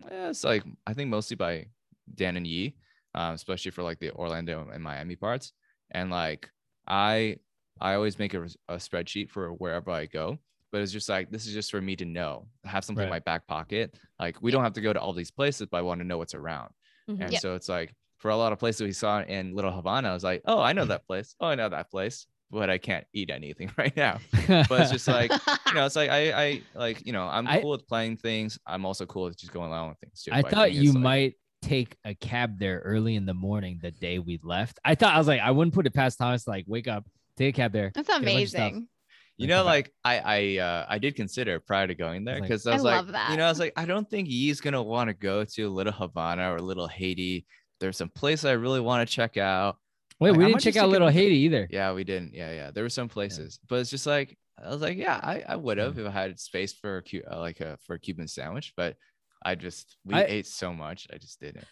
yeah, 0.09 0.29
it's 0.31 0.45
like 0.45 0.63
I 0.87 0.95
think 0.95 1.11
mostly 1.11 1.35
by 1.37 1.67
Dan 2.15 2.37
and 2.37 2.47
Yi, 2.47 2.77
um, 3.17 3.35
especially 3.35 3.73
for 3.73 3.83
like 3.83 3.99
the 3.99 4.13
Orlando 4.13 4.69
and 4.73 4.83
Miami 4.85 5.17
parts. 5.17 5.53
And 5.91 6.11
like 6.11 6.49
I 6.87 7.39
I 7.81 7.95
always 7.95 8.19
make 8.21 8.35
a, 8.35 8.43
a 8.69 8.77
spreadsheet 8.77 9.31
for 9.31 9.49
wherever 9.51 9.91
I 9.91 10.07
go, 10.07 10.39
but 10.73 10.81
it's 10.81 10.91
just 10.93 11.09
like 11.09 11.31
this 11.31 11.47
is 11.47 11.53
just 11.55 11.71
for 11.71 11.81
me 11.81 11.95
to 11.97 12.05
know, 12.05 12.47
have 12.65 12.85
something 12.85 13.05
in 13.05 13.11
my 13.11 13.19
back 13.21 13.47
pocket. 13.47 13.95
Like 14.19 14.41
we 14.43 14.51
don't 14.51 14.65
have 14.65 14.73
to 14.75 14.81
go 14.81 14.93
to 14.93 15.01
all 15.01 15.13
these 15.13 15.31
places, 15.31 15.69
but 15.71 15.77
I 15.79 15.83
want 15.83 16.01
to 16.01 16.07
know 16.07 16.19
what's 16.19 16.35
around. 16.35 16.71
Mhm. 17.09 17.21
And 17.23 17.33
Yep. 17.33 17.41
so 17.41 17.55
it's 17.55 17.69
like 17.69 17.95
for 18.19 18.31
a 18.31 18.37
lot 18.37 18.53
of 18.53 18.59
places 18.59 18.83
we 18.83 18.93
saw 18.93 19.21
in 19.23 19.55
Little 19.55 19.71
Havana, 19.73 20.09
I 20.11 20.15
was 20.15 20.25
like, 20.25 20.43
oh, 20.47 20.61
I 20.61 20.73
know 20.73 20.85
that 20.87 21.07
place. 21.07 21.35
Oh, 21.41 21.47
I 21.47 21.55
know 21.57 21.69
that 21.69 21.91
place, 21.91 22.27
but 22.51 22.71
I 22.71 22.79
can't 22.79 23.05
eat 23.13 23.31
anything 23.31 23.71
right 23.79 23.95
now. 23.97 24.19
But 24.49 24.81
it's 24.81 24.91
just 24.91 25.09
like 25.09 25.31
you 25.69 25.75
know, 25.75 25.85
it's 25.87 25.97
like 25.97 26.11
I 26.11 26.33
I 26.45 26.63
like 26.75 27.05
you 27.07 27.13
know 27.13 27.27
I'm 27.27 27.47
I- 27.47 27.61
cool 27.61 27.71
with 27.73 27.87
playing 27.87 28.17
things. 28.17 28.59
I'm 28.67 28.85
also 28.87 29.05
cool 29.07 29.25
with 29.25 29.37
just 29.37 29.53
going 29.53 29.69
along 29.71 29.91
with 29.91 29.99
things 29.99 30.23
too. 30.23 30.31
I 30.33 30.43
but 30.43 30.51
thought 30.51 30.69
think 30.71 30.83
you 30.83 30.93
like- 30.93 31.03
might 31.03 31.35
take 31.63 31.97
a 32.05 32.13
cab 32.15 32.59
there 32.59 32.81
early 32.85 33.15
in 33.15 33.25
the 33.25 33.35
morning 33.35 33.79
the 33.81 33.93
day 33.93 34.19
we 34.19 34.41
left. 34.43 34.81
I 34.85 34.97
thought 34.97 35.15
I 35.15 35.19
was 35.19 35.29
like, 35.29 35.41
I 35.41 35.53
wouldn't 35.53 35.73
put 35.75 35.87
it 35.87 35.95
past 35.95 36.19
Thomas 36.19 36.43
to 36.45 36.51
like 36.51 36.65
wake 36.67 36.89
up, 36.89 37.07
take 37.37 37.55
a 37.55 37.57
cab 37.57 37.73
there. 37.73 37.93
That's 37.95 38.09
a 38.09 38.13
bunch 38.21 38.27
of 38.43 38.49
stuff. 38.49 38.61
amazing. 38.63 38.89
You 39.39 39.47
know, 39.49 39.65
like 39.65 39.93
I 40.05 40.19
I 40.19 40.59
uh, 40.59 40.87
I 40.89 40.99
did 40.99 41.17
consider 41.17 41.59
prior 41.59 41.87
to 41.87 41.95
going 41.95 42.25
there 42.25 42.41
because 42.41 42.67
I 42.67 42.73
I 42.73 42.75
was 42.75 42.83
like, 42.85 43.07
love 43.07 43.31
you 43.31 43.37
know, 43.37 43.47
I 43.47 43.49
was 43.49 43.59
like, 43.59 43.73
I 43.77 43.85
don't 43.87 44.09
think 44.09 44.29
he's 44.29 44.61
gonna 44.61 44.83
want 44.83 45.09
to 45.09 45.15
go 45.15 45.45
to 45.45 45.69
Little 45.69 45.93
Havana 45.93 46.55
or 46.55 46.61
Little 46.61 46.87
Haiti. 46.87 47.47
There's 47.81 47.97
some 47.97 48.11
place 48.11 48.45
I 48.45 48.53
really 48.53 48.81
want 48.81 49.09
to 49.09 49.13
check 49.13 49.37
out. 49.37 49.79
Wait, 50.21 50.31
Like, 50.31 50.39
we 50.39 50.47
didn't 50.47 50.61
check 50.61 50.77
out 50.77 50.85
take 50.85 50.93
Little 50.93 51.09
a- 51.09 51.13
Haiti 51.13 51.37
either. 51.39 51.67
Yeah, 51.71 51.93
we 51.93 52.05
didn't. 52.05 52.35
Yeah, 52.35 52.53
yeah. 52.53 52.71
There 52.71 52.85
were 52.85 52.89
some 52.91 53.09
places, 53.09 53.59
but 53.69 53.81
it's 53.81 53.91
just 53.91 54.07
like 54.07 54.39
I 54.63 54.69
was 54.69 54.81
like, 54.83 54.97
yeah, 54.97 55.19
I, 55.21 55.43
I 55.49 55.57
would 55.57 55.79
have 55.79 55.99
if 55.99 56.07
I 56.07 56.11
had 56.11 56.39
space 56.39 56.73
for 56.73 57.03
a 57.13 57.23
uh, 57.35 57.41
like 57.41 57.61
a 57.61 57.79
for 57.87 57.95
a 57.95 57.99
Cuban 57.99 58.29
sandwich, 58.29 58.73
but 58.77 58.97
I 59.45 59.57
just 59.57 59.97
we 60.05 60.15
I- 60.15 60.25
ate 60.25 60.47
so 60.47 60.73
much, 60.73 61.09
I 61.13 61.19
just 61.19 61.41
didn't. 61.41 61.65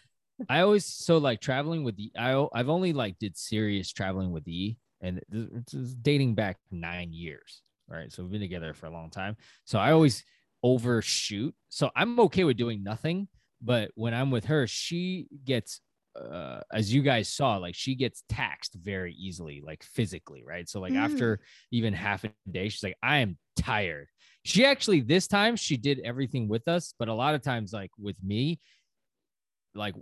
I 0.49 0.61
always 0.61 0.85
so 0.85 1.19
like 1.19 1.39
traveling 1.39 1.83
with 1.83 1.95
the 1.95 2.11
I 2.17 2.45
I've 2.53 2.69
only 2.69 2.91
like 2.93 3.19
did 3.19 3.37
serious 3.37 3.93
traveling 3.93 4.31
with 4.31 4.47
E 4.47 4.77
and 5.01 5.21
this 5.29 5.73
is 5.73 5.95
dating 5.95 6.35
back 6.35 6.57
nine 6.71 7.11
years. 7.11 7.61
Right. 7.87 8.11
So 8.11 8.23
we've 8.23 8.31
been 8.31 8.41
together 8.41 8.73
for 8.73 8.85
a 8.85 8.91
long 8.91 9.09
time. 9.09 9.35
So 9.65 9.77
I 9.79 9.91
always 9.91 10.23
overshoot. 10.63 11.53
So 11.69 11.89
I'm 11.95 12.19
okay 12.21 12.43
with 12.43 12.57
doing 12.57 12.83
nothing. 12.83 13.27
But 13.61 13.91
when 13.95 14.13
I'm 14.13 14.31
with 14.31 14.45
her, 14.45 14.67
she 14.67 15.27
gets 15.45 15.81
uh 16.15 16.59
as 16.73 16.93
you 16.93 17.01
guys 17.01 17.29
saw, 17.29 17.57
like 17.57 17.75
she 17.75 17.95
gets 17.95 18.23
taxed 18.29 18.75
very 18.75 19.13
easily, 19.13 19.61
like 19.65 19.83
physically, 19.83 20.43
right? 20.45 20.67
So 20.69 20.79
like 20.79 20.93
Mm. 20.93 20.97
after 21.03 21.39
even 21.71 21.93
half 21.93 22.23
a 22.23 22.31
day, 22.49 22.69
she's 22.69 22.83
like, 22.83 22.97
I 23.03 23.17
am 23.17 23.37
tired. 23.55 24.07
She 24.43 24.65
actually 24.65 25.01
this 25.01 25.27
time 25.27 25.55
she 25.55 25.77
did 25.77 25.99
everything 26.03 26.47
with 26.47 26.67
us, 26.67 26.93
but 26.97 27.07
a 27.07 27.13
lot 27.13 27.35
of 27.35 27.41
times, 27.41 27.73
like 27.73 27.91
with 27.97 28.17
me, 28.23 28.59
like 29.75 29.95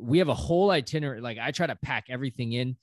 we 0.00 0.18
have 0.18 0.28
a 0.28 0.34
whole 0.34 0.70
itinerary. 0.70 1.20
Like 1.20 1.38
I 1.38 1.50
try 1.50 1.66
to 1.66 1.76
pack 1.76 2.06
everything 2.10 2.52
in, 2.52 2.76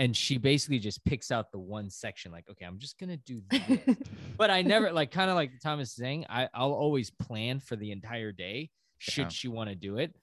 and 0.00 0.16
she 0.16 0.38
basically 0.38 0.78
just 0.78 1.04
picks 1.04 1.30
out 1.30 1.52
the 1.52 1.58
one 1.58 1.90
section. 1.90 2.32
Like, 2.32 2.48
okay, 2.50 2.64
I'm 2.64 2.78
just 2.78 2.98
gonna 2.98 3.18
do 3.18 3.42
this. 3.50 3.96
but 4.38 4.50
I 4.50 4.62
never 4.62 4.90
like 4.90 5.10
kind 5.10 5.30
of 5.30 5.36
like 5.36 5.52
Thomas 5.62 5.90
is 5.90 5.94
saying. 5.94 6.24
I 6.30 6.48
I'll 6.54 6.72
always 6.72 7.10
plan 7.10 7.60
for 7.60 7.76
the 7.76 7.92
entire 7.92 8.32
day 8.32 8.70
should 8.96 9.24
Yeah. 9.24 9.28
she 9.28 9.48
want 9.48 9.68
to 9.68 9.76
do 9.76 9.98
it, 9.98 10.16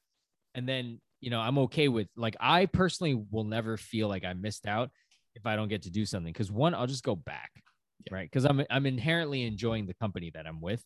and 0.56 0.68
then 0.68 1.00
you 1.22 1.30
know 1.30 1.40
I'm 1.40 1.60
okay 1.60 1.88
with 1.90 2.08
like 2.18 2.36
I 2.40 2.66
personally 2.66 3.14
will 3.32 3.44
never 3.44 3.78
feel 3.78 4.08
like 4.08 4.26
I 4.26 4.34
missed 4.34 4.66
out 4.66 4.90
if 5.36 5.46
I 5.46 5.56
don't 5.56 5.68
get 5.68 5.84
to 5.84 5.92
do 5.92 6.06
something 6.08 6.34
because 6.34 6.52
one 6.52 6.74
I'll 6.74 6.88
just 6.88 7.04
go 7.04 7.16
back, 7.16 7.52
Yeah. 8.08 8.16
right? 8.16 8.30
Because 8.32 8.46
I'm 8.46 8.64
I'm 8.72 8.88
inherently 8.88 9.44
enjoying 9.44 9.86
the 9.86 9.94
company 9.94 10.32
that 10.34 10.48
I'm 10.48 10.60
with. 10.60 10.84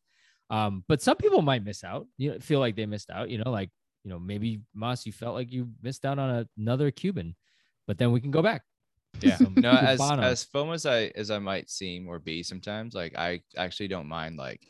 Um, 0.49 0.83
but 0.89 1.01
some 1.01 1.15
people 1.15 1.41
might 1.41 1.63
miss 1.63 1.85
out. 1.85 2.07
You 2.17 2.31
know, 2.33 2.39
feel 2.39 2.59
like 2.59 2.75
they 2.75 2.85
missed 2.85 3.09
out. 3.09 3.29
You 3.29 3.37
know, 3.37 3.51
like 3.51 3.69
you 4.03 4.09
know 4.09 4.19
maybe 4.19 4.59
Moss, 4.75 5.05
you 5.05 5.13
felt 5.13 5.35
like 5.35 5.49
you 5.49 5.69
missed 5.81 6.03
out 6.05 6.19
on 6.19 6.29
a, 6.29 6.47
another 6.57 6.91
Cuban, 6.91 7.37
but 7.87 7.97
then 7.97 8.11
we 8.11 8.19
can 8.19 8.31
go 8.31 8.41
back. 8.41 8.63
Yeah. 9.21 9.37
No, 9.57 9.71
as 9.71 9.99
Cubano. 9.99 10.23
as 10.23 10.45
FOMO 10.45 10.73
as 10.73 10.85
I 10.85 11.11
as 11.15 11.29
I 11.31 11.39
might 11.39 11.69
seem 11.69 12.07
or 12.07 12.19
be 12.19 12.41
sometimes, 12.43 12.93
like 12.95 13.15
I 13.17 13.41
actually 13.57 13.87
don't 13.89 14.07
mind 14.07 14.37
like 14.37 14.61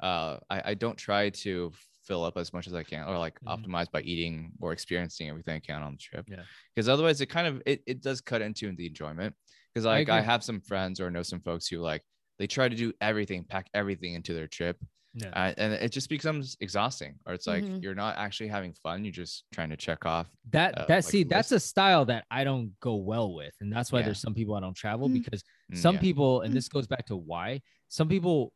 uh 0.00 0.36
I, 0.50 0.62
I 0.70 0.74
don't 0.74 0.96
try 0.98 1.30
to 1.30 1.72
fill 2.04 2.24
up 2.24 2.36
as 2.36 2.52
much 2.52 2.66
as 2.68 2.74
I 2.74 2.84
can 2.84 3.04
or 3.08 3.18
like 3.18 3.38
Mhm. 3.40 3.66
optimize 3.66 3.90
by 3.90 4.02
eating 4.02 4.52
or 4.60 4.72
experiencing 4.72 5.28
everything 5.28 5.56
I 5.56 5.60
can 5.60 5.82
on 5.82 5.92
the 5.92 5.98
trip. 5.98 6.26
Yeah. 6.28 6.42
Because 6.74 6.88
otherwise 6.88 7.20
it 7.20 7.26
kind 7.26 7.46
of 7.48 7.62
it, 7.66 7.82
it 7.86 8.02
does 8.02 8.20
cut 8.20 8.42
into 8.42 8.70
the 8.76 8.86
enjoyment. 8.86 9.34
Because 9.74 9.86
like 9.86 10.08
I, 10.08 10.18
agree. 10.18 10.26
have 10.26 10.44
some 10.44 10.60
friends 10.60 11.00
or 11.00 11.10
know 11.10 11.22
some 11.24 11.40
folks 11.40 11.66
who 11.66 11.78
like 11.78 12.02
they 12.38 12.46
try 12.46 12.68
to 12.68 12.76
do 12.76 12.92
everything, 13.00 13.44
pack 13.44 13.66
everything 13.74 14.14
into 14.14 14.34
their 14.34 14.46
trip. 14.46 14.76
Yeah. 15.18 15.30
Uh, 15.30 15.54
and 15.56 15.72
it 15.72 15.92
just 15.92 16.10
becomes 16.10 16.58
exhausting 16.60 17.18
or 17.26 17.32
it's 17.32 17.46
like 17.46 17.64
Mhm. 17.64 17.82
you're 17.82 17.94
not 17.94 18.18
actually 18.18 18.48
having 18.48 18.74
fun 18.74 19.02
you're 19.02 19.12
just 19.12 19.44
trying 19.50 19.70
to 19.70 19.76
check 19.76 20.04
off 20.04 20.30
That 20.50 20.76
uh, 20.76 20.84
that 20.88 20.96
like 20.96 21.04
see 21.04 21.22
the 21.22 21.30
that's 21.30 21.52
a 21.52 21.58
style 21.58 22.04
that 22.04 22.26
I 22.30 22.44
don't 22.44 22.78
go 22.80 22.96
well 22.96 23.32
with, 23.34 23.54
and 23.60 23.72
that's 23.72 23.90
why 23.90 24.00
Yeah. 24.00 24.06
there's 24.06 24.20
some 24.20 24.34
people 24.34 24.54
I 24.54 24.60
don't 24.60 24.76
travel 24.76 25.08
Mm. 25.08 25.14
because 25.14 25.42
Mm, 25.72 25.76
some 25.78 25.94
yeah. 25.94 26.00
people, 26.02 26.42
and 26.42 26.50
Mm. 26.52 26.54
this 26.54 26.68
goes 26.68 26.86
back 26.86 27.06
to 27.06 27.16
why 27.16 27.62
some 27.88 28.08
people 28.08 28.52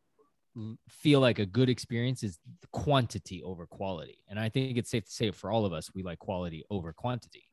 feel 0.88 1.20
like 1.20 1.38
a 1.38 1.46
good 1.46 1.70
experience 1.70 2.22
is 2.22 2.38
quantity 2.72 3.42
over 3.42 3.66
quality, 3.66 4.18
and 4.28 4.38
I 4.38 4.48
think 4.50 4.76
it's 4.76 4.90
safe 4.90 5.04
to 5.06 5.10
say 5.10 5.30
for 5.30 5.50
all 5.50 5.64
of 5.64 5.72
us, 5.72 5.90
we 5.94 6.02
like 6.02 6.18
quality 6.18 6.64
over 6.70 6.92
quantity, 6.92 7.44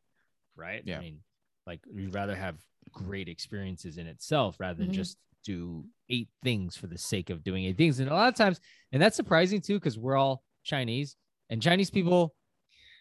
right? 0.55 0.81
Yeah. 0.85 0.97
I 0.97 1.01
mean, 1.01 1.23
like 1.65 1.79
we'd 1.89 2.13
rather 2.13 2.35
have 2.35 2.57
great 2.91 3.29
experiences 3.29 3.97
in 3.97 4.07
itself 4.07 4.59
rather 4.59 4.79
than 4.79 4.89
Mhm. 4.89 4.95
just 5.01 5.17
do 5.47 5.85
eight 6.09 6.29
things 6.43 6.75
for 6.75 6.87
the 6.87 6.97
sake 6.97 7.29
of 7.29 7.43
doing 7.43 7.65
eight 7.65 7.77
things, 7.77 7.99
and 7.99 8.09
a 8.09 8.13
lot 8.13 8.27
of 8.27 8.35
times, 8.35 8.59
and 8.91 9.01
that's 9.01 9.15
surprising 9.15 9.61
too 9.61 9.75
because 9.75 9.97
we're 9.97 10.17
all 10.17 10.43
Chinese, 10.63 11.15
and 11.49 11.61
Chinese 11.61 11.89
people 11.89 12.35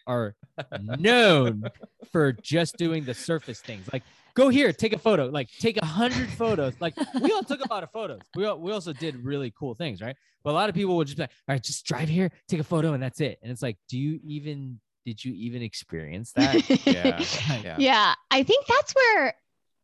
are 0.07 0.35
known 0.99 1.63
for 2.11 2.31
just 2.31 2.77
doing 2.77 3.03
the 3.03 3.13
surface 3.13 3.59
things. 3.59 3.87
Like, 3.91 4.03
go 4.33 4.49
here, 4.49 4.71
take 4.71 4.93
a 4.93 4.99
photo. 4.99 5.25
Like, 5.25 5.49
take 5.59 5.77
a 5.81 5.85
hundred 5.85 6.29
photos. 6.29 6.73
Like, 6.79 6.95
we 7.21 7.31
all 7.31 7.43
took 7.43 7.63
a 7.63 7.71
lot 7.71 7.83
of 7.83 7.91
photos. 7.91 8.21
We 8.35 8.45
all, 8.45 8.57
we 8.59 8.71
also 8.71 8.93
did 8.93 9.23
really 9.23 9.53
cool 9.59 9.75
things, 9.75 10.01
right? 10.01 10.15
But 10.43 10.51
a 10.51 10.53
lot 10.53 10.69
of 10.69 10.75
people 10.75 10.95
would 10.95 11.07
just 11.07 11.17
be 11.17 11.23
like, 11.23 11.31
all 11.47 11.53
right, 11.53 11.63
just 11.63 11.85
drive 11.85 12.07
here, 12.07 12.31
take 12.47 12.61
a 12.61 12.63
photo, 12.63 12.93
and 12.93 13.03
that's 13.03 13.19
it. 13.19 13.37
And 13.43 13.51
it's 13.51 13.61
like, 13.61 13.77
do 13.89 13.97
you 13.97 14.19
even 14.23 14.79
did 15.05 15.23
you 15.23 15.33
even 15.35 15.61
experience 15.61 16.33
that? 16.33 16.69
yeah 16.85 17.23
yeah 17.63 17.75
yeah 17.79 18.13
i 18.29 18.43
think 18.43 18.65
that's 18.67 18.93
where 18.93 19.33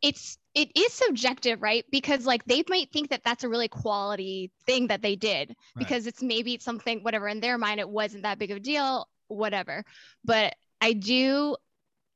it's 0.04 0.38
it 0.56 0.72
is 0.78 0.94
subjective 0.94 1.64
right? 1.64 1.86
Because 1.92 2.28
like 2.28 2.46
they 2.46 2.64
might 2.70 2.92
think 2.92 3.10
that 3.12 3.24
that's 3.26 3.46
a 3.46 3.50
really 3.50 3.70
quality 3.70 4.52
thing 4.68 4.88
that 4.90 5.02
they 5.04 5.16
did 5.16 5.56
because 5.80 6.08
it's 6.08 6.24
maybe 6.24 6.60
something 6.60 7.02
whatever 7.04 7.28
in 7.30 7.42
their 7.42 7.58
mind 7.58 7.80
it 7.82 7.90
wasn't 7.90 8.24
that 8.24 8.40
big 8.40 8.52
of 8.52 8.58
a 8.58 8.62
deal 8.62 9.10
whatever. 9.30 9.86
But 10.26 10.56
i 10.82 10.94
do 10.94 11.58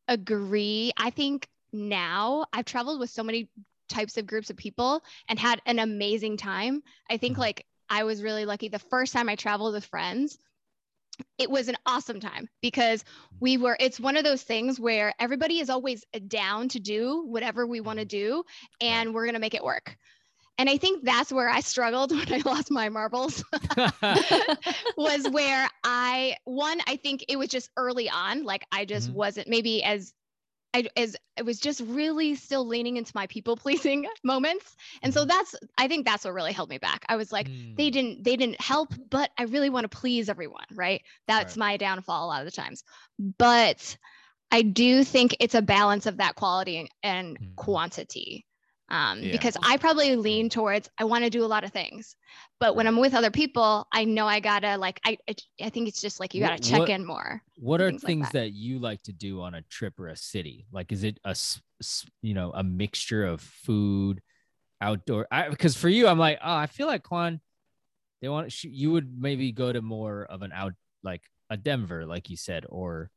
agree. 0.07 0.91
I 0.97 1.09
think 1.11 1.47
now 1.73 2.45
i've 2.53 2.65
traveled 2.65 2.99
with 2.99 3.09
so 3.11 3.23
many 3.23 3.49
types 3.89 4.17
of 4.17 4.27
groups 4.27 4.49
of 4.49 4.57
people 4.57 5.03
and 5.29 5.39
had 5.39 5.61
an 5.65 5.79
amazing 5.79 6.37
time. 6.37 6.83
I 7.09 7.17
think 7.17 7.37
Mhm. 7.37 7.41
like 7.41 7.65
i 7.89 8.03
was 8.03 8.23
really 8.23 8.45
lucky 8.45 8.69
the 8.69 8.79
first 8.79 9.13
time 9.13 9.29
i 9.29 9.35
traveled 9.35 9.73
with 9.73 9.85
friends 9.85 10.37
it 11.37 11.49
was 11.49 11.67
an 11.67 11.75
awesome 11.85 12.19
time 12.19 12.49
because 12.61 13.03
we 13.39 13.57
were 13.57 13.75
it's 13.79 13.99
one 13.99 14.17
of 14.17 14.23
those 14.23 14.41
things 14.43 14.79
where 14.79 15.13
everybody 15.19 15.59
is 15.59 15.69
always 15.69 16.03
down 16.27 16.67
to 16.69 16.79
do 16.79 17.23
whatever 17.27 17.65
we 17.65 17.79
want 17.79 17.99
to 17.99 18.05
do 18.05 18.43
and 18.81 19.13
we're 19.13 19.25
going 19.25 19.33
to 19.33 19.39
make 19.39 19.55
it 19.55 19.63
work. 19.63 19.97
And 20.57 20.69
i 20.69 20.77
think 20.77 21.03
that's 21.03 21.31
where 21.31 21.49
i 21.49 21.59
struggled 21.61 22.11
when 22.15 22.31
i 22.33 22.41
lost 22.45 22.71
my 22.71 22.89
marbles 22.89 23.43
was 24.97 25.27
where 25.29 25.67
i 25.83 26.35
one 26.45 26.79
i 26.87 26.95
think 26.97 27.25
it 27.27 27.37
was 27.37 27.49
just 27.49 27.69
early 27.77 28.09
on 28.09 28.43
like 28.43 28.65
i 28.71 28.85
just 28.85 29.09
Mhm. 29.09 29.13
wasn't 29.13 29.47
maybe 29.47 29.83
as 29.83 30.13
I, 30.73 30.85
as 30.95 31.15
I 31.37 31.41
was 31.43 31.59
just 31.59 31.81
really 31.81 32.35
still 32.35 32.65
leaning 32.67 32.97
into 32.97 33.11
my 33.15 33.27
people 33.27 33.55
pleasing 33.57 34.05
moments. 34.23 34.75
And 35.01 35.13
so 35.13 35.25
Mhm. 35.25 35.25
that's, 35.25 35.55
I 35.77 35.87
think 35.87 36.05
that's 36.05 36.25
what 36.25 36.33
really 36.33 36.51
held 36.53 36.69
me 36.69 36.77
back. 36.77 37.05
I 37.09 37.15
was 37.15 37.31
like, 37.31 37.49
they 37.77 37.89
Mm, 37.89 37.91
didn't 37.91 38.23
they 38.23 38.35
didn't 38.35 38.59
help 38.61 38.93
but 39.09 39.29
i 39.37 39.43
really 39.43 39.69
want 39.69 39.89
to 39.89 39.97
please 39.97 40.29
everyone 40.29 40.65
right 40.73 41.01
that's 41.27 41.55
Right. 41.55 41.57
my 41.57 41.77
downfall 41.77 42.25
a 42.25 42.27
lot 42.27 42.41
of 42.41 42.45
the 42.45 42.51
times 42.51 42.83
but 43.37 43.97
i 44.51 44.61
do 44.61 45.03
think 45.03 45.35
it's 45.39 45.55
a 45.55 45.61
balance 45.61 46.05
of 46.05 46.17
that 46.17 46.35
quality 46.35 46.77
and, 46.77 46.89
and 47.03 47.39
Mhm. 47.39 47.57
quantity 47.57 48.45
um, 48.89 49.21
Yeah. 49.21 49.31
because 49.31 49.57
i 49.63 49.77
probably 49.77 50.15
lean 50.15 50.49
towards 50.49 50.89
i 50.97 51.03
want 51.03 51.23
to 51.23 51.29
do 51.29 51.43
a 51.43 51.47
lot 51.47 51.63
of 51.63 51.71
things 51.71 52.15
but 52.59 52.75
when 52.75 52.87
i'm 52.87 52.97
with 52.97 53.13
other 53.13 53.31
people 53.31 53.87
i 53.91 54.05
know 54.05 54.27
i 54.27 54.39
gotta 54.39 54.77
like 54.77 54.99
i 55.05 55.17
i, 55.59 55.69
think 55.69 55.87
it's 55.87 55.99
just 56.01 56.19
like 56.19 56.33
you 56.33 56.41
gotta 56.41 56.59
check 56.61 56.79
what- 56.79 56.89
in 56.89 57.05
more 57.05 57.41
what 57.57 57.81
are 57.81 57.89
things 57.89 58.03
things, 58.03 58.23
like 58.25 58.31
that. 58.33 58.39
that. 58.39 58.53
you 58.53 58.77
like 58.77 59.01
to 59.03 59.11
do 59.13 59.41
on 59.41 59.55
a 59.55 59.63
trip 59.63 59.99
or 59.99 60.09
a 60.09 60.15
city? 60.15 60.67
Like, 60.71 60.91
is 60.91 61.03
it 61.03 61.19
a 61.25 61.35
you 62.21 62.35
know 62.35 62.51
a 62.53 62.61
mixture 62.63 63.25
of 63.25 63.41
food, 63.41 64.21
outdoor? 64.79 65.25
I, 65.31 65.49
because 65.49 65.75
for 65.75 65.89
you, 65.89 66.07
I'm 66.07 66.19
like, 66.19 66.37
oh, 66.43 66.53
I 66.53 66.67
feel 66.67 66.85
like 66.85 67.01
Quan, 67.01 67.41
they 68.21 68.29
want 68.29 68.63
you 68.63 68.91
would 68.91 69.11
maybe 69.19 69.51
go 69.51 69.73
to 69.73 69.81
more 69.81 70.25
of 70.25 70.43
an 70.43 70.51
out 70.51 70.73
like 71.01 71.23
a 71.49 71.57
Denver, 71.57 72.05
like 72.05 72.29
you 72.29 72.37
said, 72.37 72.63
or 72.69 73.09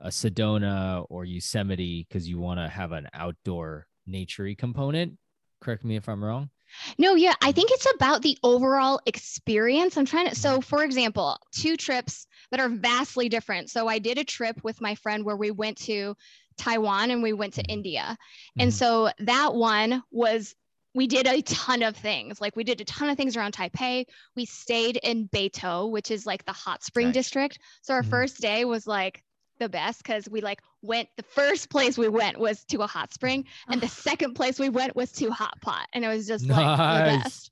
a 0.00 0.10
Sedona 0.10 1.04
or 1.10 1.24
Yosemite 1.24 2.06
because 2.08 2.28
you 2.28 2.38
want 2.38 2.60
to 2.60 2.68
have 2.68 2.92
an 2.92 3.08
outdoor 3.12 3.87
naturey 4.08 4.56
component. 4.56 5.18
Correct 5.60 5.84
me 5.84 5.96
if 5.96 6.08
I'm 6.08 6.24
wrong. 6.24 6.50
No, 6.98 7.14
yeah, 7.14 7.34
I 7.42 7.52
think 7.52 7.70
it's 7.72 7.86
about 7.94 8.22
the 8.22 8.36
overall 8.42 9.00
experience. 9.06 9.96
I'm 9.96 10.04
trying 10.04 10.28
to, 10.28 10.34
so 10.34 10.60
for 10.60 10.84
example, 10.84 11.38
two 11.52 11.76
trips 11.76 12.26
that 12.50 12.60
are 12.60 12.68
vastly 12.68 13.28
different. 13.28 13.70
So 13.70 13.88
I 13.88 13.98
did 13.98 14.18
a 14.18 14.24
trip 14.24 14.62
with 14.62 14.80
my 14.80 14.94
friend 14.94 15.24
where 15.24 15.36
we 15.36 15.50
went 15.50 15.78
to 15.78 16.14
Taiwan 16.58 17.10
and 17.10 17.22
we 17.22 17.32
went 17.32 17.54
to 17.54 17.62
Mhm. 17.62 17.70
India. 17.72 18.16
And 18.58 18.70
Mhm. 18.70 18.74
so 18.74 19.10
that 19.20 19.54
one 19.54 20.02
was, 20.10 20.54
we 20.94 21.06
did 21.06 21.26
a 21.26 21.40
ton 21.42 21.82
of 21.82 21.96
things. 21.96 22.40
Like 22.40 22.56
we 22.56 22.64
did 22.64 22.80
a 22.80 22.84
ton 22.84 23.08
of 23.08 23.16
things 23.16 23.36
around 23.36 23.54
Taipei. 23.54 24.04
We 24.36 24.44
stayed 24.44 24.96
in 24.96 25.28
Beitou, 25.28 25.90
which 25.90 26.10
is 26.10 26.26
like 26.26 26.44
the 26.44 26.52
hot 26.52 26.82
spring 26.82 27.08
Nice. 27.08 27.14
district. 27.14 27.58
So 27.82 27.94
our 27.94 28.02
first 28.02 28.40
day 28.40 28.64
was 28.64 28.86
like, 28.86 29.22
the 29.58 29.68
best 29.68 30.02
because 30.02 30.28
we 30.28 30.40
like 30.40 30.60
went 30.82 31.08
the 31.16 31.22
first 31.22 31.70
place 31.70 31.98
we 31.98 32.08
went 32.08 32.38
was 32.38 32.64
to 32.64 32.82
a 32.82 32.86
hot 32.86 33.12
spring 33.12 33.44
and 33.68 33.80
the 33.80 33.88
second 34.08 34.34
place 34.34 34.58
we 34.58 34.68
went 34.68 34.94
was 34.96 35.12
to 35.12 35.30
hot 35.30 35.60
pot 35.60 35.86
and 35.92 36.04
it 36.04 36.08
was 36.08 36.26
just 36.26 36.46
like 36.46 36.76
the 36.78 37.18
best. 37.22 37.50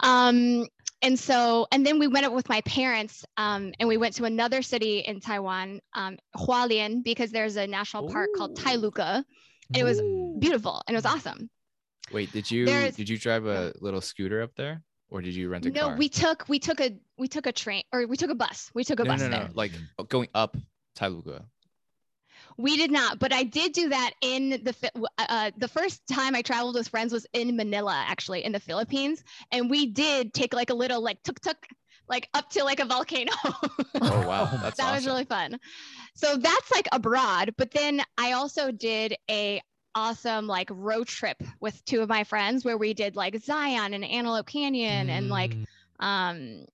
Um 0.00 0.66
and 1.02 1.18
so 1.18 1.66
and 1.72 1.84
then 1.86 1.98
we 1.98 2.06
went 2.08 2.26
up 2.26 2.32
with 2.32 2.48
my 2.48 2.60
parents 2.62 3.24
um 3.36 3.72
and 3.78 3.88
we 3.88 3.96
went 3.96 4.14
to 4.16 4.24
another 4.24 4.62
city 4.62 5.00
in 5.00 5.20
taiwan 5.20 5.80
um 5.94 6.16
hualien 6.36 7.02
because 7.04 7.30
there's 7.30 7.56
a 7.56 7.66
national 7.66 8.08
park 8.10 8.30
called 8.36 8.58
Ooh. 8.58 8.62
tailuka 8.62 9.16
and 9.68 9.76
it 9.76 9.84
was 9.84 10.00
Ooh. 10.00 10.36
beautiful 10.38 10.82
and 10.86 10.94
it 10.96 10.98
was 10.98 11.06
awesome. 11.06 11.50
Wait 12.12 12.32
did 12.32 12.50
you 12.50 12.66
There's- 12.66 12.96
did 12.96 13.08
you 13.08 13.18
drive 13.18 13.46
a 13.46 13.72
little 13.80 14.00
scooter 14.00 14.42
up 14.42 14.54
there 14.56 14.82
or 15.10 15.20
did 15.22 15.34
you 15.34 15.48
rent 15.48 15.66
a 15.66 15.70
no 15.70 15.88
car? 15.88 15.96
we 15.96 16.08
took 16.08 16.48
we 16.48 16.58
took 16.58 16.80
a 16.80 16.96
we 17.18 17.28
took 17.28 17.46
a 17.46 17.52
train 17.52 17.82
or 17.92 18.06
we 18.06 18.16
took 18.16 18.30
a 18.30 18.34
bus 18.34 18.70
we 18.74 18.82
took 18.84 18.98
a 19.00 19.04
no 19.04 19.10
bus 19.10 19.20
no 19.20 19.28
no 19.28 19.38
there. 19.38 19.48
like 19.54 19.72
going 20.08 20.28
up 20.34 20.56
Tailuga 20.96 21.50
We 22.58 22.76
did 22.76 22.90
not, 22.90 23.18
but 23.18 23.32
I 23.32 23.44
did 23.44 23.72
do 23.72 23.88
that 23.90 24.12
in 24.20 24.50
the 24.50 24.74
uh, 25.18 25.50
the 25.56 25.68
first 25.68 26.06
time 26.06 26.34
I 26.34 26.42
traveled 26.42 26.74
with 26.74 26.88
friends 26.88 27.12
was 27.12 27.26
in 27.32 27.56
Manila, 27.56 28.04
actually 28.06 28.44
in 28.44 28.52
the 28.52 28.60
Philippines, 28.60 29.24
and 29.52 29.70
we 29.70 29.86
did 29.86 30.32
take 30.34 30.54
like 30.54 30.70
a 30.70 30.74
little 30.74 31.02
like 31.02 31.22
tuk 31.22 31.40
tuk, 31.40 31.58
like 32.08 32.28
up 32.34 32.50
to 32.50 32.64
like 32.64 32.80
a 32.80 32.84
volcano. 32.86 33.32
Oh 34.00 34.22
wow, 34.22 34.58
that's 34.62 34.78
that 34.78 34.84
awesome. 34.84 34.94
was 34.94 35.06
really 35.06 35.24
fun. 35.24 35.58
So 36.14 36.36
that's 36.36 36.70
like 36.72 36.88
abroad, 36.92 37.54
but 37.56 37.70
then 37.72 38.02
I 38.18 38.32
also 38.32 38.70
did 38.72 39.16
a 39.30 39.60
awesome 39.94 40.46
like 40.46 40.68
road 40.72 41.06
trip 41.08 41.42
with 41.60 41.84
two 41.86 42.02
of 42.02 42.08
my 42.08 42.24
friends 42.24 42.64
where 42.64 42.78
we 42.78 42.94
did 42.94 43.16
like 43.16 43.36
Zion 43.42 43.94
and 43.94 44.04
Antelope 44.04 44.46
Canyon 44.46 45.08
and 45.10 45.28
like 45.28 45.56
Mm, 45.56 45.66
um 46.00 46.66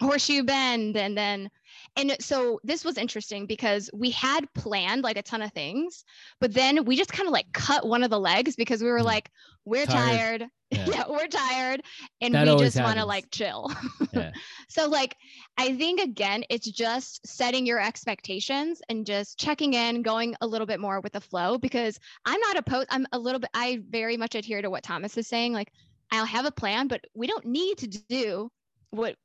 horseshoe 0.00 0.42
bend 0.44 0.96
and 0.96 1.16
then 1.18 1.50
and 1.96 2.16
so 2.20 2.60
this 2.62 2.84
was 2.84 2.96
interesting 2.98 3.46
because 3.46 3.90
we 3.92 4.10
had 4.10 4.46
planned 4.54 5.02
like 5.02 5.16
a 5.16 5.22
ton 5.22 5.42
of 5.42 5.52
things 5.52 6.04
but 6.40 6.52
then 6.54 6.84
we 6.84 6.96
just 6.96 7.12
kind 7.12 7.26
of 7.26 7.32
like 7.32 7.50
cut 7.52 7.86
one 7.86 8.02
of 8.02 8.10
the 8.10 8.18
legs 8.20 8.54
because 8.56 8.82
we 8.82 8.88
were 8.88 9.00
Mm. 9.00 9.04
like 9.04 9.30
we're 9.64 9.86
Tired. 9.86 10.40
tired, 10.40 10.50
Yeah. 10.70 10.86
yeah. 10.86 11.04
we're 11.08 11.26
tired 11.26 11.82
and 12.20 12.34
That 12.34 12.46
we 12.46 12.56
just 12.58 12.80
want 12.80 12.98
to 12.98 13.04
like 13.06 13.30
chill 13.30 13.70
Yeah. 14.12 14.30
so 14.68 14.88
like 14.88 15.16
i 15.56 15.74
think 15.76 16.00
again 16.00 16.44
it's 16.48 16.70
just 16.70 17.26
setting 17.26 17.66
your 17.66 17.80
expectations 17.80 18.80
and 18.88 19.04
just 19.04 19.38
checking 19.38 19.74
in 19.74 20.02
going 20.02 20.34
a 20.40 20.46
little 20.46 20.66
bit 20.66 20.78
more 20.80 21.00
with 21.00 21.12
the 21.14 21.20
flow 21.20 21.58
because 21.58 21.98
i'm 22.24 22.40
not 22.40 22.56
opposed 22.56 22.88
i'm 22.90 23.06
a 23.12 23.18
little 23.18 23.40
bit 23.40 23.50
i 23.54 23.80
very 23.90 24.16
much 24.16 24.34
adhere 24.34 24.62
to 24.62 24.70
what 24.70 24.82
thomas 24.84 25.16
is 25.16 25.26
saying 25.26 25.52
like 25.52 25.72
i'll 26.12 26.24
have 26.26 26.44
a 26.46 26.50
plan 26.52 26.86
but 26.86 27.00
we 27.14 27.26
don't 27.26 27.44
need 27.46 27.78
to 27.78 27.86
do 27.88 28.50
what 28.90 29.16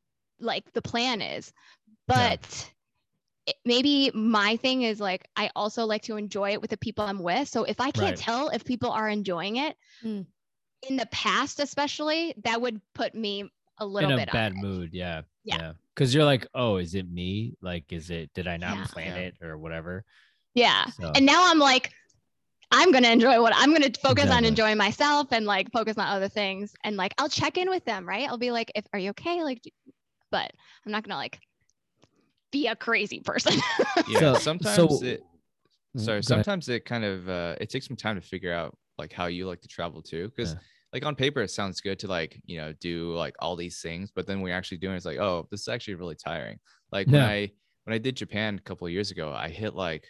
like 0.44 0.72
the 0.74 0.82
plan 0.82 1.22
is 1.22 1.52
Yeah. 2.10 2.36
but 2.36 2.72
it- 3.46 3.56
maybe 3.66 4.12
my 4.14 4.56
thing 4.58 4.84
is 4.84 5.00
like 5.00 5.28
i 5.36 5.50
also 5.56 5.86
like 5.86 6.04
to 6.04 6.18
enjoy 6.18 6.52
it 6.52 6.62
with 6.62 6.70
the 6.70 6.78
people 6.78 7.04
i'm 7.06 7.20
with 7.20 7.48
so 7.50 7.64
if 7.64 7.80
i 7.82 7.92
can't 7.92 8.12
Right. 8.12 8.18
tell 8.18 8.50
if 8.50 8.64
people 8.64 8.92
are 8.92 9.10
enjoying 9.10 9.58
it 9.58 9.76
Mm. 10.04 10.26
in 10.90 10.96
the 10.98 11.06
past 11.08 11.60
especially 11.60 12.34
that 12.44 12.62
would 12.62 12.80
put 12.94 13.16
me 13.16 13.50
a 13.80 13.86
little 13.86 14.10
bit 14.10 14.14
in 14.14 14.20
a 14.20 14.26
bit 14.28 14.34
bad 14.34 14.52
on 14.52 14.58
edge. 14.60 14.64
mood. 14.64 14.90
Yeah. 14.94 15.22
Yeah. 15.44 15.74
Because 15.96 16.14
you're 16.14 16.24
like, 16.24 16.46
oh, 16.54 16.78
is 16.78 16.94
it 16.94 17.10
me? 17.10 17.56
Like, 17.60 17.92
is 17.92 18.12
it, 18.12 18.32
did 18.36 18.48
I 18.48 18.56
not 18.58 18.78
Yeah. 18.78 18.86
plan 18.86 19.18
it 19.18 19.36
or 19.42 19.58
whatever? 19.58 20.06
yeah 20.54 20.86
So, 21.00 21.12
and 21.16 21.26
now 21.26 21.50
i'm 21.50 21.58
like 21.58 21.92
i'm 22.72 22.92
going 22.92 23.04
to 23.04 23.12
enjoy 23.12 23.42
what 23.42 23.54
i'm 23.56 23.72
going 23.72 23.92
to 23.92 24.00
focus 24.00 24.30
on 24.30 24.46
enjoying 24.46 24.78
myself 24.78 25.30
and 25.32 25.48
like 25.48 25.72
focus 25.72 25.98
on 25.98 26.06
other 26.08 26.28
things 26.30 26.76
and 26.84 26.96
like 26.96 27.16
i'll 27.18 27.28
check 27.30 27.58
in 27.58 27.70
with 27.72 27.84
them 27.86 28.08
right 28.08 28.30
i'll 28.30 28.38
be 28.38 28.52
like 28.52 28.72
if 28.76 28.86
are 28.94 29.00
you 29.00 29.10
okay 29.10 29.42
like 29.44 29.64
do- 29.64 29.72
but 30.34 30.52
i'm 30.86 30.92
not 30.92 31.04
going 31.04 31.12
to 31.14 31.18
like 31.26 31.40
be 32.52 32.68
a 32.68 32.76
crazy 32.76 33.20
person 33.20 33.54
Yeah, 34.08 34.20
So- 34.20 34.40
sometimes 34.50 34.76
so- 34.76 35.06
it. 35.06 35.22
Mm, 35.96 36.02
Sorry, 36.02 36.06
go 36.06 36.12
ahead. 36.12 36.26
sometimes 36.26 36.70
it 36.70 36.86
kind 36.86 37.04
of 37.06 37.30
uh, 37.30 37.56
it 37.62 37.70
takes 37.70 37.86
some 37.88 37.96
time 37.96 38.16
to 38.16 38.22
figure 38.34 38.52
out 38.52 38.76
like 38.98 39.14
how 39.14 39.28
you 39.28 39.46
like 39.48 39.62
to 39.62 39.68
travel 39.68 40.02
too, 40.02 40.28
because 40.30 40.54
Yeah. 40.54 40.60
like 40.92 41.06
on 41.06 41.16
paper 41.16 41.42
it 41.42 41.52
sounds 41.52 41.82
good 41.82 42.00
to 42.00 42.08
like 42.08 42.42
you 42.46 42.58
know 42.60 42.74
do 42.80 43.14
like 43.14 43.36
all 43.40 43.56
these 43.56 43.80
things, 43.80 44.10
but 44.16 44.26
then 44.26 44.42
when 44.42 44.50
you're 44.50 44.58
actually 44.58 44.80
doing 44.80 44.94
it, 44.96 44.98
it's 44.98 45.06
like 45.06 45.20
oh 45.20 45.48
this 45.52 45.62
is 45.62 45.68
actually 45.68 45.96
really 45.96 46.16
tiring. 46.16 46.58
Like 46.92 47.06
when 47.08 47.22
I 47.22 47.52
when 47.84 47.94
I 47.94 48.00
did 48.00 48.16
Japan 48.16 48.56
a 48.56 48.62
couple 48.68 48.88
of 48.88 48.94
years 48.94 49.12
ago, 49.12 49.32
I 49.32 49.50
hit 49.50 49.76
like 49.76 50.06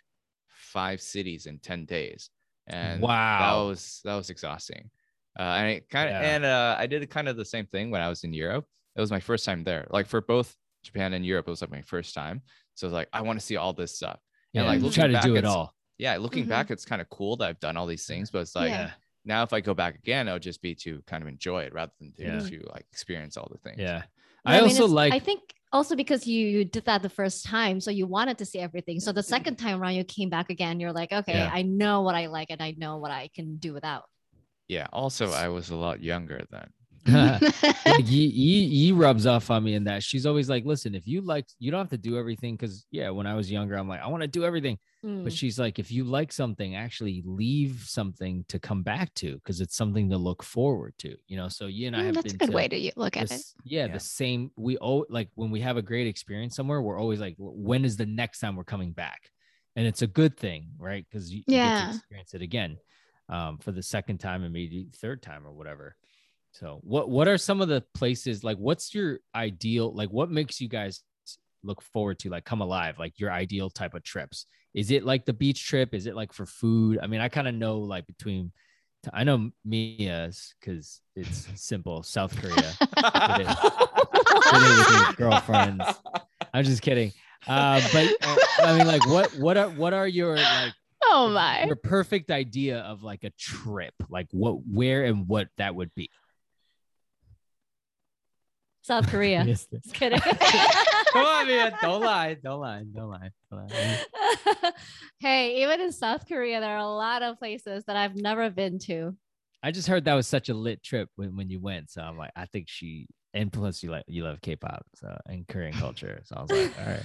five 0.48 1.02
cities 1.02 1.48
in 1.48 1.60
ten 1.60 1.84
days, 1.86 2.30
and 2.68 3.02
wow, 3.02 3.40
that 3.64 3.68
was 3.70 4.00
that 4.06 4.16
was 4.16 4.30
exhausting. 4.30 4.90
Uh, 5.38 5.44
and 5.60 5.68
it 5.70 5.90
kind 5.90 6.08
of 6.10 6.14
Yeah. 6.14 6.30
and 6.36 6.46
uh, 6.46 6.76
I 6.80 6.88
did 6.88 7.10
kind 7.10 7.28
of 7.28 7.36
the 7.36 7.46
same 7.56 7.66
thing 7.66 7.92
when 7.92 8.02
I 8.02 8.08
was 8.08 8.24
in 8.24 8.34
Europe. 8.34 8.66
It 8.96 9.02
was 9.02 9.12
my 9.12 9.20
first 9.20 9.46
time 9.46 9.64
there. 9.64 9.88
Like 9.90 10.08
for 10.08 10.22
both 10.22 10.56
Japan 10.84 11.14
and 11.14 11.26
Europe, 11.26 11.48
it 11.48 11.52
was 11.52 11.62
like 11.62 11.72
my 11.72 11.82
first 11.82 12.14
time. 12.14 12.42
So 12.76 12.88
it's 12.88 12.94
like 12.94 13.10
I 13.14 13.22
want 13.22 13.40
to 13.40 13.46
see 13.46 13.58
all 13.58 13.74
this 13.74 13.96
stuff. 13.96 14.20
And 14.54 14.64
yeah, 14.64 14.70
like 14.70 14.80
you 14.80 14.86
looking 14.86 14.96
try 15.02 15.08
to 15.08 15.14
back, 15.14 15.24
do 15.24 15.36
it 15.36 15.46
all. 15.46 15.74
Yeah, 15.98 16.18
looking 16.18 16.46
Mhm. 16.46 16.50
back, 16.50 16.72
it's 16.72 16.86
kind 16.86 17.02
of 17.02 17.10
cool 17.10 17.38
that 17.38 17.48
I've 17.50 17.60
done 17.60 17.78
all 17.78 17.86
these 17.88 18.06
things, 18.06 18.30
but 18.32 18.40
it's 18.40 18.56
like 18.56 18.70
Yeah. 18.72 18.92
now 19.26 19.44
if 19.44 19.54
I 19.54 19.62
go 19.62 19.74
back 19.74 19.96
again, 19.96 20.28
it'll 20.28 20.40
just 20.40 20.62
be 20.62 20.76
to 20.76 21.02
kind 21.08 21.22
of 21.24 21.30
enjoy 21.30 21.64
it 21.64 21.74
rather 21.74 21.92
than 22.00 22.14
to, 22.14 22.24
Yeah. 22.24 22.40
to 22.40 22.70
like 22.74 22.86
experience 22.92 23.38
all 23.38 23.48
the 23.52 23.58
things. 23.60 23.80
Yeah. 23.80 24.04
Yeah, 24.46 24.52
I, 24.52 24.56
mean, 24.62 24.64
also 24.72 24.88
like, 24.88 25.14
I 25.14 25.20
think 25.20 25.42
also 25.72 25.96
because 25.96 26.28
you, 26.28 26.46
you 26.46 26.66
did 26.66 26.86
that 26.86 27.02
the 27.02 27.10
first 27.10 27.46
time, 27.46 27.80
so 27.80 27.90
you 27.92 28.06
wanted 28.06 28.38
to 28.40 28.46
see 28.46 28.60
everything. 28.60 29.00
So 29.00 29.12
the 29.14 29.24
second 29.24 29.56
time 29.56 29.82
around, 29.82 29.94
you 29.94 30.04
came 30.04 30.30
back 30.30 30.50
again. 30.50 30.80
You're 30.80 30.92
like, 30.92 31.14
okay, 31.14 31.34
Yeah. 31.38 31.50
I 31.52 31.62
know 31.62 32.02
what 32.02 32.14
I 32.16 32.26
like 32.28 32.48
and 32.50 32.62
I 32.62 32.76
know 32.78 32.98
what 32.98 33.12
I 33.12 33.30
can 33.34 33.56
do 33.58 33.74
without. 33.74 34.04
Yeah. 34.68 34.88
Also, 34.92 35.32
I 35.32 35.48
was 35.48 35.70
a 35.70 35.76
lot 35.76 36.02
younger 36.02 36.46
then. 36.52 36.70
like 37.86 38.08
Yi, 38.08 38.28
Yi, 38.28 38.60
Yi 38.64 38.92
rubs 38.94 39.26
off 39.26 39.50
on 39.52 39.64
me 39.64 39.74
in 39.76 39.84
that 39.86 40.04
she's 40.04 40.26
always 40.26 40.50
like, 40.50 40.66
listen, 40.66 40.96
if 40.96 41.08
you 41.08 41.22
like, 41.22 41.46
you 41.60 41.72
don't 41.72 41.80
have 41.82 41.90
to 41.90 41.98
do 41.98 42.18
everything. 42.18 42.58
Cause 42.58 42.86
yeah, 42.92 43.10
when 43.10 43.28
I 43.28 43.36
was 43.36 43.52
younger, 43.52 43.76
I'm 43.76 43.88
like, 43.88 44.02
I 44.02 44.08
want 44.08 44.22
to 44.22 44.28
do 44.28 44.46
everything. 44.46 44.78
Mm. 45.06 45.24
But 45.24 45.34
she's 45.34 45.60
like, 45.60 45.80
if 45.80 45.92
you 45.92 46.04
like 46.06 46.32
something, 46.32 46.76
actually 46.76 47.22
leave 47.26 47.84
something 47.88 48.46
to 48.50 48.60
come 48.60 48.84
back 48.84 49.14
to 49.16 49.36
because 49.36 49.62
it's 49.62 49.76
something 49.76 50.10
to 50.10 50.18
look 50.18 50.44
forward 50.44 50.94
to, 51.00 51.16
you 51.28 51.38
know? 51.38 51.50
So 51.50 51.68
you 51.68 51.88
and 51.88 51.96
I 51.96 52.04
Mm, 52.04 52.06
have 52.08 52.16
that's 52.16 52.26
a 52.26 52.30
been 52.30 52.40
good 52.40 52.50
to 52.50 52.56
way 52.56 52.68
to 52.68 52.92
look 52.96 53.18
at 53.18 53.32
it 53.32 53.42
yeah, 53.64 53.88
Yeah. 53.88 53.94
the 53.94 54.00
same. 54.00 54.52
We 54.56 54.78
oh 54.80 55.06
like 55.10 55.30
when 55.36 55.52
we 55.52 55.62
have 55.62 55.78
a 55.78 55.82
great 55.82 56.08
experience 56.08 56.56
somewhere, 56.56 56.82
we're 56.82 57.00
always 57.00 57.20
like, 57.20 57.36
when 57.38 57.86
is 57.86 57.98
the 57.98 58.06
next 58.06 58.40
time 58.40 58.56
we're 58.56 58.64
coming 58.64 58.92
back? 58.92 59.30
And 59.76 59.88
it's 59.88 60.02
a 60.02 60.08
good 60.08 60.38
thing, 60.38 60.70
right? 60.78 61.06
Because 61.10 61.32
you, 61.32 61.44
you 61.48 61.60
get 61.60 61.76
Yeah. 61.76 61.78
to 61.86 61.86
experience 61.98 62.34
it 62.34 62.42
again 62.42 62.78
um, 63.30 63.58
for 63.58 63.72
the 63.72 63.82
second 63.84 64.20
time 64.20 64.44
and 64.44 64.54
maybe 64.54 64.88
third 64.98 65.22
time 65.22 65.48
or 65.48 65.52
whatever. 65.52 65.96
So 66.54 66.80
what 66.84 67.10
what 67.10 67.28
are 67.28 67.38
some 67.38 67.62
of 67.62 67.68
the 67.68 67.84
places 67.94 68.44
like 68.44 68.58
what's 68.58 68.94
your 68.94 69.20
ideal 69.36 69.94
like 69.94 70.10
what 70.10 70.30
makes 70.30 70.62
you 70.62 70.68
guys 70.68 71.02
look 71.64 71.82
forward 71.82 72.20
to 72.20 72.30
like 72.30 72.46
come 72.46 72.62
alive 72.62 73.00
like 73.00 73.20
your 73.20 73.32
ideal 73.32 73.70
type 73.70 73.94
of 73.94 74.04
trips? 74.04 74.46
Is 74.74 74.92
it 74.92 75.04
like 75.04 75.26
the 75.26 75.34
beach 75.34 75.66
trip? 75.68 75.94
Is 75.94 76.06
it 76.08 76.16
like 76.16 76.34
for 76.34 76.46
food? 76.46 77.00
I 77.02 77.08
mean, 77.08 77.22
I 77.22 77.30
kind 77.30 77.48
of 77.48 77.56
know 77.56 77.80
like 77.80 78.08
between 78.08 78.52
I 79.14 79.24
know 79.24 79.50
Mia's 79.66 80.54
because 80.60 81.02
it's 81.16 81.48
simple 81.56 82.04
South 82.04 82.36
Korea. 82.40 82.56
Did 82.56 83.48
it- 83.48 83.58
did 84.52 84.62
it 84.62 84.78
with 84.78 84.90
your 84.90 85.14
girlfriends. 85.30 85.84
I'm 86.54 86.64
just 86.64 86.82
kidding. 86.82 87.12
Uh, 87.48 87.82
but 87.92 88.08
uh, 88.22 88.36
I 88.60 88.78
mean, 88.78 88.88
like, 88.88 89.06
what 89.08 89.34
what 89.38 89.58
are 89.58 89.70
what 89.70 89.94
are 89.94 90.08
your 90.08 90.38
like 90.38 90.74
oh 91.04 91.30
my 91.30 91.66
your 91.66 91.76
perfect 91.76 92.32
idea 92.32 92.80
of 92.80 93.04
like 93.04 93.24
a 93.24 93.32
trip? 93.32 93.94
Like, 94.10 94.28
what, 94.32 94.60
where, 94.66 95.04
and 95.06 95.28
what 95.28 95.50
that 95.58 95.76
would 95.76 95.94
be? 95.96 96.10
South 98.84 99.08
Korea. 99.10 99.44
Yes. 99.48 99.66
Just 99.72 99.94
kidding. 99.94 100.20
Come 101.14 101.26
on, 101.26 101.48
man! 101.48 101.74
Don't 101.82 102.02
lie! 102.12 102.36
Don't 102.36 102.60
lie! 102.60 102.84
Don't 102.94 103.10
lie! 103.10 103.30
Don't 103.52 103.70
lie. 103.72 104.72
hey, 105.20 105.64
even 105.64 105.82
in 105.82 105.92
South 105.92 106.28
Korea, 106.28 106.60
there 106.60 106.76
are 106.76 106.78
a 106.80 106.88
lot 106.88 107.22
of 107.24 107.40
places 107.40 107.84
that 107.86 107.96
I've 107.96 108.16
never 108.16 108.50
been 108.50 108.80
to. 108.80 109.16
I 109.64 109.72
just 109.72 109.88
heard 109.88 110.06
that 110.06 110.14
was 110.16 110.28
such 110.28 110.50
a 110.50 110.54
lit 110.54 110.84
trip 110.84 111.10
when, 111.16 111.36
when 111.38 111.50
you 111.50 111.60
went, 111.60 111.90
so 111.90 112.02
I'm 112.02 112.18
like, 112.18 112.32
I 112.36 112.46
think 112.46 112.66
she. 112.68 113.08
And 113.34 113.52
plus, 113.52 113.82
you 113.82 113.90
like 113.90 114.04
you 114.08 114.24
love 114.24 114.42
K-pop, 114.42 114.86
so 114.96 115.18
and 115.28 115.48
Korean 115.48 115.74
culture. 115.74 116.22
So 116.26 116.36
I 116.38 116.42
was 116.44 116.52
like, 116.52 116.80
all 116.80 116.86
right. 116.86 117.04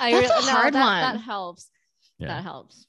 I 0.00 0.10
That's 0.12 0.30
a 0.30 0.34
really- 0.34 0.46
no, 0.46 0.52
hard 0.52 0.74
that, 0.74 0.84
one. 0.84 1.00
That 1.16 1.20
helps. 1.22 1.70
Yeah. 2.18 2.28
That 2.28 2.42
helps. 2.42 2.86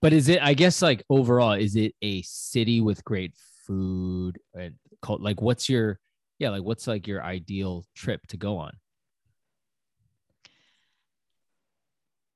But 0.00 0.12
is 0.12 0.28
it? 0.28 0.40
I 0.42 0.54
guess 0.54 0.80
like 0.82 1.04
overall, 1.10 1.52
is 1.52 1.76
it 1.76 1.94
a 2.02 2.22
city 2.22 2.80
with 2.80 3.04
great 3.04 3.34
food 3.66 4.38
and 4.54 4.74
cult? 5.02 5.20
Like, 5.20 5.40
what's 5.42 5.68
your 5.68 6.00
yeah? 6.42 6.50
Like, 6.50 6.62
what's 6.64 6.86
like 6.86 7.06
your 7.06 7.22
ideal 7.22 7.84
trip 7.94 8.26
to 8.28 8.36
go 8.36 8.58
on? 8.58 8.72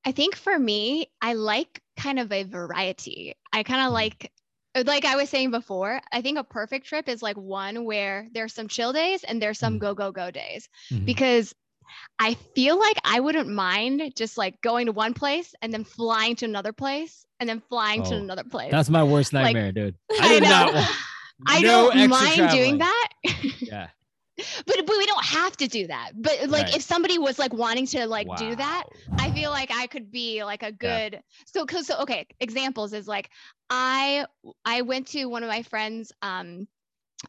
I 0.05 0.11
think 0.13 0.35
for 0.35 0.57
me, 0.57 1.11
I 1.21 1.33
like 1.33 1.81
kind 1.97 2.17
of 2.19 2.31
a 2.31 2.43
variety. 2.43 3.35
I 3.51 3.63
kind 3.63 3.81
of 3.81 3.89
Mhm. 3.89 3.93
like, 3.93 4.31
like 4.85 5.05
I 5.05 5.15
was 5.17 5.29
saying 5.29 5.51
before, 5.51 5.99
I 6.11 6.21
think 6.21 6.37
a 6.37 6.43
perfect 6.43 6.87
trip 6.87 7.09
is 7.09 7.21
like 7.21 7.35
one 7.35 7.83
where 7.83 8.27
there's 8.31 8.53
some 8.53 8.67
chill 8.69 8.93
days 8.93 9.23
and 9.25 9.41
there's 9.41 9.59
some 9.59 9.75
Mhm. 9.75 9.79
go, 9.79 9.93
go, 9.95 10.11
go 10.11 10.31
days 10.31 10.69
Mhm. 10.91 11.05
because 11.05 11.53
I 12.19 12.35
feel 12.55 12.79
like 12.79 12.97
I 13.03 13.19
wouldn't 13.19 13.49
mind 13.49 14.13
just 14.15 14.37
like 14.37 14.61
going 14.61 14.85
to 14.85 14.91
one 14.93 15.13
place 15.13 15.53
and 15.61 15.73
then 15.73 15.83
flying 15.83 16.35
to 16.37 16.45
another 16.45 16.71
place 16.73 17.25
and 17.39 17.49
then 17.49 17.61
flying 17.69 18.03
to 18.03 18.15
Oh, 18.15 18.17
another 18.17 18.43
place. 18.43 18.71
That's 18.71 18.89
my 18.89 19.03
worst 19.03 19.33
Like, 19.33 19.55
nightmare, 19.55 19.71
dude. 19.73 19.95
I 20.21 20.35
do 20.35 20.41
know. 20.41 20.49
not 20.49 20.73
want- 20.73 20.87
I 21.45 21.61
no 21.61 21.91
don't 21.93 22.07
mind 22.07 22.49
traveling. 22.49 22.49
doing 22.49 22.77
that. 22.79 23.07
Yeah. 23.65 23.89
but, 24.37 24.85
but 24.85 24.97
we 24.97 25.05
don't 25.05 25.25
have 25.25 25.55
to 25.57 25.67
do 25.67 25.87
that. 25.87 26.11
But 26.15 26.49
like 26.49 26.69
Right. 26.69 26.75
if 26.75 26.81
somebody 26.81 27.17
was 27.17 27.39
like 27.39 27.53
wanting 27.53 27.85
to 27.87 28.05
like 28.07 28.33
do 28.35 28.55
that, 28.55 28.85
I 29.17 29.31
feel 29.31 29.49
like 29.49 29.71
I 29.71 29.87
could 29.87 30.11
be 30.11 30.43
like 30.43 30.63
a 30.63 30.71
good 30.71 31.21
so 31.45 31.65
cause 31.65 31.87
so 31.87 31.97
okay 32.01 32.27
examples 32.39 32.93
is 32.93 33.07
like 33.07 33.29
I 33.69 34.25
I 34.65 34.81
went 34.81 35.07
to 35.07 35.25
one 35.25 35.43
of 35.43 35.49
my 35.49 35.63
friends 35.63 36.11
um 36.21 36.67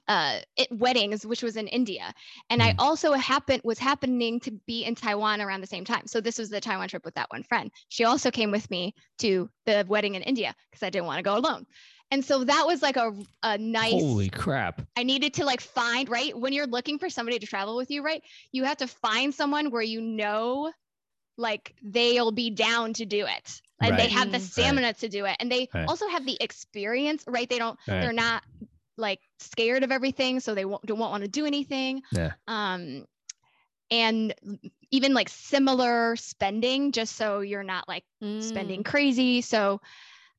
uh 0.07 0.41
it, 0.57 0.69
weddings 0.71 1.27
which 1.27 1.43
was 1.43 1.57
in 1.57 1.67
India 1.69 2.13
and 2.51 2.63
I 2.63 2.73
Mm. 2.73 2.75
also 2.79 3.13
happened 3.15 3.63
was 3.65 3.79
happening 3.79 4.41
to 4.41 4.51
be 4.67 4.85
in 4.85 4.95
Taiwan 4.95 5.41
around 5.41 5.61
the 5.63 5.67
same 5.67 5.85
time 5.85 6.07
so 6.07 6.21
this 6.21 6.39
was 6.39 6.51
the 6.51 6.61
Taiwan 6.61 6.89
trip 6.89 7.05
with 7.05 7.15
that 7.15 7.31
one 7.31 7.43
friend 7.43 7.71
she 7.89 8.05
also 8.05 8.31
came 8.31 8.51
with 8.51 8.71
me 8.71 8.95
to 9.19 9.49
the 9.67 9.85
wedding 9.89 10.15
in 10.15 10.23
India 10.23 10.55
because 10.71 10.83
I 10.83 10.91
didn't 10.91 11.07
want 11.07 11.19
to 11.19 11.23
go 11.23 11.37
alone 11.39 11.67
and 12.11 12.25
so 12.25 12.45
that 12.45 12.65
was 12.67 12.83
like 12.83 12.97
a 12.97 13.15
a 13.43 13.59
nice 13.59 13.93
Holy 13.93 14.31
crap! 14.31 14.83
I 14.97 15.05
needed 15.05 15.35
to 15.35 15.45
like 15.45 15.61
find 15.61 16.09
right 16.09 16.37
when 16.39 16.53
you're 16.53 16.67
looking 16.67 16.99
for 16.99 17.09
somebody 17.09 17.39
to 17.39 17.47
travel 17.47 17.77
with 17.77 17.91
you, 17.91 18.03
right? 18.03 18.23
You 18.53 18.65
have 18.65 18.79
to 18.79 18.89
find 18.89 19.35
someone 19.35 19.71
where 19.71 19.83
you 19.83 20.01
know 20.01 20.73
like 21.37 21.75
they'll 21.83 22.33
be 22.33 22.51
down 22.51 22.93
to 22.95 23.07
do 23.07 23.27
it 23.27 23.61
and 23.81 23.97
they 23.97 24.09
have 24.09 24.31
the 24.31 24.39
Mm. 24.39 24.41
stamina 24.41 24.93
to 24.95 25.09
do 25.09 25.25
it 25.25 25.37
and 25.41 25.51
they 25.51 25.69
Right. 25.73 25.87
also 25.87 26.09
have 26.09 26.27
the 26.27 26.37
experience 26.41 27.25
right 27.29 27.49
they 27.49 27.59
don't 27.59 27.79
Right. 27.87 28.01
they're 28.01 28.13
not 28.13 28.43
like 28.97 29.21
scared 29.39 29.85
of 29.85 29.93
everything 29.93 30.41
so 30.41 30.55
they 30.55 30.65
won't 30.65 30.85
don't 30.85 30.99
want 30.99 31.23
to 31.23 31.29
do 31.29 31.47
anything 31.47 32.03
Yeah. 32.13 32.33
um 32.49 33.07
and 33.91 34.35
even 34.91 35.15
like 35.15 35.29
similar 35.29 36.17
spending 36.17 36.93
just 36.93 37.17
so 37.17 37.41
you're 37.41 37.63
not 37.63 37.89
like 37.89 38.05
spending 38.41 38.83
Mm. 38.83 38.85
crazy 38.85 39.41
so 39.41 39.81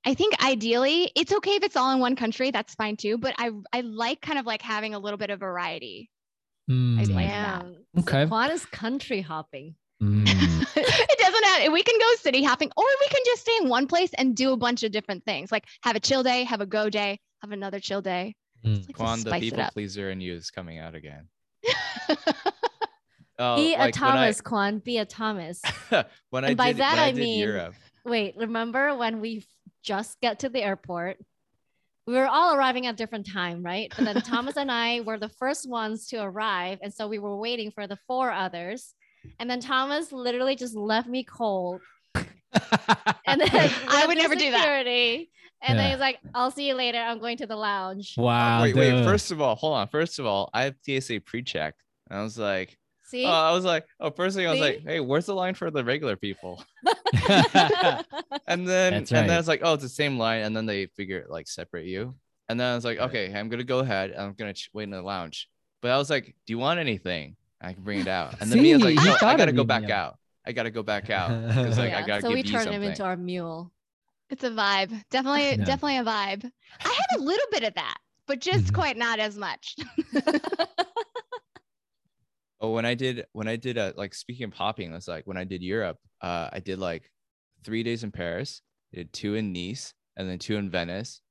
i 0.05 0.13
think 0.13 0.33
ideally 0.43 1.11
it's 1.15 1.31
okay 1.33 1.51
if 1.55 1.63
it's 1.63 1.75
all 1.75 1.91
in 1.93 1.99
one 1.99 2.15
country 2.15 2.51
that's 2.51 2.73
fine 2.75 2.95
too 2.95 3.17
but 3.17 3.33
i 3.37 3.49
i 3.73 3.81
like 3.81 4.21
kind 4.21 4.39
of 4.39 4.45
like 4.45 4.61
having 4.61 4.93
a 4.93 4.99
little 4.99 5.17
bit 5.17 5.29
of 5.29 5.39
variety 5.39 6.09
Mm, 6.69 6.99
like 7.15 7.25
Yeah. 7.25 7.63
that. 7.63 8.01
Okay. 8.01 8.25
Juan 8.27 8.51
is 8.51 8.63
country 8.67 9.21
hopping. 9.21 9.73
mm. 10.03 10.21
it 10.75 11.19
doesn't 11.19 11.43
have 11.45 11.73
we 11.73 11.81
can 11.81 11.97
go 11.99 12.05
city 12.19 12.43
hopping 12.43 12.69
or 12.77 12.85
we 13.01 13.07
can 13.07 13.21
just 13.25 13.41
stay 13.41 13.57
in 13.63 13.69
one 13.69 13.87
place 13.87 14.11
and 14.19 14.35
do 14.35 14.53
a 14.53 14.57
bunch 14.57 14.83
of 14.83 14.91
different 14.91 15.25
things 15.25 15.51
like 15.51 15.65
have 15.81 15.95
a 15.95 15.99
chill 15.99 16.21
day 16.21 16.43
have 16.43 16.61
a 16.61 16.67
go 16.67 16.87
day 16.87 17.19
have 17.41 17.51
another 17.51 17.79
chill 17.79 18.01
day 18.01 18.35
Mm. 18.63 18.75
Like 18.75 18.87
to 18.87 18.93
Quan, 18.93 19.19
the 19.23 19.31
people 19.39 19.63
pleaser 19.73 20.11
in 20.11 20.19
you 20.21 20.33
is 20.35 20.51
coming 20.51 20.77
out 20.79 20.93
again. 20.93 21.27
Oh, 23.41 23.55
be 23.55 23.73
a 23.73 23.77
like 23.77 23.79
when 23.79 23.87
I- 23.87 23.91
Thomas, 24.15 24.41
Quan. 24.41 24.79
Be 24.79 24.97
a 24.97 25.05
Thomas. 25.05 25.61
when 26.29 26.43
I 26.43 26.49
And 26.49 26.57
by 26.57 26.67
did, 26.73 26.77
that 26.81 26.95
when 26.95 26.99
I, 26.99 27.05
I 27.07 27.11
did 27.11 27.19
mean- 27.21 27.39
Europe. 27.39 27.73
Wait, 28.05 28.35
remember 28.35 28.95
when 28.97 29.21
we 29.21 29.37
f- 29.37 29.43
just 29.83 30.19
get 30.21 30.39
to 30.39 30.49
the 30.49 30.61
airport? 30.63 31.17
We 32.07 32.15
were 32.15 32.27
all 32.27 32.55
arriving 32.55 32.87
at 32.87 32.97
different 32.97 33.31
time, 33.31 33.63
right? 33.63 33.93
But 33.95 34.05
then 34.05 34.21
Thomas 34.21 34.57
and 34.57 34.71
I 34.71 35.01
were 35.01 35.19
the 35.19 35.29
first 35.29 35.69
ones 35.69 36.07
to 36.07 36.17
arrive, 36.23 36.79
and 36.81 36.93
so 36.93 37.07
we 37.07 37.19
were 37.19 37.37
waiting 37.37 37.71
for 37.71 37.85
the 37.87 37.97
four 38.07 38.31
others. 38.31 38.93
And 39.39 39.49
then 39.49 39.59
Thomas 39.59 40.11
literally 40.11 40.55
just 40.55 40.75
left 40.75 41.07
me 41.07 41.23
cold. 41.23 41.81
And 43.27 43.39
then 43.41 43.49
I 43.87 44.05
would 44.07 44.15
through 44.17 44.23
never 44.23 44.35
do 44.35 44.49
that. 44.51 44.85
And 44.87 45.27
Yeah. 45.61 45.73
then 45.75 45.91
he's 45.91 45.99
like, 45.99 46.17
"I'll 46.33 46.49
see 46.49 46.67
you 46.67 46.73
later. 46.73 46.97
I'm 46.97 47.19
going 47.19 47.37
to 47.37 47.45
the 47.45 47.55
lounge." 47.55 48.15
wow. 48.17 48.63
wait, 48.63 48.75
wait. 48.75 49.03
First 49.03 49.31
of 49.31 49.39
all, 49.39 49.55
hold 49.55 49.75
on. 49.75 49.87
First 49.87 50.17
of 50.17 50.25
all, 50.25 50.49
I 50.53 50.63
have 50.63 50.75
TSA 50.83 51.19
pre-check. 51.21 51.75
And 52.09 52.19
I 52.19 52.23
was 52.23 52.39
like, 52.39 52.75
See, 53.09 53.25
oh, 53.25 53.29
I 53.31 53.51
was 53.53 53.65
like, 53.65 53.87
oh, 53.99 54.11
first 54.11 54.35
thing 54.35 54.45
I 54.45 54.51
was 54.51 54.59
like, 54.59 54.81
hey, 54.85 54.99
where's 54.99 55.25
the 55.25 55.33
line 55.33 55.55
for 55.55 55.71
the 55.71 55.83
regular 55.83 56.15
people? 56.15 56.63
And 58.47 58.67
then 58.67 58.93
That's 58.93 59.11
and 59.11 59.29
then 59.29 59.39
it's 59.39 59.47
like, 59.47 59.61
oh, 59.63 59.73
it's 59.73 59.83
the 59.83 59.89
same 59.89 60.17
line. 60.17 60.41
And 60.43 60.55
then 60.55 60.65
they 60.65 60.87
figure 60.87 61.25
like 61.29 61.47
separate 61.47 61.85
you. 61.85 62.15
And 62.47 62.59
then 62.59 62.71
I 62.71 62.75
was 62.75 62.85
like, 62.85 62.99
okay, 62.99 63.33
I'm 63.33 63.49
gonna 63.49 63.63
go 63.63 63.79
ahead. 63.79 64.13
I'm 64.17 64.33
gonna 64.33 64.53
ch- 64.53 64.69
wait 64.73 64.83
in 64.83 64.89
the 64.91 65.01
lounge. 65.01 65.47
But 65.81 65.91
I 65.91 65.97
was 65.97 66.09
like, 66.09 66.35
do 66.45 66.53
you 66.53 66.57
want 66.59 66.79
anything? 66.79 67.35
I 67.61 67.73
can 67.73 67.83
bring 67.83 67.99
it 67.99 68.07
out. 68.07 68.35
And 68.41 68.51
then 68.51 68.61
me 68.61 68.73
was 68.73 68.83
like, 68.83 68.95
no, 68.95 69.15
I 69.21 69.35
gotta 69.35 69.51
go 69.51 69.63
back 69.63 69.89
out. 69.89 70.17
I 70.45 70.51
gotta 70.51 70.71
go 70.71 70.83
back 70.83 71.09
out 71.09 71.47
because 71.47 71.77
like 71.77 71.93
I 71.93 72.01
gotta 72.05 72.21
So 72.21 72.29
give 72.29 72.35
we 72.35 72.41
you 72.43 72.51
turned 72.51 72.69
him 72.71 72.83
into 72.83 73.03
our 73.03 73.17
mule. 73.17 73.71
It's 74.29 74.43
a 74.43 74.49
vibe. 74.51 75.03
Definitely, 75.09 75.49
Yeah. 75.49 75.65
definitely 75.65 75.97
a 75.97 76.03
vibe. 76.03 76.51
I 76.85 76.89
had 76.89 77.19
a 77.19 77.21
little 77.21 77.47
bit 77.51 77.63
of 77.63 77.73
that, 77.75 77.97
but 78.27 78.39
just 78.39 78.65
Mhm. 78.65 78.73
quite 78.75 78.97
not 78.97 79.19
as 79.19 79.37
much. 79.37 79.75
Oh, 82.61 82.71
when 82.71 82.85
I 82.85 82.93
did 82.93 83.25
when 83.31 83.47
I 83.47 83.55
did 83.55 83.77
a 83.77 83.93
like 83.95 84.13
speaking 84.13 84.45
of 84.45 84.51
popping, 84.51 84.91
that's 84.91 85.07
like 85.07 85.25
when 85.25 85.37
I 85.37 85.45
did 85.45 85.61
Europe, 85.63 85.97
uh, 86.21 86.49
I 86.51 86.59
did 86.59 86.77
like 86.79 87.09
three 87.63 87.83
days 87.83 88.03
in 88.03 88.11
Paris, 88.11 88.61
I 88.93 88.97
did 88.97 89.13
two 89.13 89.35
in 89.35 89.53
Nice, 89.53 89.93
and 90.17 90.29
then 90.29 90.39
two 90.39 90.57
in 90.57 90.69
Venice, 90.69 91.21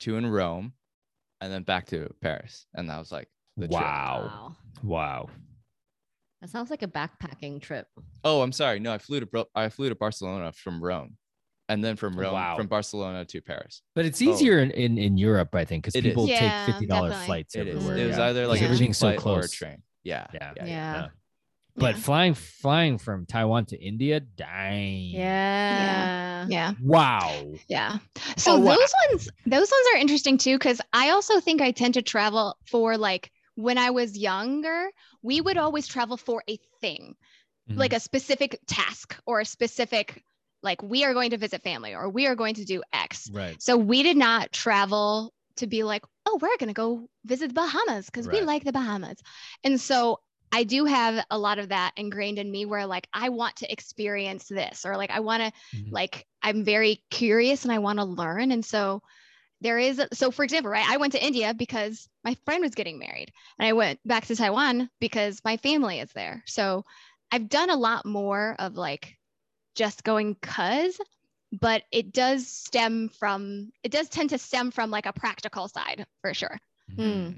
two 0.00 0.16
in 0.16 0.26
Rome, 0.26 0.72
and 1.42 1.52
then 1.52 1.62
back 1.62 1.86
to 1.88 2.08
Paris, 2.22 2.66
and 2.74 2.88
that 2.88 2.98
was 2.98 3.12
like 3.12 3.28
the 3.58 3.68
trip. 3.68 3.80
wow. 3.80 4.56
Wow. 4.82 5.28
That 6.40 6.48
sounds 6.50 6.70
like 6.70 6.82
a 6.82 6.88
backpacking 6.88 7.60
trip. 7.60 7.86
Oh, 8.24 8.40
I'm 8.42 8.50
sorry. 8.52 8.80
No, 8.80 8.92
I 8.92 8.98
flew 8.98 9.20
to 9.20 9.46
I 9.54 9.68
flew 9.68 9.90
to 9.90 9.94
Barcelona 9.94 10.52
from 10.52 10.82
Rome, 10.82 11.16
and 11.68 11.84
then 11.84 11.96
from 11.96 12.18
Rome 12.18 12.32
Wow. 12.32 12.56
from 12.56 12.66
Barcelona 12.66 13.26
to 13.26 13.40
Paris. 13.42 13.82
But 13.94 14.06
it's 14.06 14.22
Oh. 14.22 14.30
easier 14.32 14.58
in, 14.60 14.70
in, 14.70 14.96
in 14.98 15.18
Europe, 15.18 15.54
I 15.54 15.66
think, 15.66 15.84
because 15.84 16.00
people 16.00 16.26
Yeah, 16.26 16.64
take 16.64 16.74
fifty 16.74 16.86
dollar 16.86 17.10
definitely. 17.10 17.26
flights 17.26 17.54
It 17.56 17.68
is. 17.68 17.76
everywhere. 17.76 17.96
It 17.98 18.06
was 18.08 18.16
yeah. 18.16 18.24
either 18.24 18.46
like 18.46 18.58
Yeah. 18.60 18.64
a 18.64 18.68
everything's 18.68 18.96
so 18.96 19.06
flight 19.08 19.16
or 19.18 19.18
a 19.18 19.22
close. 19.42 19.50
train. 19.52 19.82
Yeah. 20.02 20.26
Yeah. 20.34 20.52
Yeah. 20.56 20.66
Yeah. 20.66 21.08
But 21.76 21.96
Yeah. 21.96 22.02
flying 22.02 22.34
flying 22.34 22.98
from 22.98 23.26
Taiwan 23.26 23.66
to 23.66 23.80
India, 23.80 24.20
dang. 24.20 25.10
Yeah. 25.14 26.44
yeah. 26.48 26.72
Wow. 26.82 27.54
Yeah. 27.68 27.98
So 28.36 28.54
Oh, 28.54 28.58
wow. 28.58 28.74
those 28.76 28.94
ones, 29.10 29.28
those 29.46 29.70
ones 29.70 29.86
are 29.94 29.98
interesting 29.98 30.36
too, 30.38 30.56
because 30.58 30.80
I 30.92 31.10
also 31.10 31.40
think 31.40 31.60
I 31.62 31.70
tend 31.70 31.94
to 31.94 32.02
travel 32.02 32.56
for 32.66 32.98
like 32.98 33.30
when 33.54 33.78
I 33.78 33.90
was 33.90 34.16
younger, 34.18 34.90
we 35.22 35.40
would 35.40 35.56
always 35.56 35.86
travel 35.86 36.16
for 36.16 36.42
a 36.48 36.58
thing, 36.80 37.14
Mhm. 37.70 37.78
like 37.78 37.92
a 37.92 38.00
specific 38.00 38.58
task 38.66 39.16
or 39.26 39.40
a 39.40 39.44
specific, 39.44 40.22
like 40.62 40.82
we 40.82 41.04
are 41.04 41.14
going 41.14 41.30
to 41.30 41.38
visit 41.38 41.62
family 41.62 41.94
or 41.94 42.08
we 42.08 42.26
are 42.26 42.34
going 42.34 42.54
to 42.56 42.64
do 42.64 42.82
X. 42.92 43.30
right. 43.32 43.60
So 43.62 43.76
we 43.76 44.02
did 44.02 44.16
not 44.16 44.52
travel 44.52 45.32
to 45.56 45.66
be 45.66 45.82
like, 45.82 46.04
oh, 46.26 46.38
we're 46.40 46.56
going 46.58 46.68
to 46.68 46.74
go 46.74 47.08
visit 47.24 47.48
the 47.48 47.54
Bahamas 47.54 48.06
because 48.06 48.28
we 48.28 48.40
like 48.42 48.64
the 48.64 48.72
Bahamas. 48.72 49.18
And 49.64 49.80
so 49.80 50.20
I 50.52 50.64
do 50.64 50.84
have 50.84 51.24
a 51.30 51.38
lot 51.38 51.58
of 51.58 51.70
that 51.70 51.92
ingrained 51.96 52.38
in 52.38 52.50
me 52.50 52.66
where 52.66 52.86
like 52.86 53.08
I 53.12 53.30
want 53.30 53.56
to 53.56 53.72
experience 53.72 54.48
this 54.48 54.84
or 54.84 54.96
like 54.96 55.10
I 55.10 55.20
want 55.20 55.42
to 55.42 55.52
Mhm. 55.76 55.92
like 55.92 56.26
I'm 56.42 56.64
very 56.64 57.02
curious 57.10 57.64
and 57.64 57.72
I 57.72 57.78
want 57.78 57.98
to 57.98 58.04
learn. 58.04 58.52
And 58.52 58.64
so 58.64 59.02
there 59.60 59.78
is 59.78 60.02
so 60.12 60.30
for 60.30 60.44
example, 60.44 60.70
right? 60.70 60.88
I 60.88 60.96
went 60.98 61.12
to 61.12 61.24
India 61.24 61.54
because 61.54 62.08
my 62.24 62.36
friend 62.44 62.62
was 62.62 62.74
getting 62.74 62.98
married 62.98 63.32
and 63.58 63.66
I 63.68 63.72
went 63.72 64.00
back 64.04 64.26
to 64.26 64.36
Taiwan 64.36 64.90
because 65.00 65.40
my 65.44 65.56
family 65.58 66.00
is 66.00 66.12
there. 66.12 66.42
So 66.46 66.84
I've 67.30 67.48
done 67.48 67.70
a 67.70 67.76
lot 67.76 68.04
more 68.04 68.56
of 68.58 68.76
like 68.76 69.16
just 69.74 70.04
going 70.04 70.34
cuz 70.36 71.00
but 71.52 71.82
it 71.92 72.12
does 72.12 72.48
stem 72.48 73.10
from 73.10 73.70
it 73.82 73.92
does 73.92 74.08
tend 74.08 74.30
to 74.30 74.38
stem 74.38 74.70
from 74.70 74.90
like 74.90 75.06
a 75.06 75.12
practical 75.12 75.68
side 75.68 76.06
for 76.22 76.32
sure. 76.32 76.58
Hmm. 76.96 77.30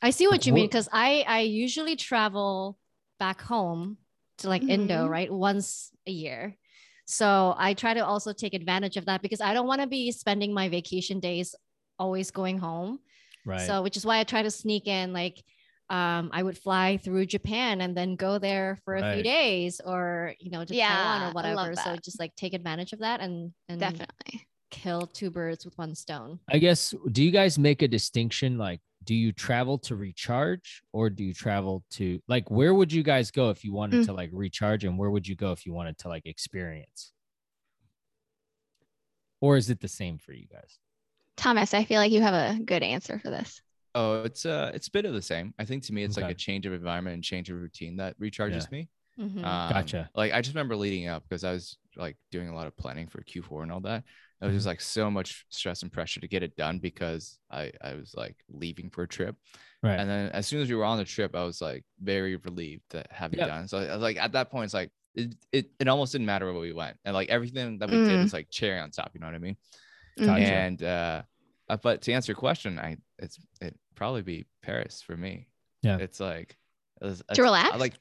I 0.00 0.10
see 0.10 0.26
what 0.28 0.46
you 0.46 0.52
mean 0.52 0.66
because 0.66 0.88
I 0.92 1.24
I 1.26 1.40
usually 1.40 1.96
travel 1.96 2.78
back 3.18 3.40
home 3.40 3.98
to 4.38 4.48
like 4.48 4.62
Indo 4.68 5.06
Mhm. 5.06 5.10
right 5.10 5.32
once 5.32 5.90
a 6.06 6.10
year. 6.10 6.56
So 7.06 7.54
I 7.58 7.74
try 7.74 7.94
to 7.94 8.04
also 8.04 8.32
take 8.32 8.54
advantage 8.54 8.96
of 8.96 9.06
that 9.06 9.22
because 9.22 9.40
I 9.40 9.52
don't 9.52 9.66
want 9.66 9.80
to 9.80 9.86
be 9.86 10.10
spending 10.12 10.54
my 10.54 10.68
vacation 10.68 11.20
days 11.20 11.54
always 11.98 12.30
going 12.30 12.58
home. 12.58 13.00
Right. 13.44 13.66
So 13.66 13.82
which 13.82 13.96
is 13.96 14.06
why 14.06 14.18
I 14.20 14.24
try 14.24 14.42
to 14.42 14.50
sneak 14.50 14.86
in 14.86 15.12
like 15.12 15.42
um, 15.90 16.30
I 16.32 16.42
would 16.42 16.56
fly 16.56 16.96
through 16.96 17.26
Japan 17.26 17.80
and 17.80 17.96
then 17.96 18.16
go 18.16 18.38
there 18.38 18.78
for 18.84 18.96
a 18.96 19.14
few 19.14 19.22
days 19.22 19.80
or 19.84 20.34
you 20.40 20.50
know 20.50 20.64
to 20.64 20.74
Yeah, 20.74 20.88
Taiwan 20.88 21.22
or 21.22 21.32
whatever. 21.34 21.74
So 21.76 21.96
just 21.96 22.18
like 22.18 22.34
take 22.36 22.54
advantage 22.54 22.92
of 22.92 23.00
that 23.00 23.20
and 23.20 23.52
and 23.68 23.78
Definitely. 23.80 24.46
kill 24.70 25.06
two 25.06 25.30
birds 25.30 25.64
with 25.64 25.76
one 25.76 25.94
stone. 25.94 26.40
I 26.48 26.58
guess 26.58 26.94
do 27.12 27.22
you 27.22 27.30
guys 27.30 27.58
make 27.58 27.82
a 27.82 27.88
distinction 27.88 28.56
like 28.58 28.80
do 29.04 29.14
you 29.14 29.32
travel 29.32 29.76
to 29.78 29.96
recharge 29.96 30.82
or 30.92 31.10
do 31.10 31.22
you 31.22 31.34
travel 31.34 31.84
to 31.90 32.18
like 32.26 32.50
where 32.50 32.72
would 32.72 32.90
you 32.90 33.02
guys 33.02 33.30
go 33.30 33.50
if 33.50 33.62
you 33.62 33.72
wanted 33.74 34.00
Mm. 34.02 34.06
to 34.06 34.12
like 34.14 34.30
recharge 34.32 34.84
and 34.84 34.96
where 34.98 35.10
would 35.10 35.28
you 35.28 35.36
go 35.36 35.52
if 35.52 35.66
you 35.66 35.74
wanted 35.74 35.98
to 35.98 36.08
like 36.08 36.24
experience? 36.24 37.12
Or 39.42 39.58
is 39.58 39.68
it 39.68 39.80
the 39.80 39.88
same 39.88 40.16
for 40.16 40.32
you 40.32 40.46
guys? 40.50 40.78
Thomas, 41.36 41.74
I 41.74 41.84
feel 41.84 41.98
like 42.00 42.12
you 42.12 42.22
have 42.22 42.32
a 42.34 42.58
good 42.62 42.82
answer 42.82 43.18
for 43.18 43.28
this. 43.28 43.60
Oh, 43.94 44.22
it's 44.24 44.44
uh 44.44 44.72
it's 44.74 44.88
a 44.88 44.90
bit 44.90 45.04
of 45.04 45.12
the 45.14 45.22
same. 45.22 45.54
I 45.58 45.64
think 45.64 45.84
to 45.84 45.92
me 45.92 46.02
it's 46.02 46.16
like 46.16 46.28
a 46.28 46.34
change 46.34 46.66
of 46.66 46.72
environment 46.72 47.14
and 47.14 47.22
change 47.24 47.48
of 47.50 47.56
routine 47.56 47.96
that 47.96 48.18
recharges 48.18 48.70
me. 48.72 48.88
Mhm. 49.18 49.42
Um, 49.44 49.68
Gotcha. 49.68 50.10
Like 50.14 50.32
I 50.32 50.40
just 50.40 50.54
remember 50.54 50.74
leading 50.76 51.06
up 51.08 51.22
because 51.28 51.44
I 51.44 51.52
was 51.52 51.76
like 51.96 52.16
doing 52.32 52.48
a 52.48 52.54
lot 52.54 52.66
of 52.66 52.76
planning 52.76 53.06
for 53.06 53.22
Q4 53.22 53.62
and 53.62 53.70
all 53.70 53.80
that. 53.82 54.02
It 54.42 54.46
was 54.46 54.54
just 54.54 54.66
like 54.66 54.80
so 54.80 55.10
much 55.10 55.46
stress 55.48 55.82
and 55.82 55.92
pressure 55.92 56.20
to 56.20 56.28
get 56.28 56.42
it 56.42 56.56
done 56.56 56.78
because 56.80 57.38
I 57.50 57.70
I 57.80 57.94
was 57.94 58.14
like 58.16 58.36
leaving 58.48 58.90
for 58.90 59.04
a 59.04 59.08
trip. 59.08 59.36
Right. 59.82 59.98
And 60.00 60.10
then 60.10 60.30
as 60.32 60.46
soon 60.46 60.60
as 60.60 60.68
we 60.68 60.74
were 60.74 60.84
on 60.84 60.98
the 60.98 61.04
trip, 61.04 61.36
I 61.36 61.44
was 61.44 61.60
like 61.60 61.84
very 62.02 62.36
relieved 62.36 62.82
to 62.90 63.04
have 63.10 63.32
it 63.32 63.38
Yep. 63.38 63.46
done. 63.46 63.68
So 63.68 63.78
I 63.78 63.92
was 63.94 64.02
like 64.02 64.16
at 64.16 64.32
that 64.32 64.50
point, 64.50 64.64
it's 64.66 64.74
like 64.74 64.90
it, 65.14 65.36
it, 65.52 65.70
it 65.78 65.86
almost 65.88 66.10
didn't 66.12 66.26
matter 66.26 66.46
where 66.52 66.60
we 66.60 66.72
went. 66.72 66.96
And 67.04 67.14
like 67.14 67.28
everything 67.28 67.78
that 67.78 67.88
we 67.90 67.98
did 67.98 68.18
Mhm. 68.18 68.22
was 68.22 68.32
like 68.32 68.50
cherry 68.50 68.80
on 68.80 68.90
top, 68.90 69.12
you 69.14 69.20
know 69.20 69.26
what 69.26 69.36
I 69.36 69.38
mean? 69.38 69.56
Gotcha. 70.16 70.66
And 70.66 70.82
uh 70.82 71.22
uh, 71.68 71.78
but 71.78 72.02
to 72.02 72.12
answer 72.12 72.32
your 72.32 72.36
question, 72.38 72.78
I 72.78 72.96
it's 73.18 73.38
it 73.60 73.76
probably 73.94 74.22
be 74.22 74.44
Paris 74.62 75.02
for 75.02 75.16
me. 75.16 75.48
Yeah. 75.82 75.98
It's 75.98 76.20
like 76.20 76.56
it's, 77.02 77.22
To 77.34 77.42
relax? 77.42 77.72
I 77.74 77.76
like 77.76 77.94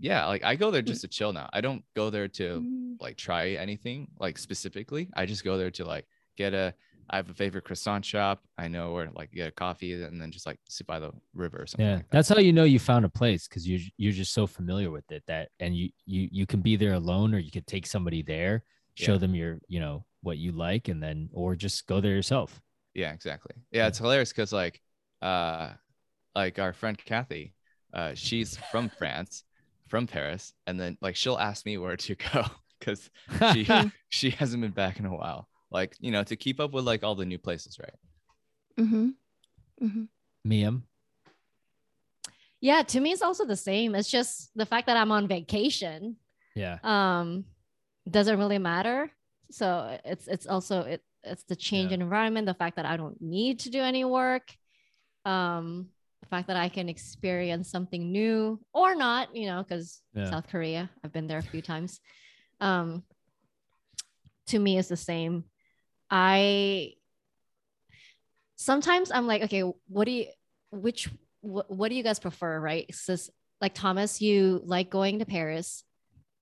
yeah, 0.00 0.26
like 0.26 0.42
I 0.44 0.56
go 0.56 0.70
there 0.70 0.82
just 0.82 1.02
to 1.02 1.08
chill 1.08 1.32
now. 1.32 1.48
I 1.52 1.60
don't 1.60 1.84
go 1.94 2.10
there 2.10 2.28
to 2.28 2.60
Mm. 2.60 2.96
like 3.00 3.16
try 3.16 3.50
anything 3.50 4.08
like 4.18 4.38
specifically. 4.38 5.08
I 5.14 5.26
just 5.26 5.44
go 5.44 5.56
there 5.56 5.70
to 5.72 5.84
like 5.84 6.06
get 6.36 6.52
a 6.54 6.74
I 7.10 7.16
have 7.16 7.28
a 7.28 7.34
favorite 7.34 7.64
croissant 7.64 8.04
shop. 8.04 8.42
I 8.56 8.66
know 8.68 8.92
where 8.92 9.10
like 9.14 9.30
get 9.30 9.48
a 9.48 9.52
coffee 9.52 9.92
and 10.02 10.20
then 10.20 10.30
just 10.32 10.46
like 10.46 10.58
sit 10.68 10.86
by 10.86 10.98
the 10.98 11.12
river 11.34 11.58
or 11.62 11.66
something 11.66 11.86
Yeah, 11.86 11.96
like 11.96 12.04
that. 12.04 12.10
that's 12.10 12.28
how 12.30 12.38
you 12.38 12.52
know 12.52 12.64
you 12.64 12.78
found 12.78 13.04
a 13.04 13.08
place 13.10 13.46
because 13.46 13.68
you 13.68 13.78
you're 13.98 14.12
just 14.12 14.32
so 14.32 14.46
familiar 14.46 14.90
with 14.90 15.10
it 15.12 15.22
that 15.26 15.50
and 15.60 15.76
you 15.76 15.90
you 16.06 16.28
you 16.32 16.46
can 16.46 16.60
be 16.60 16.76
there 16.76 16.94
alone 16.94 17.34
or 17.34 17.38
you 17.38 17.50
could 17.50 17.66
take 17.66 17.86
somebody 17.86 18.22
there, 18.22 18.64
show 18.94 19.12
Yeah. 19.12 19.18
them 19.18 19.34
your 19.34 19.58
you 19.68 19.80
know 19.80 20.04
what 20.22 20.38
you 20.38 20.52
like 20.52 20.88
and 20.88 21.02
then 21.02 21.28
or 21.32 21.54
just 21.54 21.86
go 21.86 22.00
there 22.00 22.12
yourself. 22.14 22.60
Yeah, 22.94 23.12
exactly. 23.12 23.54
Yeah, 23.70 23.86
it's 23.88 23.98
hilarious 23.98 24.30
because 24.30 24.52
like 24.52 24.80
uh 25.24 25.72
like 26.34 26.58
our 26.58 26.72
friend 26.72 26.96
Kathy, 26.98 27.54
uh 27.92 28.12
she's 28.14 28.56
from 28.70 28.88
France. 28.88 29.44
from 29.88 30.06
Paris, 30.06 30.54
and 30.66 30.78
then 30.80 30.96
like 31.00 31.14
she'll 31.16 31.38
ask 31.38 31.64
me 31.66 31.78
where 31.78 31.96
to 31.96 32.14
go 32.32 32.44
because 32.78 33.10
she 33.52 33.66
she 34.08 34.30
hasn't 34.30 34.62
been 34.62 34.72
back 34.72 34.98
in 34.98 35.06
a 35.06 35.14
while. 35.14 35.48
Like 35.70 35.96
you 36.00 36.10
know, 36.10 36.24
to 36.24 36.36
keep 36.36 36.58
up 36.60 36.72
with 36.72 36.84
like 36.84 37.02
all 37.04 37.14
the 37.14 37.24
new 37.26 37.38
places, 37.38 37.78
right? 37.78 37.98
Mm-hmm. 38.78 39.08
Mm-hmm. 39.84 40.04
Miam. 40.44 40.82
Yeah, 42.60 42.82
to 42.82 43.00
me 43.00 43.12
it's 43.12 43.22
also 43.22 43.44
the 43.44 43.56
same. 43.56 43.94
It's 43.94 44.10
just 44.10 44.50
the 44.56 44.66
fact 44.66 44.86
that 44.86 44.96
I'm 44.96 45.12
on 45.12 45.28
vacation 45.28 46.16
Yeah. 46.54 46.78
um 46.82 47.44
doesn't 48.10 48.38
really 48.38 48.58
matter. 48.58 49.10
So 49.50 49.98
it's 50.04 50.26
it's 50.28 50.46
also 50.46 50.80
it 50.82 51.02
it's 51.22 51.44
the 51.44 51.56
change 51.56 51.90
Yeah. 51.90 51.96
in 51.96 52.02
environment, 52.02 52.46
the 52.46 52.54
fact 52.54 52.76
that 52.76 52.86
I 52.86 52.96
don't 52.96 53.20
need 53.20 53.60
to 53.60 53.70
do 53.70 53.80
any 53.80 54.04
work, 54.04 54.56
um, 55.24 55.88
the 56.20 56.28
fact 56.28 56.48
that 56.48 56.56
I 56.56 56.68
can 56.68 56.88
experience 56.88 57.70
something 57.70 58.10
new 58.10 58.60
or 58.72 58.94
not, 58.94 59.34
you 59.34 59.46
know, 59.46 59.62
because 59.62 60.00
Yeah. 60.14 60.30
South 60.30 60.48
Korea, 60.48 60.90
I've 61.02 61.12
been 61.12 61.26
there 61.26 61.38
a 61.38 61.42
few 61.42 61.62
times. 61.62 62.00
Um, 62.60 63.02
to 64.46 64.58
me, 64.58 64.78
is 64.78 64.88
the 64.88 64.96
same. 64.96 65.44
I 66.10 66.94
sometimes 68.56 69.10
I'm 69.10 69.26
like, 69.26 69.42
okay, 69.42 69.62
what 69.88 70.04
do 70.04 70.12
you, 70.12 70.26
which, 70.70 71.08
what, 71.40 71.70
what 71.70 71.88
do 71.88 71.94
you 71.94 72.02
guys 72.02 72.18
prefer, 72.18 72.60
right? 72.60 72.92
So, 72.94 73.16
like 73.60 73.74
Thomas, 73.74 74.20
you 74.20 74.60
like 74.64 74.90
going 74.90 75.18
to 75.18 75.26
Paris, 75.26 75.84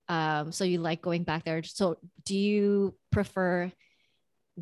um, 0.09 0.51
so 0.51 0.63
you 0.63 0.79
like 0.79 1.01
going 1.01 1.23
back 1.23 1.45
there. 1.45 1.63
So, 1.63 1.97
do 2.25 2.37
you 2.37 2.95
prefer 3.11 3.71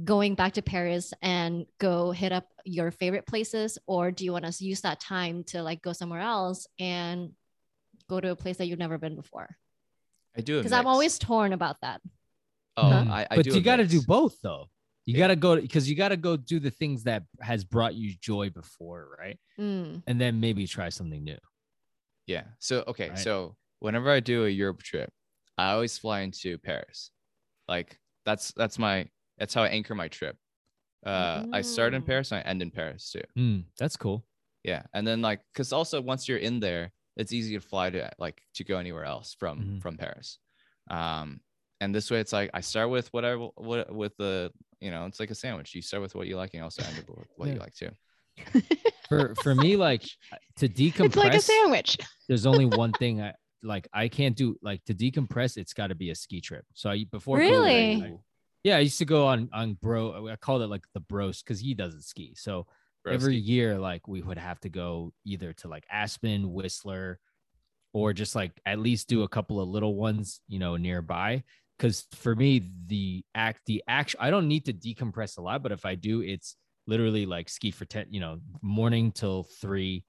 going 0.04 0.36
back 0.36 0.54
to 0.54 0.62
Paris 0.62 1.14
and 1.22 1.66
go 1.80 2.12
hit 2.12 2.32
up 2.32 2.48
your 2.66 2.92
favorite 2.92 3.26
places, 3.28 3.78
or 3.86 4.12
do 4.12 4.24
you 4.26 4.32
want 4.32 4.46
to 4.46 4.64
use 4.64 4.82
that 4.82 5.00
time 5.00 5.44
to 5.46 5.62
like 5.64 5.82
go 5.82 5.94
somewhere 5.94 6.22
else 6.22 6.66
and 6.80 7.32
go 8.10 8.20
to 8.20 8.32
a 8.32 8.36
place 8.36 8.58
that 8.58 8.68
you've 8.68 8.80
never 8.80 8.98
been 8.98 9.16
before? 9.16 9.56
I 10.38 10.42
do 10.42 10.58
Because 10.58 10.72
I'm 10.72 10.88
always 10.88 11.20
torn 11.20 11.52
about 11.54 11.78
that. 11.82 12.02
Oh, 12.78 12.84
Mm. 12.84 13.10
I, 13.10 13.28
I 13.30 13.36
but 13.36 13.44
do. 13.46 13.54
you 13.54 13.62
got 13.62 13.78
to 13.78 13.88
do 13.88 14.02
both 14.02 14.38
though. 14.42 14.68
You 15.06 15.16
Yeah. 15.16 15.20
got 15.20 15.28
to 15.28 15.36
go 15.36 15.60
because 15.60 15.90
you 15.90 15.96
got 15.96 16.10
to 16.10 16.18
go 16.18 16.38
do 16.38 16.60
the 16.60 16.72
things 16.72 17.04
that 17.04 17.24
has 17.42 17.66
brought 17.66 17.96
you 17.96 18.14
joy 18.22 18.50
before, 18.50 19.10
right? 19.20 19.38
Mm. 19.60 20.04
And 20.08 20.22
then 20.22 20.40
maybe 20.40 20.66
try 20.68 20.88
something 20.90 21.22
new. 21.24 21.38
Yeah. 22.28 22.44
So 22.60 22.84
okay. 22.88 23.10
Right. 23.10 23.20
So 23.20 23.58
whenever 23.80 24.10
I 24.10 24.22
do 24.22 24.46
a 24.46 24.50
Europe 24.50 24.84
trip, 24.84 25.12
I 25.58 25.72
always 25.74 25.98
fly 25.98 26.22
into 26.22 26.58
Paris. 26.60 27.12
Like 27.68 28.00
that's 28.26 28.54
that's 28.54 28.80
my 28.80 29.10
that's 29.42 29.54
how 29.56 29.64
I 29.64 29.70
anchor 29.70 29.96
my 29.96 30.08
trip. 30.08 30.38
Uh, 31.06 31.46
I 31.52 31.62
start 31.62 31.94
in 31.96 32.02
Mm. 32.04 32.06
Paris 32.06 32.32
and 32.32 32.40
I 32.40 32.44
end 32.52 32.62
in 32.62 32.70
Paris 32.70 33.10
too. 33.12 33.26
Mm, 33.38 33.64
that's 33.80 33.98
cool. 33.98 34.24
Yeah, 34.64 34.84
and 34.94 35.04
then 35.08 35.20
like 35.22 35.42
because 35.52 35.74
also 35.74 36.00
once 36.00 36.28
you're 36.30 36.38
in 36.50 36.60
there, 36.60 36.92
it's 37.18 37.34
easy 37.34 37.56
to 37.56 37.62
fly 37.62 37.90
to 37.90 38.12
like 38.20 38.38
to 38.58 38.64
go 38.64 38.78
anywhere 38.78 39.06
else 39.06 39.36
from 39.40 39.56
Mhm. 39.60 39.82
from 39.82 39.98
Paris. 39.98 40.38
Um, 40.92 41.42
and 41.80 41.90
this 41.96 42.12
way 42.12 42.20
it's 42.20 42.32
like 42.34 42.52
I 42.54 42.62
start 42.62 42.90
with 42.92 43.08
whatever 43.14 43.48
what 43.56 43.92
with 44.02 44.16
the 44.18 44.52
you 44.80 44.92
know 44.92 45.08
it's 45.08 45.20
like 45.20 45.32
a 45.32 45.36
sandwich. 45.36 45.74
You 45.74 45.82
start 45.82 46.02
with 46.04 46.14
what 46.14 46.28
you 46.28 46.36
like 46.38 46.52
and 46.54 46.60
you 46.60 46.64
also 46.64 46.84
end 46.84 47.00
up 47.00 47.10
with 47.10 47.28
what 47.36 47.50
you 47.50 47.56
like 47.66 47.74
too. 47.74 47.90
For 49.10 49.34
for 49.44 49.54
me, 49.56 49.76
like 49.76 50.04
to 50.58 50.70
decompress, 50.70 51.06
It's 51.06 51.16
like 51.18 51.34
a 51.34 51.42
sandwich. 51.42 51.98
there's 52.30 52.46
only 52.46 52.66
one 52.84 52.94
thing 52.94 53.22
I 53.22 53.34
like. 53.64 53.88
I 53.94 54.08
can't 54.08 54.38
do 54.38 54.56
like 54.62 54.86
to 54.86 54.94
decompress. 54.94 55.58
It's 55.58 55.74
got 55.74 55.88
to 55.88 55.96
be 55.96 56.12
a 56.12 56.16
ski 56.16 56.40
trip. 56.40 56.64
So 56.74 56.90
I 56.92 57.06
before 57.12 57.38
COVID, 57.40 57.42
I- 57.42 57.50
Really? 57.50 58.04
I- 58.04 58.20
yeah, 58.64 58.78
I 58.78 58.80
used 58.80 58.98
to 59.00 59.06
go 59.06 59.28
on 59.28 59.50
on 59.54 59.74
bro. 59.82 60.28
I 60.30 60.36
called 60.36 60.62
it 60.62 60.68
like 60.68 60.86
the 60.94 61.00
bros 61.00 61.42
because 61.42 61.60
he 61.60 61.74
doesn't 61.74 62.04
ski. 62.04 62.34
So 62.36 62.68
every 63.10 63.38
Broski. 63.42 63.48
year 63.48 63.78
like 63.80 64.08
we 64.08 64.22
would 64.22 64.38
have 64.38 64.60
to 64.62 64.70
go 64.70 65.12
either 65.26 65.54
to 65.54 65.68
like 65.68 65.86
aspen 65.92 66.54
whistler 66.54 67.20
or 67.94 68.14
just 68.14 68.36
like 68.36 68.52
at 68.66 68.78
least 68.80 69.08
do 69.10 69.24
a 69.24 69.28
couple 69.28 69.60
of 69.60 69.68
little 69.68 69.96
ones 69.96 70.40
you 70.48 70.60
know 70.60 70.78
nearby 70.78 71.44
because 71.78 72.06
for 72.12 72.36
me 72.36 72.62
the 72.86 73.26
act 73.34 73.62
the 73.66 73.84
action 73.88 74.20
i 74.22 74.30
don't 74.30 74.48
need 74.48 74.66
to 74.66 74.72
decompress 74.72 75.40
a 75.40 75.42
lot 75.42 75.64
but 75.64 75.72
if 75.72 75.84
i 75.84 75.96
do 75.96 76.22
it's 76.22 76.56
literally 76.86 77.26
like 77.26 77.50
ski 77.50 77.72
for 77.72 77.86
10 77.86 78.06
you 78.12 78.20
know 78.20 78.40
morning 78.62 79.12
till 79.12 79.44
three 79.60 80.04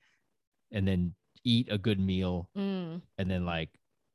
and 0.70 0.86
then 0.86 1.14
eat 1.44 1.68
a 1.70 1.78
good 1.78 1.98
meal 1.98 2.50
Mm. 2.54 3.00
and 3.16 3.30
then 3.30 3.46
like 3.46 3.70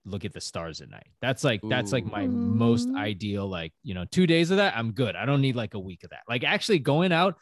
look 0.07 0.25
at 0.25 0.33
the 0.33 0.41
stars 0.41 0.81
at 0.81 0.89
night. 0.89 1.07
That's 1.21 1.43
like 1.43 1.61
that's 1.69 1.91
like 1.91 2.05
my 2.05 2.25
most 2.27 2.89
ideal 2.95 3.47
like 3.47 3.73
you 3.83 3.93
know 3.93 4.05
two 4.05 4.25
days 4.27 4.51
of 4.51 4.57
that 4.57 4.75
i'm 4.77 4.91
good. 4.91 5.15
I 5.15 5.25
don't 5.25 5.41
need 5.41 5.55
like 5.55 5.73
a 5.73 5.79
week 5.79 6.03
of 6.03 6.09
that. 6.11 6.21
Like 6.27 6.43
actually 6.43 6.79
going 6.79 7.11
out 7.11 7.35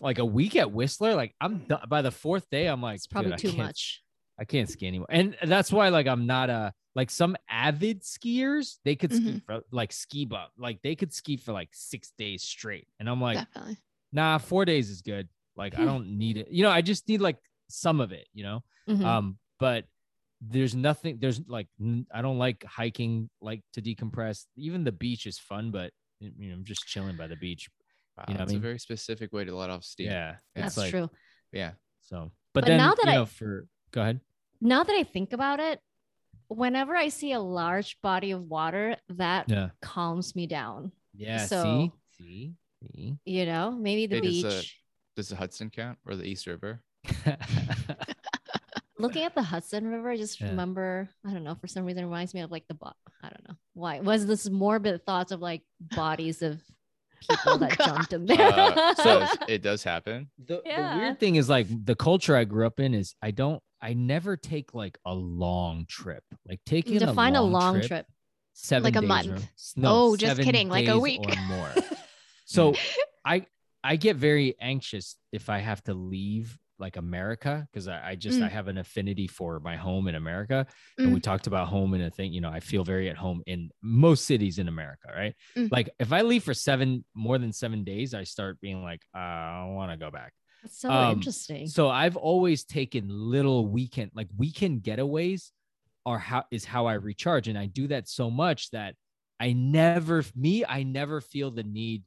like 0.00 0.18
a 0.18 0.24
week 0.24 0.56
at 0.56 0.70
whistler 0.72 1.14
like 1.14 1.34
i'm 1.40 1.58
done 1.66 1.80
by 1.88 2.00
the 2.02 2.10
fourth 2.10 2.48
day 2.50 2.66
i'm 2.66 2.80
like 2.80 2.96
It's 2.96 3.06
probably 3.06 3.34
I 3.34 3.36
too 3.36 3.52
much. 3.52 4.02
i 4.38 4.44
can't 4.44 4.68
ski 4.68 4.86
anymore. 4.86 5.08
And 5.10 5.36
that's 5.44 5.70
why 5.72 5.88
like 5.90 6.06
i'm 6.06 6.26
not 6.26 6.48
a 6.50 6.72
like 6.94 7.10
some 7.10 7.36
avid 7.48 8.02
skiers 8.02 8.76
they 8.84 8.96
could 8.96 9.12
ski 9.12 9.32
Mhm. 9.32 9.44
for 9.44 9.60
like 9.70 9.92
ski 9.92 10.24
bump 10.24 10.50
like 10.58 10.80
they 10.82 10.94
could 10.94 11.12
ski 11.12 11.36
for 11.36 11.52
like 11.52 11.68
six 11.72 12.12
days 12.18 12.42
straight. 12.42 12.86
And 12.98 13.08
i'm 13.10 13.20
like 13.20 13.38
Definitely. 13.38 13.76
nah 14.12 14.38
four 14.38 14.64
days 14.64 14.88
is 14.90 15.02
good. 15.02 15.28
Like 15.56 15.78
i 15.78 15.84
don't 15.84 16.16
need 16.18 16.36
it. 16.38 16.48
You 16.50 16.62
know 16.64 16.70
i 16.70 16.80
just 16.80 17.06
need 17.08 17.20
like 17.20 17.36
some 17.68 18.00
of 18.00 18.12
it 18.12 18.26
you 18.32 18.42
know? 18.44 18.62
Mhm. 18.88 19.04
um 19.04 19.38
but 19.58 19.84
there's 20.40 20.74
nothing 20.74 21.18
there's 21.20 21.40
like 21.48 21.68
i 22.12 22.22
don't 22.22 22.38
like 22.38 22.64
hiking 22.64 23.28
like 23.42 23.60
to 23.74 23.82
decompress 23.82 24.46
even 24.56 24.84
the 24.84 24.92
beach 24.92 25.26
is 25.26 25.38
fun 25.38 25.70
but 25.70 25.92
you 26.20 26.48
know 26.48 26.54
i'm 26.54 26.64
just 26.64 26.86
chilling 26.86 27.16
by 27.16 27.26
the 27.26 27.36
beach 27.36 27.68
Wow, 28.16 28.24
you 28.28 28.34
know 28.34 28.38
what 28.38 28.40
I 28.40 28.42
it's 28.44 28.52
mean? 28.52 28.58
a 28.58 28.62
very 28.62 28.78
specific 28.78 29.32
way 29.32 29.44
to 29.44 29.54
let 29.54 29.70
off 29.70 29.84
steam. 29.84 30.06
yeah 30.10 30.36
That's 30.54 30.68
it's 30.68 30.76
like 30.78 30.90
true. 30.90 31.08
Yeah. 31.52 31.72
so 32.00 32.30
but, 32.54 32.62
But 32.62 32.68
then 32.68 32.78
now 32.78 32.94
that 32.94 33.06
you 33.14 33.20
I- 33.20 33.24
for 33.24 33.66
go 33.92 34.00
ahead 34.02 34.20
Now 34.60 34.82
that 34.82 34.92
I 34.94 35.04
think 35.04 35.32
about 35.32 35.60
it, 35.60 35.80
whenever 36.48 36.94
I 36.96 37.08
see 37.08 37.32
a 37.32 37.40
large 37.40 37.96
body 38.02 38.32
of 38.32 38.42
water, 38.42 38.96
that 39.10 39.48
yeah 39.48 39.70
calms 39.80 40.34
me 40.34 40.46
down. 40.46 40.92
yeah 41.14 41.46
So- 41.46 41.62
see 41.62 41.92
see 42.18 42.54
see 42.92 43.16
You 43.24 43.46
know, 43.46 43.70
maybe 43.72 44.06
the 44.06 44.16
It 44.16 44.24
is 44.24 44.42
beach. 44.42 44.76
a- 45.14 45.16
Does 45.16 45.28
the 45.28 45.36
Hudson 45.36 45.70
count 45.70 45.98
or 46.06 46.16
the 46.16 46.24
East 46.24 46.46
River? 46.46 46.82
Looking 49.02 49.24
at 49.24 49.34
the 49.34 49.42
Hudson 49.42 49.86
River, 49.88 50.10
I 50.10 50.16
just 50.16 50.40
Yeah. 50.40 50.48
remember, 50.50 51.08
I 51.26 51.32
don't 51.32 51.44
know, 51.44 51.54
for 51.54 51.66
some 51.66 51.84
reason 51.84 52.02
it 52.02 52.06
reminds 52.06 52.34
me 52.34 52.40
of 52.40 52.50
like 52.50 52.64
the, 52.68 52.74
bo- 52.74 52.92
I 53.22 53.28
don't 53.28 53.48
know 53.48 53.54
why. 53.74 54.00
Was 54.00 54.26
this 54.26 54.48
morbid 54.48 55.04
thoughts 55.06 55.32
of 55.32 55.40
like 55.40 55.62
bodies 55.80 56.42
of 56.42 56.60
people 57.28 57.52
Oh, 57.52 57.56
that 57.58 57.76
God. 57.78 57.86
jumped 57.86 58.12
in 58.12 58.26
there? 58.26 58.40
Uh, 58.52 58.94
so 58.94 59.02
So- 59.26 59.44
it 59.48 59.62
does 59.62 59.82
happen. 59.82 60.30
the, 60.38 60.62
the 60.64 60.94
weird 60.98 61.20
thing 61.20 61.36
is 61.36 61.48
like 61.48 61.66
the 61.84 61.94
culture 61.96 62.36
I 62.36 62.44
grew 62.44 62.66
up 62.66 62.80
in 62.80 62.94
is 62.94 63.14
I 63.22 63.30
don't 63.30 63.62
I 63.82 63.94
never 63.94 64.36
take 64.36 64.74
like 64.74 64.98
a 65.06 65.14
long 65.14 65.86
trip. 65.88 66.22
Like 66.46 66.60
taking 66.66 66.98
Define 66.98 67.34
a 67.34 67.40
a 67.40 67.42
long, 67.42 67.52
long 67.52 67.74
trip, 67.76 67.88
trip. 67.88 68.06
seven 68.52 68.84
Like 68.84 68.96
a 68.96 69.06
month. 69.06 69.28
or- 69.28 69.38
no, 69.76 69.88
Oh, 69.90 70.16
just 70.16 70.40
kidding, 70.42 70.68
like 70.68 70.86
a 70.88 70.98
week. 70.98 71.22
or 71.26 71.34
more. 71.48 71.72
so 72.44 72.74
I 73.24 73.46
I 73.82 73.96
get 73.96 74.16
very 74.16 74.54
anxious 74.60 75.16
if 75.32 75.48
I 75.48 75.60
have 75.60 75.82
to 75.84 75.94
leave 75.94 76.58
like 76.80 76.96
America 76.96 77.66
because 77.70 77.88
I, 77.88 78.10
I 78.10 78.14
just 78.16 78.40
I 78.42 78.48
Mm. 78.48 78.50
have 78.50 78.68
an 78.68 78.78
affinity 78.78 79.26
for 79.26 79.60
my 79.60 79.76
home 79.76 80.08
in 80.08 80.14
America. 80.14 80.66
And 81.04 81.12
we 81.12 81.20
talked 81.20 81.46
about 81.46 81.68
home 81.68 81.94
and 81.94 82.02
a 82.02 82.10
thing, 82.10 82.32
you 82.32 82.40
know, 82.40 82.50
I 82.50 82.60
feel 82.60 82.84
very 82.84 83.08
at 83.10 83.16
home 83.16 83.42
in 83.46 83.70
most 83.82 84.24
cities 84.26 84.58
in 84.58 84.68
America, 84.68 85.08
right? 85.14 85.34
Mm. 85.56 85.70
Like 85.70 85.90
if 85.98 86.12
I 86.12 86.22
leave 86.22 86.44
for 86.44 86.54
seven 86.54 87.04
more 87.14 87.38
than 87.38 87.52
seven 87.52 87.84
days, 87.84 88.14
I 88.14 88.24
start 88.24 88.60
being 88.60 88.82
like, 88.82 89.02
uh, 89.14 89.18
I 89.18 89.66
want 89.70 89.92
to 89.92 89.96
go 89.96 90.10
back. 90.10 90.32
That's 90.62 90.78
so 90.78 90.92
Um, 90.92 91.02
interesting. 91.02 91.66
So 91.66 91.88
I've 91.88 92.16
always 92.16 92.64
taken 92.64 93.06
little 93.08 93.66
weekend, 93.66 94.12
like 94.14 94.28
weekend 94.36 94.82
getaways 94.82 95.52
are 96.06 96.18
how 96.18 96.44
is 96.50 96.64
how 96.64 96.86
I 96.86 96.94
recharge. 96.94 97.48
And 97.48 97.58
I 97.58 97.66
do 97.66 97.86
that 97.88 98.08
so 98.08 98.30
much 98.30 98.70
that 98.70 98.96
I 99.38 99.52
never 99.52 100.24
me, 100.34 100.64
I 100.64 100.82
never 100.82 101.20
feel 101.20 101.50
the 101.50 101.62
need 101.62 102.04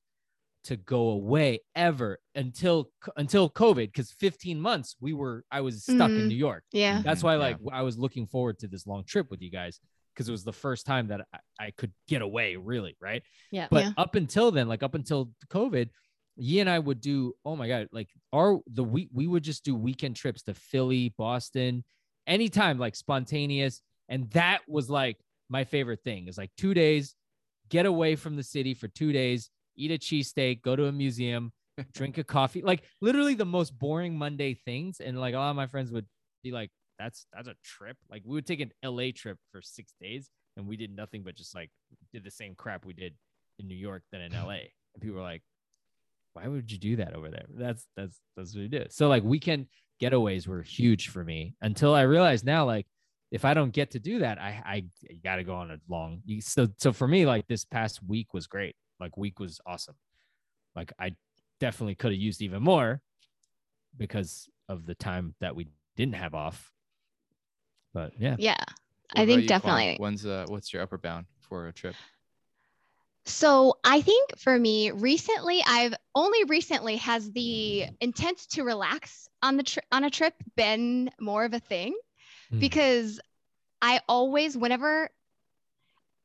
to 0.66 0.78
go 0.78 1.10
away 1.10 1.60
ever 1.76 2.20
until 2.36 2.90
until 3.18 3.50
COVID. 3.50 3.94
Cause 3.94 4.16
15 4.20 4.60
months 4.60 4.96
we 5.02 5.14
were 5.14 5.44
I 5.52 5.62
was 5.62 5.84
stuck 5.84 6.12
in 6.12 6.26
Mhm. 6.26 6.28
New 6.28 6.36
York. 6.36 6.64
Yeah. 6.72 7.02
That's 7.04 7.22
Mhm, 7.22 7.26
why 7.26 7.34
yeah. 7.34 7.40
like 7.40 7.58
I 7.72 7.82
was 7.82 7.98
looking 7.98 8.28
forward 8.28 8.60
to 8.60 8.68
this 8.68 8.88
long 8.88 9.04
trip 9.04 9.30
with 9.30 9.42
you 9.42 9.50
guys 9.52 9.80
because 10.14 10.30
it 10.30 10.32
was 10.32 10.44
the 10.44 10.54
first 10.54 10.86
time 10.86 11.08
that 11.08 11.22
I, 11.34 11.66
I 11.68 11.72
could 11.72 11.92
get 12.08 12.22
away, 12.22 12.56
really, 12.56 12.96
right? 13.02 13.24
yeah. 13.52 13.68
But 13.70 13.86
Yeah. 13.86 13.94
up 13.98 14.16
until 14.16 14.52
then, 14.52 14.68
like 14.68 14.84
up 14.84 14.96
until 14.96 15.32
COVID, 15.50 15.90
Yi 16.38 16.60
and 16.62 16.70
I 16.70 16.80
would 16.80 17.02
do, 17.02 17.34
oh 17.46 17.56
my 17.56 17.68
God, 17.68 17.88
like 17.92 18.10
our 18.32 18.60
the 18.68 18.84
week 18.84 19.10
we 19.14 19.28
would 19.28 19.44
just 19.44 19.66
do 19.66 19.76
weekend 19.76 20.16
trips 20.16 20.44
to 20.44 20.54
Philly, 20.54 21.14
Boston, 21.18 21.84
anytime, 22.26 22.80
like 22.80 22.96
spontaneous. 22.96 23.82
And 24.10 24.30
that 24.32 24.62
was 24.68 24.90
like 24.90 25.18
my 25.50 25.64
favorite 25.66 26.02
thing 26.04 26.28
is 26.28 26.38
like 26.38 26.52
two 26.58 26.74
days, 26.74 27.16
get 27.70 27.86
away 27.86 28.16
from 28.16 28.36
the 28.38 28.44
city 28.44 28.74
for 28.74 28.88
two 28.88 29.12
days, 29.12 29.50
eat 29.76 29.92
a 29.92 29.98
cheesesteak, 29.98 30.62
go 30.62 30.76
to 30.76 30.86
a 30.86 30.92
museum, 30.92 31.52
drink 31.94 32.18
a 32.18 32.24
coffee, 32.24 32.62
like 32.62 32.84
literally 33.02 33.36
the 33.36 33.46
most 33.46 33.78
boring 33.78 34.18
Monday 34.18 34.54
things. 34.54 35.00
And 35.00 35.20
like 35.20 35.34
a 35.34 35.38
lot 35.38 35.50
of 35.50 35.56
my 35.56 35.68
friends 35.68 35.92
would 35.92 36.06
be 36.44 36.52
like, 36.52 36.70
that's 37.00 37.26
that's 37.34 37.48
a 37.48 37.56
trip. 37.64 37.98
Like 38.10 38.24
we 38.26 38.34
would 38.36 38.46
take 38.46 38.60
an 38.60 38.72
LA 38.84 39.10
trip 39.16 39.38
for 39.52 39.62
six 39.62 39.94
days 40.00 40.30
and 40.58 40.68
we 40.68 40.78
did 40.78 40.96
nothing 40.96 41.24
but 41.24 41.36
just 41.36 41.56
like 41.56 41.70
did 42.12 42.24
the 42.24 42.32
same 42.32 42.56
crap 42.56 42.86
we 42.86 42.94
did 42.94 43.14
in 43.60 43.68
New 43.68 43.76
York 43.76 44.04
than 44.12 44.22
in 44.22 44.32
LA. 44.46 44.70
And 44.94 45.02
people 45.02 45.18
were 45.18 45.24
like, 45.24 45.42
why 46.34 46.48
would 46.48 46.72
you 46.72 46.78
do 46.78 46.96
that 46.98 47.14
over 47.14 47.30
there? 47.30 47.46
That's 47.56 47.86
that's 47.96 48.20
that's 48.36 48.56
what 48.56 48.62
we 48.62 48.68
do. 48.68 48.86
So 48.90 49.08
like 49.08 49.24
weekend 49.24 49.68
getaways 50.02 50.48
were 50.48 50.62
huge 50.62 51.10
for 51.10 51.24
me 51.24 51.56
until 51.62 51.94
I 51.94 52.02
realized 52.02 52.46
now 52.46 52.66
like 52.66 52.88
if 53.32 53.46
I 53.46 53.56
don't 53.56 53.72
get 53.72 53.92
to 53.92 54.00
do 54.00 54.20
that, 54.20 54.40
I 54.40 54.62
I 54.66 55.16
got 55.24 55.38
to 55.38 55.44
go 55.44 55.56
on 55.56 55.72
a 55.72 55.78
long. 55.90 56.22
So 56.42 56.68
so 56.78 56.94
for 56.94 57.08
me, 57.08 57.26
like 57.26 57.48
this 57.48 57.66
past 57.66 58.02
week 58.04 58.34
was 58.34 58.48
great. 58.48 58.76
Like 59.04 59.18
week 59.18 59.38
was 59.40 59.60
awesome. 59.66 59.96
Like 60.78 60.94
I 60.98 61.16
definitely 61.60 61.96
could 61.96 62.14
have 62.14 62.22
used 62.22 62.42
even 62.42 62.64
more 62.64 63.02
because 63.98 64.50
of 64.70 64.86
the 64.86 64.96
time 64.96 65.36
that 65.42 65.56
we 65.58 65.68
didn't 65.98 66.16
have 66.16 66.34
off. 66.34 66.72
But 67.94 68.14
yeah, 68.18 68.38
Yeah. 68.40 68.56
What 69.12 69.22
I 69.24 69.26
think 69.26 69.42
you, 69.42 69.48
Kwame? 69.48 69.48
definitely. 69.50 69.96
When's 69.98 70.26
uh 70.26 70.46
what's 70.48 70.72
your 70.72 70.82
upper 70.82 70.98
bound 70.98 71.26
for 71.42 71.68
a 71.68 71.74
trip? 71.74 71.96
So 73.26 73.76
I 73.84 74.02
think 74.02 74.38
for 74.38 74.58
me, 74.58 74.92
recently, 74.92 75.62
I've 75.68 75.94
only 76.16 76.46
recently 76.46 76.96
has 76.98 77.30
the 77.32 77.86
intent 78.00 78.40
to 78.52 78.64
relax 78.64 79.28
on 79.42 79.58
the 79.58 79.64
tri- 79.64 79.84
on 79.92 80.06
a 80.06 80.10
trip 80.10 80.34
been 80.56 81.10
more 81.20 81.44
of 81.44 81.54
a 81.54 81.60
thing 81.60 81.94
Mm. 82.54 82.60
because 82.60 83.20
I 83.82 84.00
always, 84.08 84.56
whenever 84.58 85.10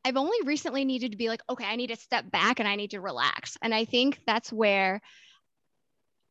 I've 0.09 0.17
only 0.17 0.39
recently 0.45 0.87
needed 0.87 1.13
to 1.13 1.19
be 1.19 1.29
like, 1.29 1.43
okay, 1.51 1.67
I 1.67 1.77
need 1.77 1.89
to 1.89 1.97
step 1.97 2.31
back 2.31 2.61
and 2.61 2.69
I 2.69 2.77
need 2.77 2.93
to 2.93 3.01
relax, 3.01 3.59
and 3.61 3.75
I 3.75 3.85
think 3.85 4.19
that's 4.27 4.51
where 4.51 5.03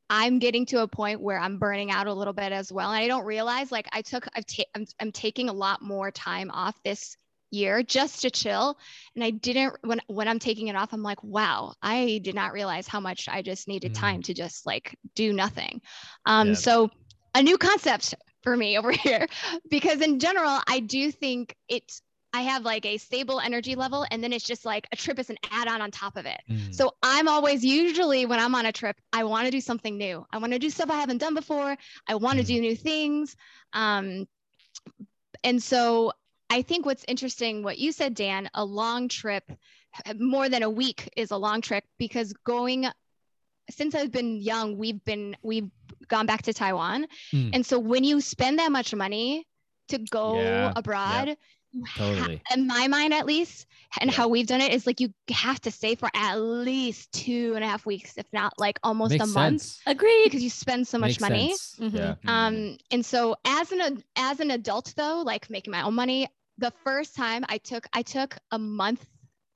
I'm 0.09 0.39
getting 0.39 0.65
to 0.67 0.81
a 0.81 0.87
point 0.87 1.21
where 1.21 1.37
I'm 1.37 1.59
burning 1.59 1.91
out 1.91 2.07
a 2.07 2.13
little 2.13 2.33
bit 2.33 2.51
as 2.51 2.71
well, 2.71 2.91
and 2.91 3.03
I 3.03 3.07
don't 3.07 3.25
realize 3.25 3.71
like 3.71 3.87
I 3.91 4.01
took 4.01 4.25
I've 4.35 4.45
ta- 4.45 4.63
I'm, 4.75 4.85
I'm 4.99 5.11
taking 5.11 5.49
a 5.49 5.53
lot 5.53 5.81
more 5.81 6.09
time 6.11 6.49
off 6.49 6.75
this 6.83 7.15
year 7.51 7.81
just 7.81 8.23
to 8.23 8.29
chill 8.29 8.77
and 9.15 9.23
i 9.23 9.29
didn't 9.29 9.73
when 9.85 10.01
when 10.07 10.27
i'm 10.27 10.37
taking 10.37 10.67
it 10.67 10.75
off 10.75 10.91
i'm 10.91 11.01
like 11.01 11.23
wow 11.23 11.71
i 11.81 12.19
did 12.21 12.35
not 12.35 12.51
realize 12.51 12.89
how 12.89 12.99
much 12.99 13.29
i 13.29 13.41
just 13.41 13.69
needed 13.69 13.93
Mm. 13.93 13.95
time 14.01 14.21
to 14.23 14.33
just 14.33 14.65
like 14.65 14.97
do 15.15 15.31
nothing 15.31 15.79
um 16.25 16.49
Yeah. 16.49 16.53
so 16.55 16.89
a 17.35 17.41
new 17.41 17.57
concept 17.57 18.15
for 18.43 18.57
me 18.57 18.77
over 18.77 18.91
here 19.05 19.27
because 19.69 20.01
in 20.01 20.19
general 20.19 20.59
i 20.67 20.81
do 20.81 21.09
think 21.09 21.55
it's 21.69 22.01
i 22.33 22.41
have 22.41 22.63
like 22.63 22.85
a 22.85 22.97
stable 22.97 23.39
energy 23.39 23.75
level 23.75 24.05
and 24.11 24.23
then 24.23 24.31
it's 24.33 24.45
just 24.45 24.65
like 24.65 24.87
a 24.91 24.95
trip 24.95 25.17
is 25.19 25.29
an 25.29 25.37
add-on 25.51 25.81
on 25.81 25.89
top 25.91 26.17
of 26.17 26.25
it 26.25 26.41
Mm. 26.49 26.73
so 26.73 26.93
I'm 27.03 27.27
always 27.27 27.63
usually 27.63 28.25
when 28.25 28.39
I'm 28.39 28.55
on 28.55 28.65
a 28.65 28.71
trip, 28.71 28.95
I 29.13 29.23
want 29.23 29.45
to 29.45 29.51
do 29.51 29.59
something 29.61 29.97
new. 29.97 30.25
I 30.31 30.37
want 30.37 30.53
to 30.53 30.59
do 30.59 30.69
stuff 30.69 30.89
I 30.89 30.95
haven't 30.99 31.17
done 31.19 31.33
before. 31.33 31.75
I 32.07 32.15
want 32.15 32.37
to 32.39 32.43
Mhm. 32.43 32.47
do 32.47 32.61
new 32.61 32.75
things. 32.75 33.35
Um, 33.73 34.27
and 35.43 35.61
so 35.61 36.11
I 36.49 36.61
think 36.61 36.85
what's 36.85 37.03
interesting, 37.07 37.63
what 37.63 37.77
you 37.77 37.91
said, 37.91 38.13
Dan, 38.13 38.49
a 38.53 38.63
long 38.63 39.07
trip, 39.09 39.43
more 40.17 40.47
than 40.49 40.63
a 40.63 40.69
week 40.69 41.09
is 41.17 41.31
a 41.31 41.37
long 41.37 41.61
trip 41.61 41.83
because 41.97 42.33
going 42.45 42.87
since 43.69 43.93
I've 43.95 44.11
been 44.11 44.37
young, 44.37 44.77
we've 44.77 45.03
been 45.03 45.35
we've 45.41 45.69
gone 46.07 46.25
back 46.25 46.43
to 46.43 46.53
Taiwan. 46.53 47.07
Mm. 47.33 47.49
And 47.53 47.65
so 47.65 47.77
when 47.79 48.03
you 48.03 48.21
spend 48.21 48.59
that 48.59 48.71
much 48.71 48.93
money 48.95 49.45
to 49.89 49.97
go 49.99 50.35
Yeah, 50.35 50.73
abroad, 50.75 51.27
ha- 51.29 51.35
Totally. 51.95 52.41
in 52.55 52.67
my 52.67 52.87
mind 52.87 53.13
at 53.13 53.25
least, 53.25 53.67
and 53.99 54.09
Yeah. 54.09 54.15
how 54.17 54.27
we've 54.27 54.47
done 54.47 54.61
it 54.61 54.73
is 54.73 54.87
like 54.87 54.99
you 54.99 55.13
have 55.29 55.59
to 55.61 55.71
stay 55.71 55.95
for 55.95 56.09
at 56.13 56.35
least 56.35 57.11
two 57.11 57.53
and 57.55 57.63
a 57.63 57.67
half 57.67 57.85
weeks, 57.85 58.17
if 58.17 58.25
not 58.33 58.53
like 58.57 58.79
almost 58.83 59.11
Makes 59.11 59.23
a 59.23 59.27
month, 59.27 59.61
sense. 59.61 59.79
Agreed. 59.85 60.23
because 60.25 60.43
you 60.43 60.49
spend 60.49 60.87
so 60.87 60.97
much 60.97 61.19
Makes 61.19 61.21
money. 61.21 61.49
sense. 61.49 61.93
Mhm. 61.93 61.95
Yeah. 61.95 62.15
Um, 62.47 62.77
and 62.91 63.05
so 63.05 63.35
as 63.45 63.71
an 63.71 64.03
as 64.15 64.39
an 64.39 64.51
adult 64.51 64.93
though, 64.95 65.21
like 65.25 65.49
making 65.49 65.71
my 65.71 65.81
own 65.83 65.93
money, 65.93 66.27
the 66.57 66.71
first 66.83 67.15
time 67.15 67.45
I 67.49 67.57
took 67.59 67.85
I 67.93 68.01
took 68.01 68.37
a 68.51 68.59
month 68.59 69.05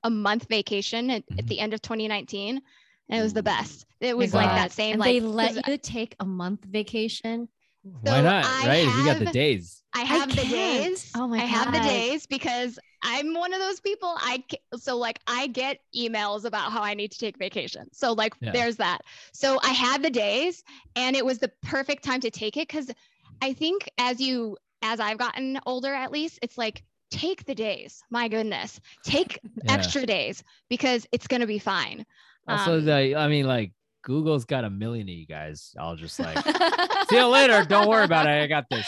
a 0.03 0.09
month 0.09 0.47
vacation 0.49 1.09
at, 1.11 1.23
at 1.37 1.45
Mhm. 1.45 1.47
the 1.47 1.59
end 1.59 1.73
of 1.73 1.81
2019, 1.81 2.61
and 3.09 3.19
it 3.19 3.23
was 3.23 3.33
the 3.33 3.43
best. 3.43 3.85
It 3.99 4.13
My 4.13 4.13
was 4.15 4.33
like 4.33 4.49
that 4.49 4.71
same 4.71 4.93
and 4.93 4.99
like 4.99 5.13
they 5.13 5.19
'cause 5.19 5.29
let 5.29 5.67
you 5.67 5.77
take 5.77 6.15
a 6.19 6.25
month 6.25 6.65
vacation. 6.65 7.47
Why 7.83 8.21
So 8.21 8.23
not? 8.23 8.45
I 8.45 8.63
right? 8.65 8.87
If 8.87 8.95
you 8.95 9.03
got 9.03 9.19
the 9.19 9.25
days. 9.25 9.83
I 9.93 10.01
have 10.03 10.35
the 10.35 10.45
days. 10.45 11.11
Oh 11.15 11.27
my 11.27 11.37
I 11.37 11.45
have 11.45 11.71
the 11.73 11.79
days 11.79 12.25
because 12.25 12.79
I'm 13.03 13.33
one 13.33 13.53
of 13.53 13.59
those 13.59 13.79
people. 13.79 14.15
I 14.19 14.43
so 14.77 14.97
like 14.97 15.19
I 15.27 15.47
get 15.47 15.79
emails 15.95 16.45
about 16.45 16.71
how 16.71 16.81
I 16.81 16.93
need 16.93 17.11
to 17.11 17.17
take 17.17 17.37
vacation. 17.37 17.87
So 17.91 18.13
like 18.13 18.35
Yeah. 18.39 18.51
there's 18.53 18.77
that. 18.77 19.01
So 19.33 19.59
I 19.63 19.69
had 19.69 20.03
the 20.03 20.09
days, 20.09 20.63
and 20.95 21.15
it 21.15 21.25
was 21.25 21.39
the 21.39 21.51
perfect 21.63 22.03
time 22.03 22.21
to 22.21 22.31
take 22.31 22.57
it 22.57 22.67
because 22.67 22.89
I 23.41 23.53
think 23.53 23.89
as 23.97 24.21
you 24.21 24.57
as 24.83 24.99
I've 24.99 25.17
gotten 25.17 25.59
older, 25.65 25.93
at 25.93 26.11
least 26.11 26.39
it's 26.41 26.57
like 26.57 26.83
take 27.09 27.45
the 27.45 27.55
days. 27.55 28.03
My 28.09 28.27
goodness, 28.27 28.79
take 29.03 29.39
Yeah. 29.63 29.73
extra 29.73 30.05
days 30.05 30.43
because 30.69 31.07
it's 31.11 31.27
gonna 31.27 31.47
be 31.47 31.59
fine. 31.59 32.05
Also, 32.47 32.79
Um, 32.79 32.81
the 32.81 33.15
I 33.15 33.27
mean, 33.27 33.45
like 33.45 33.73
Google's 34.03 34.45
got 34.45 34.63
a 34.63 34.69
million 34.69 35.07
of 35.07 35.13
you 35.13 35.25
guys. 35.25 35.75
I'll 35.79 35.95
just 35.95 36.19
like 36.19 36.37
see 37.09 37.15
you 37.17 37.27
later. 37.27 37.63
Don't 37.65 37.87
worry 37.87 38.05
about 38.05 38.25
it. 38.27 38.41
I 38.41 38.47
got 38.47 38.65
this. 38.69 38.85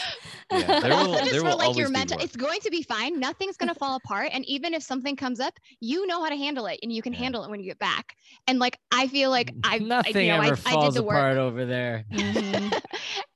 Yeah, 0.60 0.80
there 0.80 0.92
also 0.92 1.10
will- 1.10 1.18
just 1.18 1.30
there 1.32 1.40
for 1.40 1.46
will 1.48 1.58
like 1.58 1.76
your 1.76 1.86
always 1.86 1.88
be 1.88 1.92
mental 1.92 2.18
it's 2.20 2.36
going 2.36 2.60
to 2.60 2.70
be 2.70 2.82
fine 2.82 3.18
nothing's 3.20 3.56
going 3.56 3.68
to 3.72 3.74
fall 3.78 3.96
apart 3.96 4.30
and 4.32 4.44
even 4.46 4.74
if 4.74 4.82
something 4.82 5.16
comes 5.16 5.40
up 5.40 5.54
you 5.80 6.06
know 6.06 6.22
how 6.22 6.28
to 6.28 6.36
handle 6.36 6.66
it 6.66 6.78
and 6.82 6.92
you 6.92 7.02
can 7.02 7.12
Yeah. 7.12 7.18
handle 7.20 7.44
it 7.44 7.50
when 7.50 7.60
you 7.60 7.66
get 7.66 7.78
back 7.78 8.14
and 8.46 8.58
like 8.58 8.78
i 8.92 9.06
feel 9.08 9.30
like 9.30 9.52
i 9.64 9.78
Nothing 9.78 10.16
I, 10.16 10.20
you 10.20 10.28
know, 10.28 10.34
ever 10.36 10.44
I, 10.44 10.48
I 10.48 10.50
did 10.50 10.58
falls 10.58 10.94
the 10.94 11.02
apart 11.02 11.36
work 11.36 11.38
over 11.38 11.64
there. 11.66 12.04
Mhm. 12.12 12.80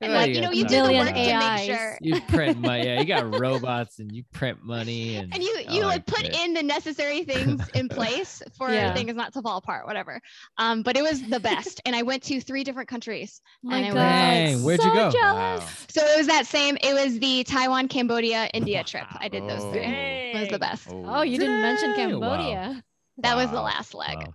and 0.01 0.13
like 0.13 0.29
you 0.29 0.35
you 0.35 0.41
know 0.41 0.51
you 0.51 0.63
time 0.63 0.69
do 0.69 0.81
the 0.83 0.87
for 0.89 0.93
work 1.05 1.15
that. 1.15 1.59
to 1.65 1.65
make 1.67 1.77
sure 1.77 1.97
You 2.01 2.21
print 2.21 2.59
money. 2.59 2.85
Yeah, 2.85 2.99
you 3.01 3.05
got 3.05 3.39
robots 3.39 3.99
and 3.99 4.11
you 4.11 4.23
print 4.33 4.63
money 4.63 5.15
and 5.17 5.33
and 5.33 5.43
you 5.43 5.55
I 5.67 5.73
you 5.73 5.83
like 5.83 6.05
put 6.05 6.23
it. 6.23 6.35
in 6.35 6.53
the 6.53 6.63
necessary 6.63 7.23
things 7.23 7.61
in 7.73 7.89
place 7.89 8.41
for 8.57 8.71
Yeah. 8.71 8.93
things 8.93 9.13
not 9.15 9.33
to 9.33 9.41
fall 9.41 9.57
apart 9.57 9.85
whatever 9.85 10.19
um 10.57 10.81
but 10.83 10.95
it 10.97 11.01
was 11.03 11.21
the 11.23 11.39
best 11.39 11.81
and 11.85 11.95
i 11.95 12.01
went 12.01 12.23
to 12.23 12.39
three 12.41 12.63
different 12.63 12.87
countries 12.89 13.41
my 13.63 13.77
And 13.77 13.85
it 13.87 13.93
God, 13.93 13.95
was- 13.95 14.03
Dang, 14.03 14.63
where'd 14.63 14.83
you 14.83 14.93
go? 14.93 15.11
Jealous. 15.11 15.61
Wow. 15.61 15.67
so 15.89 16.01
it 16.01 16.17
was 16.17 16.27
that 16.27 16.45
same 16.45 16.77
it 16.81 16.93
was 16.93 17.08
the 17.19 17.43
taiwan 17.45 17.87
cambodia 17.87 18.47
india 18.53 18.83
trip 18.83 19.07
i 19.19 19.27
did 19.27 19.41
those 19.49 19.63
Oh. 19.63 19.71
three 19.71 19.81
it 19.83 20.39
was 20.39 20.49
the 20.49 20.59
best 20.59 20.87
Oh, 20.91 21.21
you 21.23 21.37
didn't 21.39 21.61
mention 21.61 21.89
Dang, 21.95 22.19
wow. 22.19 22.35
Cambodia. 22.37 22.83
that 23.17 23.35
was 23.35 23.49
the 23.49 23.61
last 23.61 23.93
leg 23.95 24.17
Wow. 24.17 24.33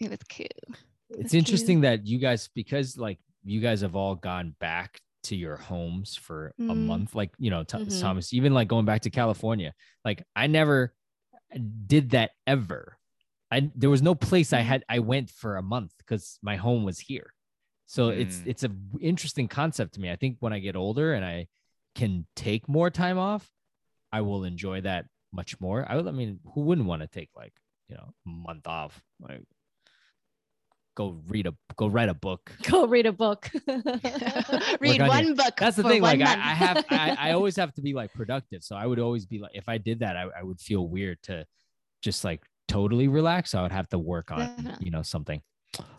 it 0.00 0.10
was 0.10 0.18
cool 0.34 0.46
It's 1.08 1.18
That's 1.18 1.30
cute. 1.30 1.34
interesting 1.42 1.80
that 1.82 2.04
you 2.06 2.18
guys, 2.18 2.48
because 2.54 2.98
like 2.98 3.18
you 3.44 3.60
guys 3.60 3.80
have 3.82 3.94
all 3.94 4.16
gone 4.16 4.56
back 4.58 5.00
to 5.28 5.36
your 5.36 5.56
homes 5.56 6.16
for 6.16 6.52
a 6.58 6.62
Mhm. 6.62 6.86
month, 6.86 7.14
like 7.14 7.30
you 7.38 7.48
know, 7.50 7.62
Th- 7.62 7.84
Mhm. 7.86 8.00
Thomas, 8.00 8.32
even 8.34 8.52
like 8.54 8.66
going 8.66 8.86
back 8.86 9.02
to 9.02 9.10
California. 9.10 9.72
Like 10.04 10.24
I 10.34 10.48
never 10.48 10.94
did 11.86 12.10
that 12.10 12.32
ever. 12.46 12.98
I 13.52 13.70
there 13.74 13.90
was 13.90 14.02
no 14.02 14.14
place 14.14 14.52
I 14.52 14.60
Mhm. 14.62 14.64
had 14.72 14.84
I 14.88 14.98
went 14.98 15.30
for 15.30 15.56
a 15.56 15.62
month 15.62 15.92
because 15.98 16.38
my 16.42 16.56
home 16.56 16.82
was 16.84 16.98
here. 16.98 17.32
So 17.86 18.08
it's 18.08 18.38
Mm. 18.38 18.46
it's 18.48 18.64
a 18.64 18.68
w- 18.68 18.98
interesting 19.10 19.46
concept 19.48 19.94
to 19.94 20.00
me. 20.00 20.10
I 20.10 20.16
think 20.16 20.38
when 20.40 20.52
I 20.52 20.58
get 20.58 20.74
older 20.76 21.14
and 21.14 21.24
I 21.24 21.46
can 21.96 22.26
take 22.36 22.68
more 22.68 22.90
time 22.90 23.18
off, 23.18 23.50
I 24.12 24.20
will 24.20 24.44
enjoy 24.44 24.82
that 24.82 25.06
much 25.32 25.58
more. 25.60 25.84
I 25.88 25.96
would, 25.96 26.06
I 26.06 26.12
mean, 26.12 26.38
who 26.54 26.60
wouldn't 26.60 26.86
want 26.86 27.02
to 27.02 27.08
take 27.08 27.30
like 27.34 27.54
you 27.88 27.96
know 27.96 28.12
a 28.26 28.28
month 28.28 28.66
off? 28.66 29.02
Like 29.20 29.42
go 30.94 31.18
read 31.28 31.46
a 31.46 31.54
go 31.76 31.88
write 31.88 32.08
a 32.08 32.14
book. 32.14 32.52
Go 32.70 32.86
read 32.86 33.06
a 33.06 33.12
book. 33.12 33.50
read 34.80 35.00
on 35.00 35.08
one 35.08 35.34
book 35.34 35.54
That's 35.58 35.76
the 35.76 35.82
for 35.82 35.90
thing. 35.90 36.02
one 36.02 36.18
Like 36.18 36.28
I. 36.28 36.32
I 36.32 36.54
have 36.54 36.84
I, 36.90 37.16
I 37.28 37.32
always 37.32 37.56
have 37.56 37.72
to 37.74 37.82
be 37.82 37.92
like 37.92 38.12
productive. 38.12 38.62
So 38.62 38.76
I 38.76 38.86
would 38.86 38.98
always 38.98 39.26
be 39.26 39.38
like 39.38 39.52
if 39.54 39.68
I 39.68 39.78
did 39.78 40.00
that, 40.00 40.16
I, 40.16 40.28
I 40.38 40.42
would 40.42 40.60
feel 40.60 40.86
weird 40.88 41.18
to 41.24 41.46
just 42.02 42.24
like 42.24 42.42
totally 42.68 43.08
relax. 43.08 43.54
I 43.54 43.62
would 43.62 43.72
have 43.72 43.88
to 43.90 43.98
work 43.98 44.30
on 44.30 44.76
you 44.80 44.90
know 44.90 45.02
something. 45.02 45.40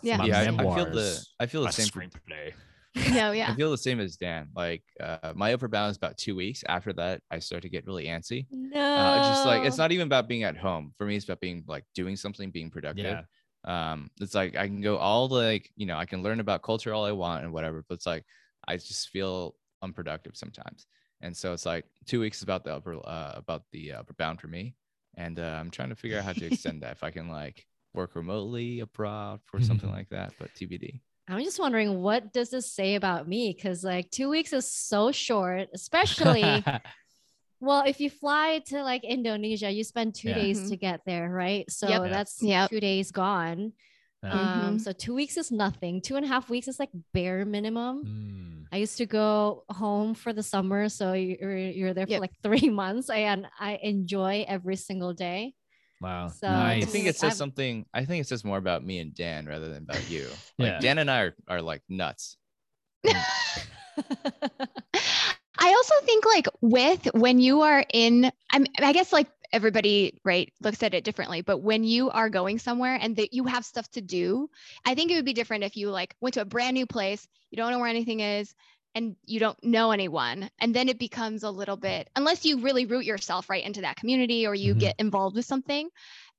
Yeah. 0.02 0.24
Yeah, 0.24 0.40
I, 0.40 0.44
I 0.44 0.76
feel 0.76 0.86
the 0.86 1.26
I 1.40 1.46
feel 1.46 1.64
the 1.64 1.72
same. 1.72 1.88
For, 1.88 2.02
screenplay. 2.02 2.54
No 2.96 3.32
yeah. 3.32 3.52
I 3.52 3.56
feel 3.56 3.72
the 3.72 3.78
same 3.78 4.00
as 4.00 4.18
Dan. 4.18 4.50
Like 4.56 4.84
uh, 5.00 5.34
my 5.36 5.54
upper 5.54 5.68
bound 5.68 5.92
is 5.92 5.98
about 5.98 6.18
two 6.18 6.36
weeks. 6.36 6.64
After 6.68 6.94
that, 6.94 7.22
I 7.32 7.40
start 7.40 7.64
to 7.64 7.70
get 7.70 7.86
really 7.86 8.06
antsy. 8.06 8.48
no. 8.50 8.80
Uh, 8.80 9.18
it's 9.20 9.28
just 9.30 9.46
like 9.46 9.64
it's 9.64 9.78
not 9.78 9.92
even 9.92 10.08
about 10.08 10.28
being 10.28 10.44
at 10.44 10.58
home. 10.58 10.94
For 10.98 11.06
me, 11.06 11.16
it's 11.16 11.26
about 11.26 11.40
being 11.40 11.64
like 11.68 11.86
doing 11.96 12.16
something, 12.16 12.52
being 12.52 12.70
productive. 12.70 13.06
Yeah. 13.06 13.22
Um, 13.92 14.10
it's 14.22 14.34
like 14.34 14.56
I 14.56 14.68
can 14.68 14.82
go 14.82 14.98
all 14.98 15.28
like 15.28 15.70
you 15.76 15.86
know 15.86 15.98
I 15.98 16.06
can 16.06 16.24
learn 16.24 16.40
about 16.40 16.62
culture 16.62 16.94
all 16.94 17.06
I 17.06 17.12
want 17.12 17.44
and 17.44 17.54
whatever, 17.54 17.84
but 17.88 17.96
it's 17.96 18.06
like 18.06 18.24
I 18.68 18.78
just 18.78 19.10
feel 19.10 19.56
unproductive 19.82 20.36
sometimes. 20.36 20.88
And 21.22 21.36
so 21.36 21.54
it's 21.54 21.66
like 21.66 21.86
two 22.06 22.20
weeks 22.20 22.38
is 22.38 22.44
about 22.44 22.64
the 22.64 22.76
upper 22.76 22.96
uh, 22.96 23.34
about 23.36 23.64
the 23.72 23.94
upper 23.94 24.14
bound 24.14 24.40
for 24.40 24.48
me, 24.48 24.76
and 25.16 25.40
uh, 25.40 25.58
I'm 25.60 25.72
trying 25.72 25.90
to 25.90 25.96
figure 25.96 26.18
out 26.18 26.26
how 26.26 26.34
to 26.34 26.46
extend 26.52 26.84
that 26.84 26.94
if 26.94 27.04
I 27.04 27.12
can 27.12 27.30
like 27.30 27.66
work 27.94 28.16
remotely 28.16 28.82
abroad 28.82 29.40
or 29.54 29.62
something 29.62 29.92
like 29.92 30.10
that. 30.10 30.34
But 30.40 30.54
TBD. 30.54 31.02
I'm 31.28 31.44
just 31.44 31.60
wondering 31.60 32.02
what 32.02 32.32
does 32.34 32.50
this 32.52 32.72
say 32.72 32.96
about 32.96 33.28
me? 33.28 33.54
Because 33.56 33.84
like 33.84 34.10
two 34.12 34.30
weeks 34.30 34.54
is 34.54 34.70
so 34.72 35.12
short, 35.12 35.68
especially 35.74 36.64
well, 37.60 37.84
if 37.86 38.00
you 38.00 38.10
fly 38.10 38.62
to 38.68 38.84
like 38.84 39.04
Indonesia, 39.04 39.70
you 39.72 39.84
spend 39.84 40.16
two 40.16 40.30
Yeah. 40.30 40.36
days 40.36 40.62
Mhm. 40.62 40.70
to 40.70 40.78
get 40.78 41.02
there, 41.06 41.30
right? 41.30 41.70
So 41.70 41.90
Yep. 41.90 42.02
Yeah. 42.04 42.10
that's 42.10 42.42
Yep. 42.42 42.70
two 42.70 42.80
days 42.80 43.12
gone. 43.12 43.74
Yeah. 44.24 44.32
Um, 44.70 44.78
Mhm. 44.78 44.82
so 44.82 44.92
two 44.94 45.14
weeks 45.14 45.38
is 45.38 45.52
nothing. 45.52 46.02
Two 46.02 46.16
and 46.16 46.26
a 46.26 46.30
half 46.30 46.50
weeks 46.50 46.68
is 46.68 46.80
like 46.80 46.90
bare 47.14 47.46
minimum. 47.46 48.04
Mm. 48.06 48.68
I 48.72 48.78
used 48.78 48.98
to 48.98 49.06
go 49.06 49.64
home 49.70 50.14
for 50.14 50.32
the 50.34 50.44
summer, 50.44 50.88
so 50.90 51.14
you're 51.14 51.58
you're 51.58 51.94
there 51.94 52.08
for 52.08 52.20
like 52.20 52.36
three 52.44 52.70
months, 52.84 53.10
and 53.10 53.48
I 53.60 53.80
enjoy 53.84 54.46
every 54.48 54.76
single 54.76 55.14
day. 55.14 55.54
Wow. 56.00 56.28
So 56.28 56.48
I 56.48 56.82
think 56.82 57.08
it 57.08 57.16
says 57.16 57.32
I've- 57.32 57.38
something. 57.38 57.86
I 57.94 58.06
think 58.06 58.22
it 58.22 58.28
says 58.28 58.44
more 58.44 58.58
about 58.58 58.84
me 58.84 59.00
and 59.00 59.14
Dan 59.16 59.46
rather 59.48 59.70
than 59.70 59.84
about 59.84 60.10
you. 60.10 60.28
Like 60.60 60.68
Yeah. 60.74 60.80
Dan 60.80 60.98
and 61.00 61.10
I 61.12 61.22
are, 61.22 61.36
are 61.48 61.62
like 61.62 61.82
nuts. 61.90 62.38
I 65.60 65.70
also 65.74 65.96
think 66.06 66.26
like 66.26 66.48
with 66.62 67.06
when 67.14 67.40
you 67.40 67.62
are 67.62 67.84
in, 67.92 68.32
I'm, 68.52 68.66
I 68.80 68.94
guess 68.94 69.12
like 69.12 69.28
everybody 69.52 70.20
right 70.24 70.52
looks 70.62 70.84
at 70.84 70.94
it 70.94 71.04
differently, 71.04 71.42
but 71.42 71.60
when 71.60 71.84
you 71.84 72.10
are 72.12 72.30
going 72.30 72.60
somewhere 72.60 72.98
and 73.02 73.16
that 73.16 73.34
you 73.34 73.46
have 73.46 73.66
stuff 73.66 73.90
to 73.92 74.02
do, 74.02 74.50
I 74.86 74.94
think 74.94 75.10
it 75.12 75.16
would 75.16 75.26
be 75.26 75.34
different 75.34 75.64
if 75.64 75.76
you 75.76 75.90
like 75.90 76.16
went 76.22 76.36
to 76.36 76.42
a 76.42 76.46
brand 76.46 76.76
new 76.76 76.86
place, 76.86 77.28
you 77.50 77.58
don't 77.58 77.72
know 77.72 77.80
where 77.80 77.88
anything 77.90 78.20
is, 78.20 78.54
and 78.96 79.16
you 79.26 79.40
don't 79.40 79.62
know 79.64 79.92
anyone, 79.92 80.50
and 80.60 80.74
then 80.74 80.90
it 80.90 80.98
becomes 81.00 81.44
a 81.44 81.52
little 81.52 81.78
bit 81.78 82.10
unless 82.16 82.46
you 82.46 82.60
really 82.62 82.86
root 82.86 83.06
yourself 83.06 83.50
right 83.50 83.64
into 83.64 83.82
that 83.82 83.98
community 83.98 84.48
or 84.48 84.56
you 84.56 84.74
Mhm. 84.74 84.80
get 84.80 84.96
involved 85.00 85.36
with 85.36 85.46
something, 85.46 85.90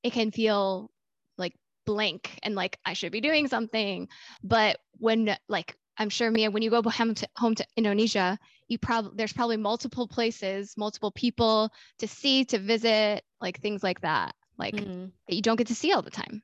it 0.03 0.13
can 0.13 0.31
feel 0.31 0.91
like 1.37 1.53
blank 1.85 2.37
and 2.43 2.55
like 2.55 2.77
I 2.85 2.93
should 2.93 3.11
be 3.11 3.21
doing 3.21 3.47
something. 3.47 4.07
But 4.43 4.79
when 4.97 5.37
like 5.47 5.75
I'm 5.97 6.09
sure 6.09 6.31
Mia, 6.31 6.49
when 6.49 6.63
you 6.63 6.69
go 6.69 6.81
home 6.81 7.13
to, 7.15 7.27
home 7.35 7.55
to 7.55 7.65
Indonesia, 7.75 8.39
you 8.69 8.77
probably 8.77 9.11
there's 9.15 9.33
probably 9.33 9.57
multiple 9.57 10.07
places, 10.07 10.75
multiple 10.77 11.11
people 11.11 11.71
to 11.97 12.07
see, 12.07 12.45
to 12.45 12.57
visit, 12.59 13.23
like 13.41 13.59
things 13.59 13.83
like 13.83 14.01
that, 14.01 14.35
like 14.57 14.75
Mhm. 14.75 15.11
that 15.27 15.35
you 15.35 15.41
don't 15.41 15.57
get 15.57 15.67
to 15.67 15.75
see 15.75 15.91
all 15.91 16.01
the 16.01 16.09
time. 16.09 16.41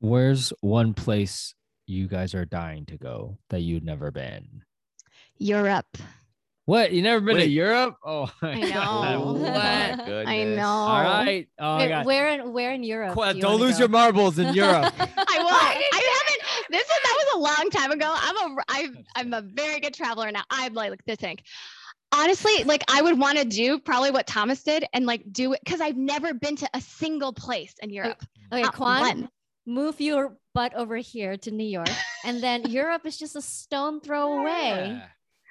Where's 0.00 0.52
one 0.60 0.94
place 0.94 1.54
you 1.86 2.06
guys 2.08 2.34
are 2.34 2.44
dying 2.44 2.86
to 2.86 2.96
go 2.96 3.38
that 3.50 3.60
you've 3.60 3.82
never 3.82 4.10
been? 4.10 4.62
Europe. 5.38 5.98
What? 6.66 6.92
You 6.92 7.02
never 7.02 7.20
been 7.20 7.36
to 7.36 7.46
Europe? 7.46 7.96
Oh, 8.04 8.32
I 8.42 8.54
know. 8.60 8.82
Oh 9.26 9.32
what? 9.34 9.50
I 9.52 10.44
know. 10.44 10.66
All 10.66 11.02
right. 11.02 11.46
Oh 11.58 11.76
my 11.76 11.78
Where, 11.78 11.88
God. 11.88 12.06
where 12.06 12.28
in 12.28 12.52
where 12.54 12.72
in 12.72 12.82
Europe? 12.82 13.14
Qu- 13.14 13.30
do 13.32 13.36
you 13.36 13.42
don't 13.42 13.60
lose 13.60 13.74
go? 13.74 13.80
your 13.80 13.88
marbles 13.88 14.38
in 14.38 14.54
Europe. 14.54 14.94
I 14.98 15.38
will. 15.38 15.48
I 15.48 15.82
haven't. 15.92 16.70
This 16.70 16.82
was 16.88 17.00
that 17.02 17.16
was 17.18 17.34
a 17.34 17.38
long 17.40 17.70
time 17.70 17.90
ago. 17.90 18.14
I'm 18.16 18.36
a. 18.36 18.62
I'm 18.68 19.04
I'm 19.14 19.34
a 19.34 19.42
very 19.42 19.80
good 19.80 19.92
traveler 19.92 20.30
now. 20.32 20.42
I'm 20.50 20.72
like 20.72 21.04
to 21.04 21.16
think. 21.16 21.42
Honestly, 22.12 22.64
like 22.64 22.82
I 22.88 23.02
would 23.02 23.18
want 23.18 23.38
to 23.38 23.44
do 23.44 23.78
probably 23.78 24.10
what 24.12 24.26
Thomas 24.26 24.62
did 24.62 24.86
and 24.94 25.04
like 25.04 25.22
do 25.32 25.52
it 25.52 25.60
because 25.64 25.80
I've 25.82 25.96
never 25.98 26.32
been 26.32 26.56
to 26.56 26.68
a 26.72 26.80
single 26.80 27.32
place 27.34 27.74
in 27.82 27.90
Europe. 27.90 28.22
Okay, 28.52 28.62
Not 28.62 28.74
Quan, 28.74 29.00
one. 29.00 29.28
move 29.66 30.00
your 30.00 30.38
butt 30.54 30.72
over 30.74 30.96
here 30.96 31.36
to 31.38 31.50
New 31.50 31.66
York, 31.66 31.88
and 32.24 32.42
then 32.42 32.62
Europe 32.70 33.04
is 33.04 33.18
just 33.18 33.36
a 33.36 33.42
stone 33.42 34.00
throw 34.00 34.38
away. 34.40 34.96
Yeah. 34.98 35.06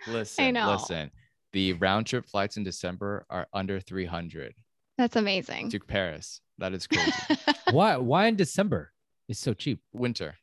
Listen, 0.08 0.54
know. 0.54 0.72
listen. 0.74 1.12
The 1.54 1.74
round 1.74 2.08
trip 2.08 2.26
flights 2.26 2.58
in 2.58 2.64
December 2.64 3.26
are 3.30 3.48
under 3.54 3.80
300 3.80 4.54
That's 4.98 5.16
amazing. 5.16 5.70
to 5.70 5.80
Paris. 5.80 6.42
That 6.58 6.74
is 6.74 6.88
crazy. 6.88 7.12
Why? 7.72 7.98
Why 7.98 8.28
in 8.28 8.36
December? 8.36 8.92
It's 9.30 9.40
so 9.40 9.54
cheap. 9.54 9.80
Winter, 9.94 10.36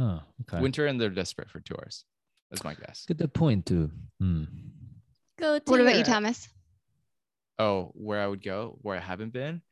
Oh, 0.00 0.20
okay. 0.42 0.60
winter, 0.60 0.86
and 0.86 1.00
they're 1.00 1.08
desperate 1.10 1.50
for 1.50 1.60
tours. 1.60 2.04
That's 2.50 2.64
my 2.64 2.74
guess. 2.74 3.04
Good 3.06 3.32
point 3.34 3.66
too. 3.66 3.90
Hmm. 4.20 4.44
Go 5.38 5.58
to 5.58 5.70
what 5.70 5.80
about 5.80 5.96
you, 5.96 6.04
Thomas? 6.04 6.48
Oh, 7.58 7.90
where 7.94 8.20
I 8.22 8.26
would 8.26 8.42
go, 8.42 8.78
where 8.82 8.96
I 8.96 9.00
haven't 9.00 9.32
been. 9.32 9.62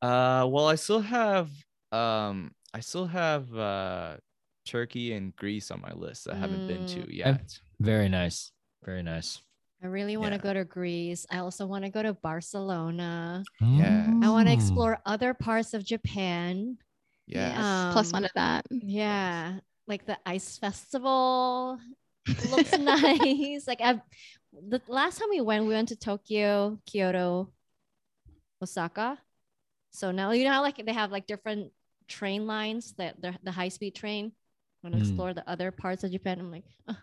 Uh, 0.00 0.46
well, 0.50 0.66
I 0.66 0.74
still 0.74 1.00
have 1.00 1.48
um, 1.92 2.52
I 2.74 2.80
still 2.80 3.06
have 3.06 3.54
uh, 3.56 4.16
Turkey 4.64 5.12
and 5.12 5.34
Greece 5.36 5.70
on 5.70 5.80
my 5.80 5.92
list 5.92 6.28
I 6.28 6.36
haven't 6.36 6.66
been 6.68 6.86
to 6.86 7.00
Mm. 7.00 7.12
yet. 7.14 7.58
Very 7.80 8.08
nice. 8.08 8.52
Very 8.84 9.02
nice. 9.02 9.40
I 9.82 9.86
really 9.86 10.16
want 10.16 10.30
to 10.32 10.36
Yeah. 10.38 10.42
go 10.42 10.52
to 10.54 10.64
Greece. 10.64 11.26
I 11.30 11.38
also 11.38 11.66
want 11.66 11.84
to 11.84 11.90
go 11.90 12.02
to 12.02 12.14
Barcelona. 12.14 13.42
Yeah. 13.60 14.06
I 14.22 14.30
want 14.30 14.46
to 14.48 14.54
Mm. 14.54 14.58
explore 14.58 15.00
other 15.04 15.34
parts 15.34 15.74
of 15.74 15.84
Japan. 15.84 16.78
Yes. 17.26 17.58
Um, 17.58 18.12
one 18.12 18.24
of 18.24 18.30
that. 18.34 18.66
Yeah, 18.70 19.58
like 19.86 20.06
the 20.06 20.18
ice 20.26 20.58
festival 20.58 21.78
looks 22.50 22.76
nice. 22.78 23.66
Like 23.66 23.80
I, 23.80 24.00
the 24.52 24.80
last 24.86 25.18
time 25.18 25.30
we 25.30 25.40
went, 25.40 25.64
we 25.66 25.74
went 25.74 25.88
to 25.88 25.96
Tokyo, 25.96 26.78
Kyoto, 26.86 27.52
Osaka. 28.62 29.18
So 29.90 30.10
now 30.12 30.30
you 30.30 30.44
know 30.44 30.52
how 30.52 30.62
like 30.62 30.84
they 30.84 30.92
have 30.92 31.10
like 31.10 31.26
different 31.26 31.72
train 32.08 32.46
lines 32.46 32.94
that 32.98 33.20
the 33.20 33.34
the 33.42 33.50
high 33.52 33.68
speed 33.68 33.94
train. 33.94 34.32
I 34.82 34.88
want 34.88 34.94
to 34.96 35.00
Mm. 35.00 35.08
explore 35.08 35.34
the 35.34 35.48
other 35.48 35.70
parts 35.70 36.02
of 36.04 36.10
Japan. 36.10 36.40
I'm 36.40 36.50
like, 36.50 36.64
"Ugh, 36.88 36.96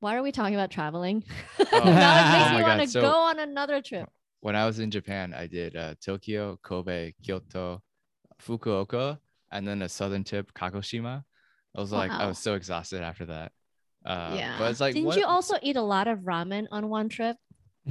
why 0.00 0.16
are 0.16 0.22
we 0.22 0.30
talking 0.32 0.54
about 0.54 0.70
traveling? 0.70 1.24
Oh, 1.72 1.80
now 1.84 1.84
it 2.20 2.38
makes 2.38 2.50
oh 2.50 2.56
me 2.58 2.62
want 2.62 2.80
to 2.82 2.88
so- 2.88 3.00
go 3.00 3.12
on 3.30 3.38
another 3.38 3.80
trip. 3.82 4.08
when 4.40 4.54
I 4.56 4.66
was 4.66 4.78
in 4.78 4.90
Japan, 4.90 5.34
I 5.34 5.46
did 5.46 5.74
uh, 5.76 5.94
Tokyo, 6.04 6.58
Kobe, 6.62 7.12
Kyoto, 7.22 7.82
Fukuoka, 8.42 9.18
and 9.50 9.66
then 9.66 9.82
a 9.82 9.88
southern 9.88 10.24
tip, 10.24 10.52
Kagoshima. 10.54 11.24
I 11.74 11.80
was 11.80 11.92
like, 11.92 12.10
I 12.10 12.26
was 12.26 12.38
so 12.38 12.54
exhausted 12.54 13.02
after 13.02 13.26
that. 13.26 13.52
Uh, 14.04 14.34
Yeah. 14.36 14.58
But 14.58 14.70
it's 14.70 14.80
like, 14.80 14.94
Didn't 14.94 15.06
what- 15.08 15.18
you 15.18 15.26
also 15.26 15.56
eat 15.62 15.76
a 15.76 15.82
lot 15.82 16.06
of 16.08 16.20
ramen 16.20 16.66
on 16.70 16.88
one 16.88 17.08
trip? 17.08 17.36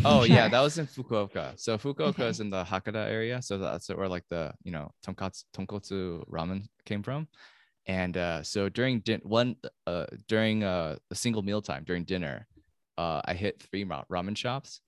Oh 0.04 0.24
yeah, 0.24 0.48
that 0.54 0.62
was 0.62 0.78
in 0.78 0.88
Fukuoka. 0.88 1.58
So 1.60 1.78
Fukuoka 1.78 2.10
Okay. 2.10 2.28
is 2.28 2.40
in 2.40 2.50
the 2.50 2.64
Hakata 2.64 3.08
area, 3.10 3.42
so 3.42 3.58
that's 3.58 3.90
where 3.90 4.08
like 4.10 4.26
the 4.30 4.54
you 4.64 4.72
know 4.72 4.92
tonkatsu 5.06 5.44
tonkotsu 5.56 6.28
ramen 6.30 6.68
came 6.86 7.02
from. 7.04 7.28
And 7.88 8.18
uh, 8.18 8.42
so 8.44 8.68
during 8.70 9.00
din- 9.02 9.22
one 9.24 9.56
uh, 9.86 10.06
during 10.28 10.64
uh, 10.64 10.98
a 11.12 11.16
single 11.16 11.42
meal 11.44 11.62
time 11.62 11.84
during 11.86 12.04
dinner, 12.04 12.48
uh, 12.98 13.22
I 13.26 13.34
hit 13.36 13.62
three 13.62 13.86
ramen 13.86 14.36
shops, 14.36 14.82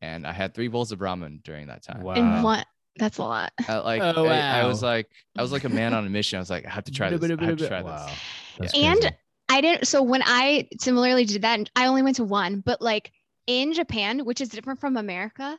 and 0.00 0.26
I 0.26 0.32
had 0.32 0.54
three 0.54 0.68
bowls 0.68 0.92
of 0.92 1.00
ramen 1.00 1.42
during 1.42 1.66
that 1.68 1.82
time. 1.82 2.02
Wow. 2.02 2.14
And 2.14 2.44
what? 2.44 2.66
That's 2.98 3.18
a 3.18 3.22
lot. 3.24 3.52
I, 3.68 3.78
like 3.78 4.00
Oh, 4.02 4.26
I, 4.26 4.60
I 4.60 4.66
was 4.66 4.82
like 4.82 5.08
I 5.36 5.42
was 5.42 5.52
like 5.52 5.64
a 5.64 5.68
man 5.68 5.92
on 5.92 6.06
a 6.06 6.10
mission. 6.10 6.38
I 6.38 6.40
was 6.40 6.48
like 6.50 6.64
I 6.66 6.70
have 6.70 6.84
to 6.84 6.92
try 6.92 7.10
this. 7.10 7.22
I 7.22 7.44
have 7.44 7.56
to 7.58 7.68
try 7.68 7.82
Wow. 7.82 8.06
this. 8.06 8.16
That's 8.58 8.74
And. 8.78 9.14
I 9.48 9.60
didn't. 9.60 9.86
So 9.86 10.02
when 10.02 10.22
I 10.24 10.66
similarly 10.80 11.24
did 11.24 11.42
that, 11.42 11.70
I 11.76 11.86
only 11.86 12.02
went 12.02 12.16
to 12.16 12.24
one, 12.24 12.60
but 12.66 12.82
like 12.82 13.12
in 13.46 13.74
Japan, 13.74 14.24
which 14.24 14.40
is 14.40 14.48
different 14.48 14.80
from 14.80 14.96
America, 14.96 15.56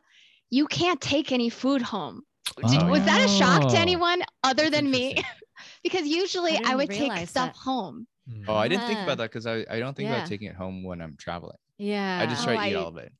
you 0.50 0.66
can't 0.66 1.00
take 1.00 1.32
any 1.32 1.48
food 1.48 1.80
home. 1.80 2.22
Did- 2.70 2.82
Oh, 2.82 2.88
was 2.88 3.02
that 3.06 3.24
a 3.24 3.28
shock 3.28 3.62
Oh. 3.64 3.68
to 3.70 3.78
anyone 3.78 4.22
other 4.44 4.64
That's 4.64 4.76
than 4.76 4.90
me? 4.90 5.16
interesting. 5.84 6.04
because 6.04 6.06
usually 6.06 6.52
I, 6.52 6.58
didn't 6.58 6.76
would 6.76 6.90
take 6.90 7.00
realize 7.00 7.30
stuff 7.30 7.54
that. 7.54 7.56
home. 7.56 8.06
Oh, 8.46 8.54
I 8.56 8.68
didn't 8.68 8.86
think 8.86 9.00
about 9.00 9.18
that 9.18 9.30
because 9.30 9.46
I, 9.46 9.64
I 9.70 9.78
don't 9.78 9.96
think 9.96 10.08
Yeah. 10.08 10.16
about 10.16 10.28
taking 10.28 10.48
it 10.48 10.54
home 10.54 10.84
when 10.84 11.00
I'm 11.00 11.16
traveling. 11.16 11.56
Yeah. 11.78 12.18
I 12.20 12.26
just 12.26 12.42
Oh, 12.42 12.52
try 12.52 12.56
to 12.56 12.70
eat 12.70 12.76
I- 12.76 12.80
all 12.80 12.88
of 12.88 12.96
it. 12.98 13.12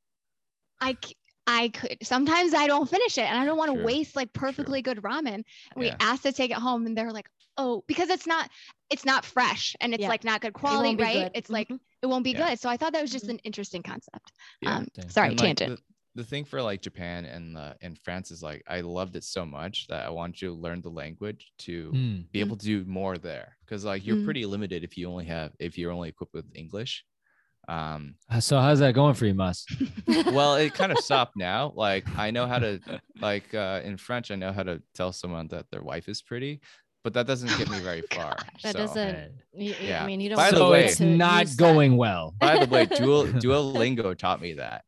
I, 0.81 0.97
I 1.47 1.69
could 1.71 1.97
sometimes 2.03 2.53
I 2.55 2.67
don't 2.67 2.89
finish 2.89 3.17
it 3.19 3.23
and 3.23 3.37
I 3.39 3.45
don't 3.45 3.57
want 3.59 3.75
to 3.75 3.83
waste 3.83 4.15
like 4.15 4.33
perfectly 4.33 4.83
good 4.83 4.99
ramen. 5.03 5.45
We 5.77 5.87
Yeah. 5.87 5.97
asked 5.99 6.23
to 6.25 6.33
take 6.33 6.51
it 6.51 6.59
home 6.59 6.87
and 6.87 6.97
they're 6.97 7.11
like, 7.11 7.29
"Oh, 7.57 7.83
because 7.89 8.11
it's 8.11 8.27
not 8.27 8.51
it's 8.91 9.05
not 9.05 9.25
fresh 9.25 9.75
and 9.81 9.93
it's 9.95 10.03
Yeah. 10.03 10.09
like 10.09 10.25
not 10.25 10.41
good 10.41 10.53
quality, 10.53 10.91
won't 10.91 11.01
right? 11.01 11.15
good. 11.25 11.33
It's 11.35 11.51
like 11.51 11.69
Mhm. 11.69 11.81
it 12.03 12.07
won't 12.07 12.23
be 12.23 12.31
Yeah. 12.33 12.51
good." 12.51 12.61
So 12.61 12.69
I 12.69 12.77
thought 12.77 12.93
that 12.93 13.01
was 13.03 13.11
just 13.11 13.27
Mhm. 13.27 13.31
an 13.31 13.39
interesting 13.41 13.83
concept. 13.83 14.31
Yeah. 14.61 14.77
Um, 14.77 14.89
sorry, 15.09 15.31
And, 15.31 15.41
like, 15.41 15.57
tangent. 15.57 15.81
The, 16.19 16.23
the 16.23 16.29
thing 16.29 16.45
for 16.45 16.61
like 16.63 16.83
Japan 16.83 17.25
and 17.25 17.57
uh, 17.57 17.75
and 17.81 17.99
France 17.99 18.31
is 18.31 18.43
like 18.43 18.63
I 18.69 18.81
loved 18.81 19.17
it 19.17 19.25
so 19.25 19.45
much 19.47 19.87
that 19.89 20.05
I 20.07 20.11
want 20.11 20.43
you 20.43 20.49
to 20.49 20.55
learn 20.55 20.81
the 20.83 20.91
language 20.91 21.53
to 21.61 21.91
Hmm. 21.91 22.21
be 22.33 22.41
able 22.41 22.57
to 22.57 22.65
do 22.65 22.85
more 22.85 23.19
there 23.19 23.57
because 23.65 23.85
like 23.85 24.07
you're 24.07 24.17
Mm. 24.17 24.25
pretty 24.25 24.45
limited 24.47 24.85
if 24.85 24.97
you 24.99 25.09
only 25.11 25.27
have 25.27 25.53
if 25.59 25.79
you're 25.79 25.93
only 25.93 26.09
equipped 26.09 26.35
with 26.35 26.47
English. 26.55 27.05
Um, 27.69 28.15
Uh, 28.31 28.41
So 28.41 28.59
how's 28.61 28.79
that 28.79 28.95
going 28.95 29.15
for 29.15 29.27
you, 29.27 29.35
Mas? 29.35 29.67
well, 30.33 30.57
it 30.57 30.73
kind 30.75 30.91
of 30.93 30.99
stopped 30.99 31.37
now. 31.37 31.73
Like 31.75 32.05
I 32.17 32.31
know 32.31 32.47
how 32.47 32.59
to 32.59 32.81
like 33.21 33.53
uh, 33.55 33.81
in 33.85 33.97
French, 33.99 34.31
I 34.31 34.37
know 34.37 34.53
how 34.53 34.63
to 34.65 34.83
tell 34.95 35.13
someone 35.13 35.49
that 35.49 35.67
their 35.71 35.83
wife 35.83 36.09
is 36.09 36.23
pretty, 36.23 36.61
but 37.05 37.13
that 37.13 37.27
doesn't 37.27 37.53
get 37.59 37.69
me 37.71 37.79
very 37.81 38.01
far. 38.15 38.37
That 38.63 38.73
so. 38.73 38.79
doesn't- 38.79 39.33
Yeah. 39.53 40.03
I 40.03 40.07
mean, 40.07 40.21
you 40.21 40.31
don't. 40.31 40.39
By 40.39 40.51
the 40.51 40.67
way- 40.67 40.87
it's 40.87 41.01
not 41.01 41.43
use 41.43 41.57
that. 41.57 41.63
going 41.63 41.97
well. 41.99 42.35
By 42.41 42.65
the 42.65 42.71
way, 42.73 42.87
Dual 43.01 43.27
Duolingo 43.27 44.17
taught 44.17 44.41
me 44.41 44.55
that. 44.55 44.85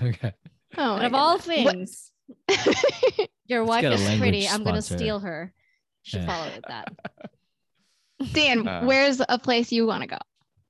Okay. 0.08 0.32
oh, 0.78 0.96
And 0.96 1.06
of 1.06 1.14
all 1.14 1.38
things, 1.38 2.12
your 3.46 3.64
wife 3.64 3.84
is 3.84 4.00
pretty. 4.00 4.20
language 4.20 4.46
I'm 4.50 4.64
gonna 4.64 4.82
steal 4.82 5.18
her. 5.20 5.52
Should 6.02 6.22
Yeah. 6.22 6.26
follow 6.26 6.50
with 6.54 6.64
that. 6.68 6.92
Dan, 8.32 8.66
Uh, 8.66 8.82
where's 8.84 9.20
a 9.28 9.38
place 9.38 9.72
you 9.72 9.86
want 9.86 10.02
to 10.02 10.06
go? 10.08 10.18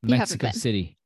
You 0.02 0.14
haven't 0.14 0.18
Mexico 0.20 0.46
been. 0.48 0.52
City. 0.54 0.96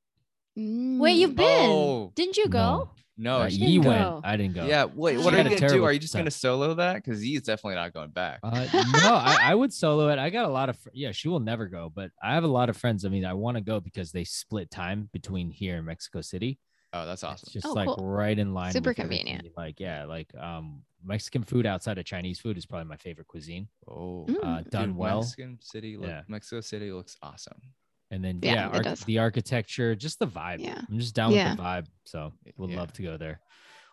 Wait, 0.57 1.14
you've 1.16 1.33
Mm. 1.33 1.37
been? 1.37 1.70
Oh. 1.70 2.12
Didn't 2.14 2.37
you 2.37 2.49
go? 2.49 2.91
No, 3.16 3.49
she 3.49 3.57
you 3.57 3.81
didn't 3.81 3.85
went. 3.87 4.01
go. 4.03 4.20
I 4.25 4.37
didn't 4.37 4.55
go. 4.55 4.66
Yeah, 4.66 4.85
wait, 4.87 5.18
She 5.18 5.25
what 5.25 5.35
are 5.35 5.39
you 5.39 5.45
gonna 5.57 5.68
do? 5.68 5.85
Are 5.85 5.93
you 5.93 5.99
just 6.01 6.14
gonna 6.14 6.31
solo 6.33 6.75
that? 6.75 6.97
Because 6.97 7.20
he's 7.20 7.43
definitely 7.43 7.77
not 7.77 7.93
going 7.93 8.11
back. 8.11 8.41
Uh, 8.43 8.66
no, 8.72 9.14
I, 9.14 9.39
I 9.43 9.55
would 9.55 9.72
solo 9.72 10.09
it. 10.09 10.18
I 10.18 10.31
got 10.31 10.47
a 10.47 10.49
lot 10.49 10.68
of 10.68 10.77
fr- 10.79 10.89
yeah. 10.93 11.12
She 11.12 11.29
will 11.29 11.39
never 11.41 11.66
go, 11.66 11.91
but 11.95 12.11
I 12.22 12.35
have 12.35 12.43
a 12.45 12.49
lot 12.49 12.68
of 12.68 12.77
friends. 12.77 13.05
I 13.05 13.09
mean, 13.11 13.25
I 13.25 13.35
want 13.35 13.57
to 13.57 13.61
go 13.61 13.79
because 13.81 14.11
they 14.12 14.25
split 14.25 14.70
time 14.70 15.09
between 15.12 15.51
here 15.51 15.77
and 15.77 15.87
Mexico 15.87 16.20
City. 16.22 16.59
Oh, 16.95 17.07
that's 17.07 17.23
awesome. 17.25 17.45
It's 17.47 17.53
just 17.53 17.67
Oh, 17.67 17.73
like 17.75 17.87
cool. 17.89 18.07
right 18.07 18.39
in 18.39 18.55
line. 18.55 18.73
Super 18.73 18.91
with 18.91 19.01
everything. 19.01 19.27
convenient. 19.27 19.57
Like 19.57 19.79
yeah, 19.81 20.05
like 20.05 20.35
um, 20.37 20.83
Mexican 21.05 21.43
food 21.43 21.67
outside 21.67 21.99
of 21.99 22.05
Chinese 22.07 22.41
food 22.41 22.57
is 22.57 22.65
probably 22.65 22.89
my 22.89 22.97
favorite 22.97 23.27
cuisine. 23.27 23.69
Oh, 23.87 24.25
Mm. 24.29 24.37
Uh, 24.43 24.59
dude, 24.63 24.71
done 24.71 24.97
well, 24.97 25.21
Mexican 25.21 25.59
City, 25.61 25.97
look, 25.99 26.09
Yeah. 26.09 26.23
Mexico 26.29 26.61
City 26.63 26.91
looks 26.93 27.17
awesome. 27.23 27.61
and 28.11 28.25
then 28.25 28.39
Yeah, 28.43 28.55
yeah, 28.73 28.79
it 28.79 28.87
arch- 28.87 29.05
the 29.07 29.19
architecture, 29.19 29.95
just 29.97 30.19
the 30.21 30.27
vibe. 30.27 30.61
Yeah. 30.61 30.81
I'm 30.89 30.99
just 31.01 31.15
down 31.15 31.33
Yeah. 31.33 31.51
with 31.51 31.57
the 31.59 31.63
vibe. 31.65 31.87
So 32.07 32.33
would 32.57 32.71
Yeah. 32.71 32.77
love 32.81 32.93
to 32.95 33.03
go 33.03 33.17
there. 33.17 33.41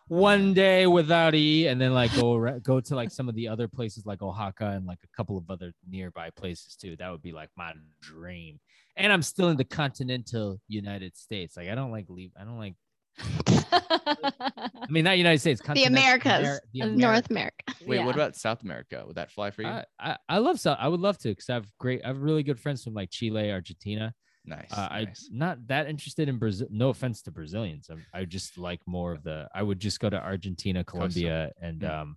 One 0.08 0.52
day 0.52 0.86
without 0.86 1.34
E, 1.34 1.66
and 1.68 1.80
then 1.80 1.94
like 1.94 2.14
go 2.14 2.34
ar- 2.34 2.60
go 2.60 2.80
to 2.80 2.94
like 2.94 3.10
some 3.10 3.28
of 3.28 3.34
the 3.34 3.48
other 3.48 3.68
places 3.68 4.04
like 4.04 4.20
Oaxaca 4.20 4.70
and 4.70 4.84
like 4.86 4.98
a 5.04 5.16
couple 5.16 5.38
of 5.38 5.50
other 5.50 5.72
nearby 5.88 6.28
places 6.30 6.76
too. 6.76 6.96
That 6.96 7.10
would 7.10 7.22
be 7.22 7.32
like 7.32 7.50
my 7.56 7.72
dream. 8.00 8.60
and 8.96 9.10
I'm 9.10 9.22
still 9.22 9.48
in 9.48 9.56
the 9.56 9.64
continental 9.64 10.60
United 10.68 11.16
States. 11.16 11.56
Like 11.56 11.68
I 11.70 11.74
don't 11.74 11.90
like 11.90 12.10
leave. 12.10 12.30
I 12.38 12.44
don't 12.44 12.58
like. 12.58 12.74
I 13.18 14.86
mean, 14.88 15.04
not 15.04 15.18
United 15.18 15.38
States. 15.38 15.60
The 15.60 15.84
Americas, 15.84 16.32
Amer- 16.46 16.60
the 16.72 16.80
of 16.82 16.88
Ameri- 16.90 16.96
North 16.96 17.30
America. 17.30 17.56
Wait, 17.86 17.96
Yeah. 17.98 18.04
what 18.06 18.14
about 18.14 18.36
South 18.36 18.62
America? 18.62 19.02
Would 19.06 19.16
that 19.16 19.30
fly 19.30 19.50
for 19.50 19.62
you? 19.62 19.68
I, 19.68 19.84
I, 19.98 20.16
I 20.28 20.38
love 20.38 20.60
South. 20.60 20.78
I 20.80 20.88
would 20.88 21.00
love 21.00 21.18
to 21.18 21.28
because 21.28 21.48
I 21.50 21.54
have 21.54 21.66
great. 21.78 22.02
I 22.04 22.08
have 22.08 22.20
really 22.22 22.42
good 22.42 22.58
friends 22.60 22.84
from 22.84 22.94
like 22.94 23.10
Chile, 23.10 23.50
Argentina. 23.50 24.14
nice. 24.44 24.72
Uh, 24.72 24.88
I'm 24.90 25.12
not 25.30 25.66
that 25.68 25.88
interested 25.88 26.28
in 26.28 26.38
Brazil. 26.38 26.68
No 26.70 26.88
offense 26.88 27.22
to 27.22 27.30
Brazilians. 27.30 27.88
I'm, 27.90 28.04
I 28.12 28.24
just 28.24 28.58
like 28.58 28.80
more 28.86 29.12
of 29.12 29.22
the. 29.22 29.48
I 29.54 29.62
would 29.62 29.80
just 29.80 30.00
go 30.00 30.10
to 30.10 30.16
Argentina, 30.20 30.84
Colombia, 30.84 31.52
and 31.60 31.80
Mm. 31.80 31.90
um, 32.00 32.16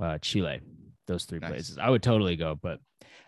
uh, 0.00 0.18
Chile. 0.18 0.60
Those 1.06 1.24
three 1.24 1.38
Nice. 1.38 1.50
places. 1.50 1.78
I 1.78 1.88
would 1.88 2.02
totally 2.02 2.36
go. 2.36 2.54
But 2.60 2.80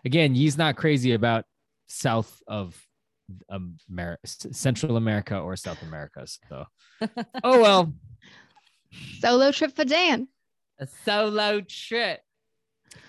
again, 0.05 0.35
he's 0.35 0.57
not 0.57 0.75
crazy 0.75 1.13
about 1.13 1.45
south 1.87 2.41
of 2.47 2.79
America, 3.89 4.27
Central 4.53 4.97
America 4.97 5.37
or 5.39 5.55
South 5.55 5.81
America. 5.83 6.25
So, 6.49 6.65
oh 7.43 7.61
well, 7.61 7.93
Solo 9.19 9.51
trip 9.51 9.75
for 9.75 9.85
Dan. 9.85 10.27
a 10.79 10.87
solo 11.05 11.61
trip. 11.61 12.19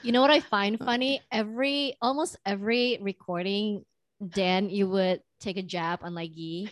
You 0.03 0.13
know 0.13 0.21
what 0.21 0.31
I 0.31 0.41
find 0.41 0.79
funny? 0.79 1.21
Every 1.33 1.95
almost 2.01 2.37
every 2.47 2.99
recording, 3.01 3.85
Dan, 4.27 4.71
you 4.71 4.89
would 4.89 5.21
take 5.41 5.57
a 5.57 5.63
jab 5.63 6.01
on 6.03 6.15
like 6.15 6.31
Yi, 6.37 6.69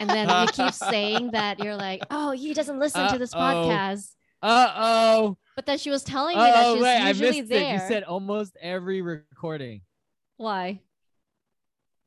and 0.00 0.10
then 0.10 0.28
you 0.28 0.46
keep 0.52 0.72
saying 0.90 1.30
that 1.32 1.60
you're 1.60 1.76
like, 1.76 2.02
oh, 2.10 2.32
Yi 2.32 2.52
doesn't 2.54 2.78
listen 2.80 3.08
to 3.12 3.18
this 3.18 3.32
podcast. 3.32 4.10
Uh 4.42 4.72
oh. 4.76 5.36
But 5.56 5.66
then 5.66 5.78
she 5.78 5.90
was 5.90 6.02
telling 6.04 6.36
me 6.36 6.42
that 6.42 6.54
Oh 6.66 6.74
she's 6.74 6.82
wait, 6.82 6.96
I 6.96 7.08
usually 7.08 7.28
missed 7.42 7.48
there. 7.50 7.70
it. 7.70 7.72
You 7.74 7.88
said 7.88 8.02
almost 8.04 8.56
every 8.60 9.02
recording. 9.02 9.82
Why? 10.36 10.80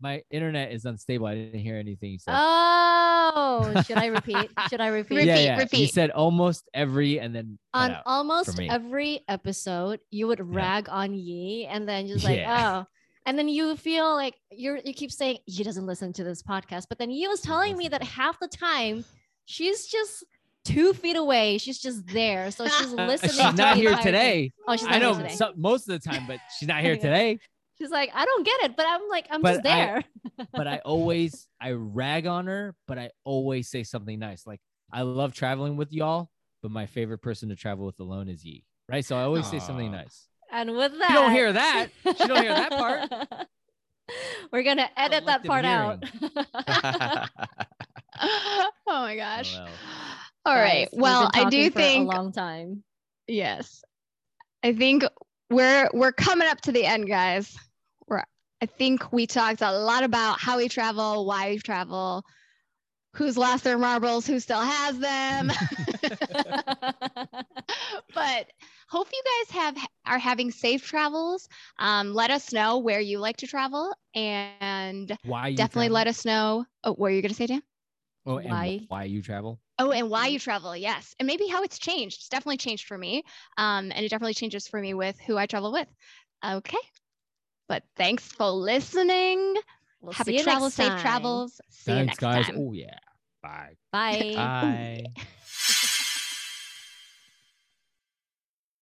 My 0.01 0.23
internet 0.31 0.71
is 0.71 0.85
unstable. 0.85 1.27
I 1.27 1.35
didn't 1.35 1.59
hear 1.59 1.77
anything 1.77 2.11
you 2.11 2.19
said. 2.19 2.33
Oh, 2.35 3.81
should 3.87 3.97
I 3.97 4.07
repeat? 4.07 4.49
Should 4.69 4.81
I 4.81 4.87
repeat? 4.87 5.15
Repeat, 5.17 5.27
yeah, 5.27 5.57
yeah. 5.59 5.65
You 5.71 5.87
said 5.87 6.09
almost 6.09 6.67
every, 6.73 7.19
and 7.19 7.35
then 7.35 7.59
on 7.73 7.95
almost 8.05 8.59
every 8.59 9.21
episode, 9.27 9.99
you 10.09 10.27
would 10.27 10.41
rag 10.53 10.87
on 10.89 11.13
Yi 11.13 11.67
and 11.69 11.87
then 11.87 12.07
just 12.07 12.25
like, 12.25 12.37
Yeah. 12.37 12.81
oh. 12.83 12.87
And 13.27 13.37
then 13.37 13.47
you 13.47 13.77
feel 13.77 14.15
like 14.15 14.33
you're 14.49 14.77
you 14.77 14.93
keep 14.95 15.11
saying 15.11 15.37
Yi 15.45 15.63
doesn't 15.63 15.85
listen 15.85 16.11
to 16.13 16.23
this 16.23 16.41
podcast. 16.41 16.85
But 16.89 16.97
then 16.97 17.11
Yi 17.11 17.27
was 17.27 17.39
telling 17.41 17.77
me 17.77 17.87
that 17.89 18.01
half 18.01 18.39
the 18.39 18.47
time 18.47 19.05
she's 19.45 19.85
just 19.85 20.25
two 20.65 20.93
feet 20.93 21.15
away. 21.15 21.59
She's 21.59 21.79
just 21.79 22.07
there. 22.07 22.49
So 22.49 22.67
she's 22.67 22.91
listening. 22.91 23.31
she's 23.31 23.53
not 23.57 23.77
here 23.77 23.93
thing. 23.93 24.03
today. 24.03 24.51
Oh, 24.67 24.75
she's 24.75 24.83
not 24.83 24.93
I 24.95 24.97
know 24.97 25.13
here 25.13 25.23
today. 25.23 25.35
some, 25.35 25.53
most 25.55 25.87
of 25.87 26.01
the 26.01 26.09
time, 26.09 26.25
but 26.27 26.39
she's 26.57 26.67
not 26.67 26.81
here 26.81 26.95
today. 26.95 27.37
She's 27.81 27.89
like, 27.89 28.11
I 28.13 28.25
don't 28.25 28.45
get 28.45 28.61
it, 28.61 28.77
but 28.77 28.85
I'm 28.87 29.01
like, 29.09 29.25
I'm 29.31 29.41
But 29.41 29.63
just 29.63 29.65
I- 29.67 29.75
there. 29.75 30.03
But 30.53 30.67
I 30.67 30.77
always 30.85 31.47
I 31.59 31.71
rag 31.71 32.25
on 32.27 32.45
her, 32.47 32.75
but 32.87 32.97
I 32.99 33.09
always 33.23 33.69
say 33.69 33.83
something 33.83 34.17
nice. 34.19 34.45
Like 34.45 34.59
I 34.91 35.01
love 35.03 35.33
traveling 35.33 35.77
with 35.77 35.91
y'all, 35.93 36.29
but 36.61 36.69
my 36.71 36.85
favorite 36.85 37.19
person 37.19 37.49
to 37.49 37.55
travel 37.55 37.85
with 37.85 37.99
alone 37.99 38.27
is 38.29 38.43
Yi. 38.45 38.63
Right. 38.89 39.03
So 39.05 39.15
I 39.17 39.23
always 39.23 39.45
say 39.47 39.59
something 39.59 39.91
nice. 39.91 40.27
and 40.51 40.75
with 40.75 40.91
that, 40.99 41.09
You 41.09 41.15
don't 41.15 41.31
hear 41.31 41.53
that. 41.53 41.87
You 42.05 42.13
don't 42.13 42.41
hear 42.43 42.53
that 42.53 42.71
part. 42.71 43.47
We're 44.51 44.63
gonna 44.63 44.89
edit 44.97 45.25
that 45.25 45.43
part 45.45 45.63
out. 45.65 46.03
oh 48.21 48.77
my 48.87 49.15
gosh. 49.15 49.55
Oh, 49.57 49.63
well. 49.63 49.69
All 50.45 50.55
right. 50.55 50.85
Guys, 50.85 50.89
we've 50.93 51.01
Well, 51.01 51.29
I 51.33 51.49
do 51.49 51.69
for 51.71 51.79
think 51.79 52.11
a 52.11 52.15
long 52.15 52.31
time. 52.31 52.83
yes. 53.27 53.83
I 54.63 54.73
think 54.73 55.03
we're 55.49 55.89
we're 55.93 56.11
coming 56.11 56.47
up 56.47 56.61
to 56.61 56.71
the 56.71 56.85
end, 56.85 57.07
guys. 57.07 57.57
We're 58.61 58.87
I 58.87 58.89
think 58.89 59.11
we 59.13 59.27
talked 59.27 59.61
a 59.61 59.71
lot 59.71 60.03
about 60.03 60.39
how 60.41 60.57
we 60.57 60.69
travel, 60.69 61.25
why 61.25 61.49
we 61.51 61.59
travel, 61.59 62.23
who's 63.15 63.37
lost 63.37 63.63
their 63.63 63.77
marbles, 63.77 64.27
who 64.27 64.39
still 64.39 64.61
has 64.61 64.99
them. 64.99 65.51
but 68.13 68.47
hope 68.89 69.07
you 69.11 69.23
guys 69.45 69.51
have 69.55 69.77
are 70.05 70.19
having 70.19 70.51
safe 70.51 70.85
travels. 70.85 71.47
Um, 71.79 72.13
let 72.13 72.31
us 72.31 72.53
know 72.53 72.79
where 72.79 72.99
you 72.99 73.19
like 73.19 73.37
to 73.37 73.47
travel 73.47 73.93
and 74.15 75.17
Why 75.23 75.47
you 75.49 75.67
definitely 75.67 75.89
travel? 75.89 75.89
let 75.89 76.07
us 76.07 76.25
know. 76.25 76.65
Oh, 76.83 76.93
what 76.93 77.07
are 77.11 77.15
you 77.15 77.21
gonna 77.21 77.33
say, 77.33 77.47
Dan? 77.47 77.63
oh, 78.25 78.37
and 78.39 78.61
why- 78.61 78.71
why 78.87 78.87
why 78.87 79.03
you 79.05 79.21
travel. 79.21 79.59
Oh, 79.79 79.91
and 79.91 80.09
why 80.09 80.27
you 80.27 80.39
travel, 80.39 80.75
yes, 80.75 81.15
and 81.19 81.27
maybe 81.27 81.47
how 81.47 81.63
it's 81.63 81.79
changed. 81.79 82.17
It's 82.17 82.29
definitely 82.29 82.57
changed 82.57 82.85
for 82.85 82.97
me, 82.97 83.23
um, 83.57 83.91
and 83.91 84.05
it 84.05 84.09
definitely 84.09 84.33
changes 84.35 84.67
for 84.67 84.79
me 84.79 84.93
with 84.93 85.19
who 85.21 85.37
I 85.37 85.47
travel 85.47 85.71
with. 85.71 85.93
Okay, 86.45 86.77
but 87.71 87.85
thanks 87.95 88.27
for 88.33 88.49
listening. 88.51 89.55
We'll 90.01 90.13
see 90.13 90.33
Happy 90.33 90.33
you 90.33 90.43
travels, 90.43 90.75
next 90.75 90.75
safe 90.75 90.95
travels. 90.95 91.61
See 91.69 91.95
you 91.95 92.03
Thanks, 92.03 92.05
next 92.05 92.27
guys. 92.27 92.49
time. 92.49 92.53
Oh 92.53 92.73
yeah. 92.73 92.99
Bye. 93.41 93.77
Bye. 93.91 94.51
Bye. 94.59 95.05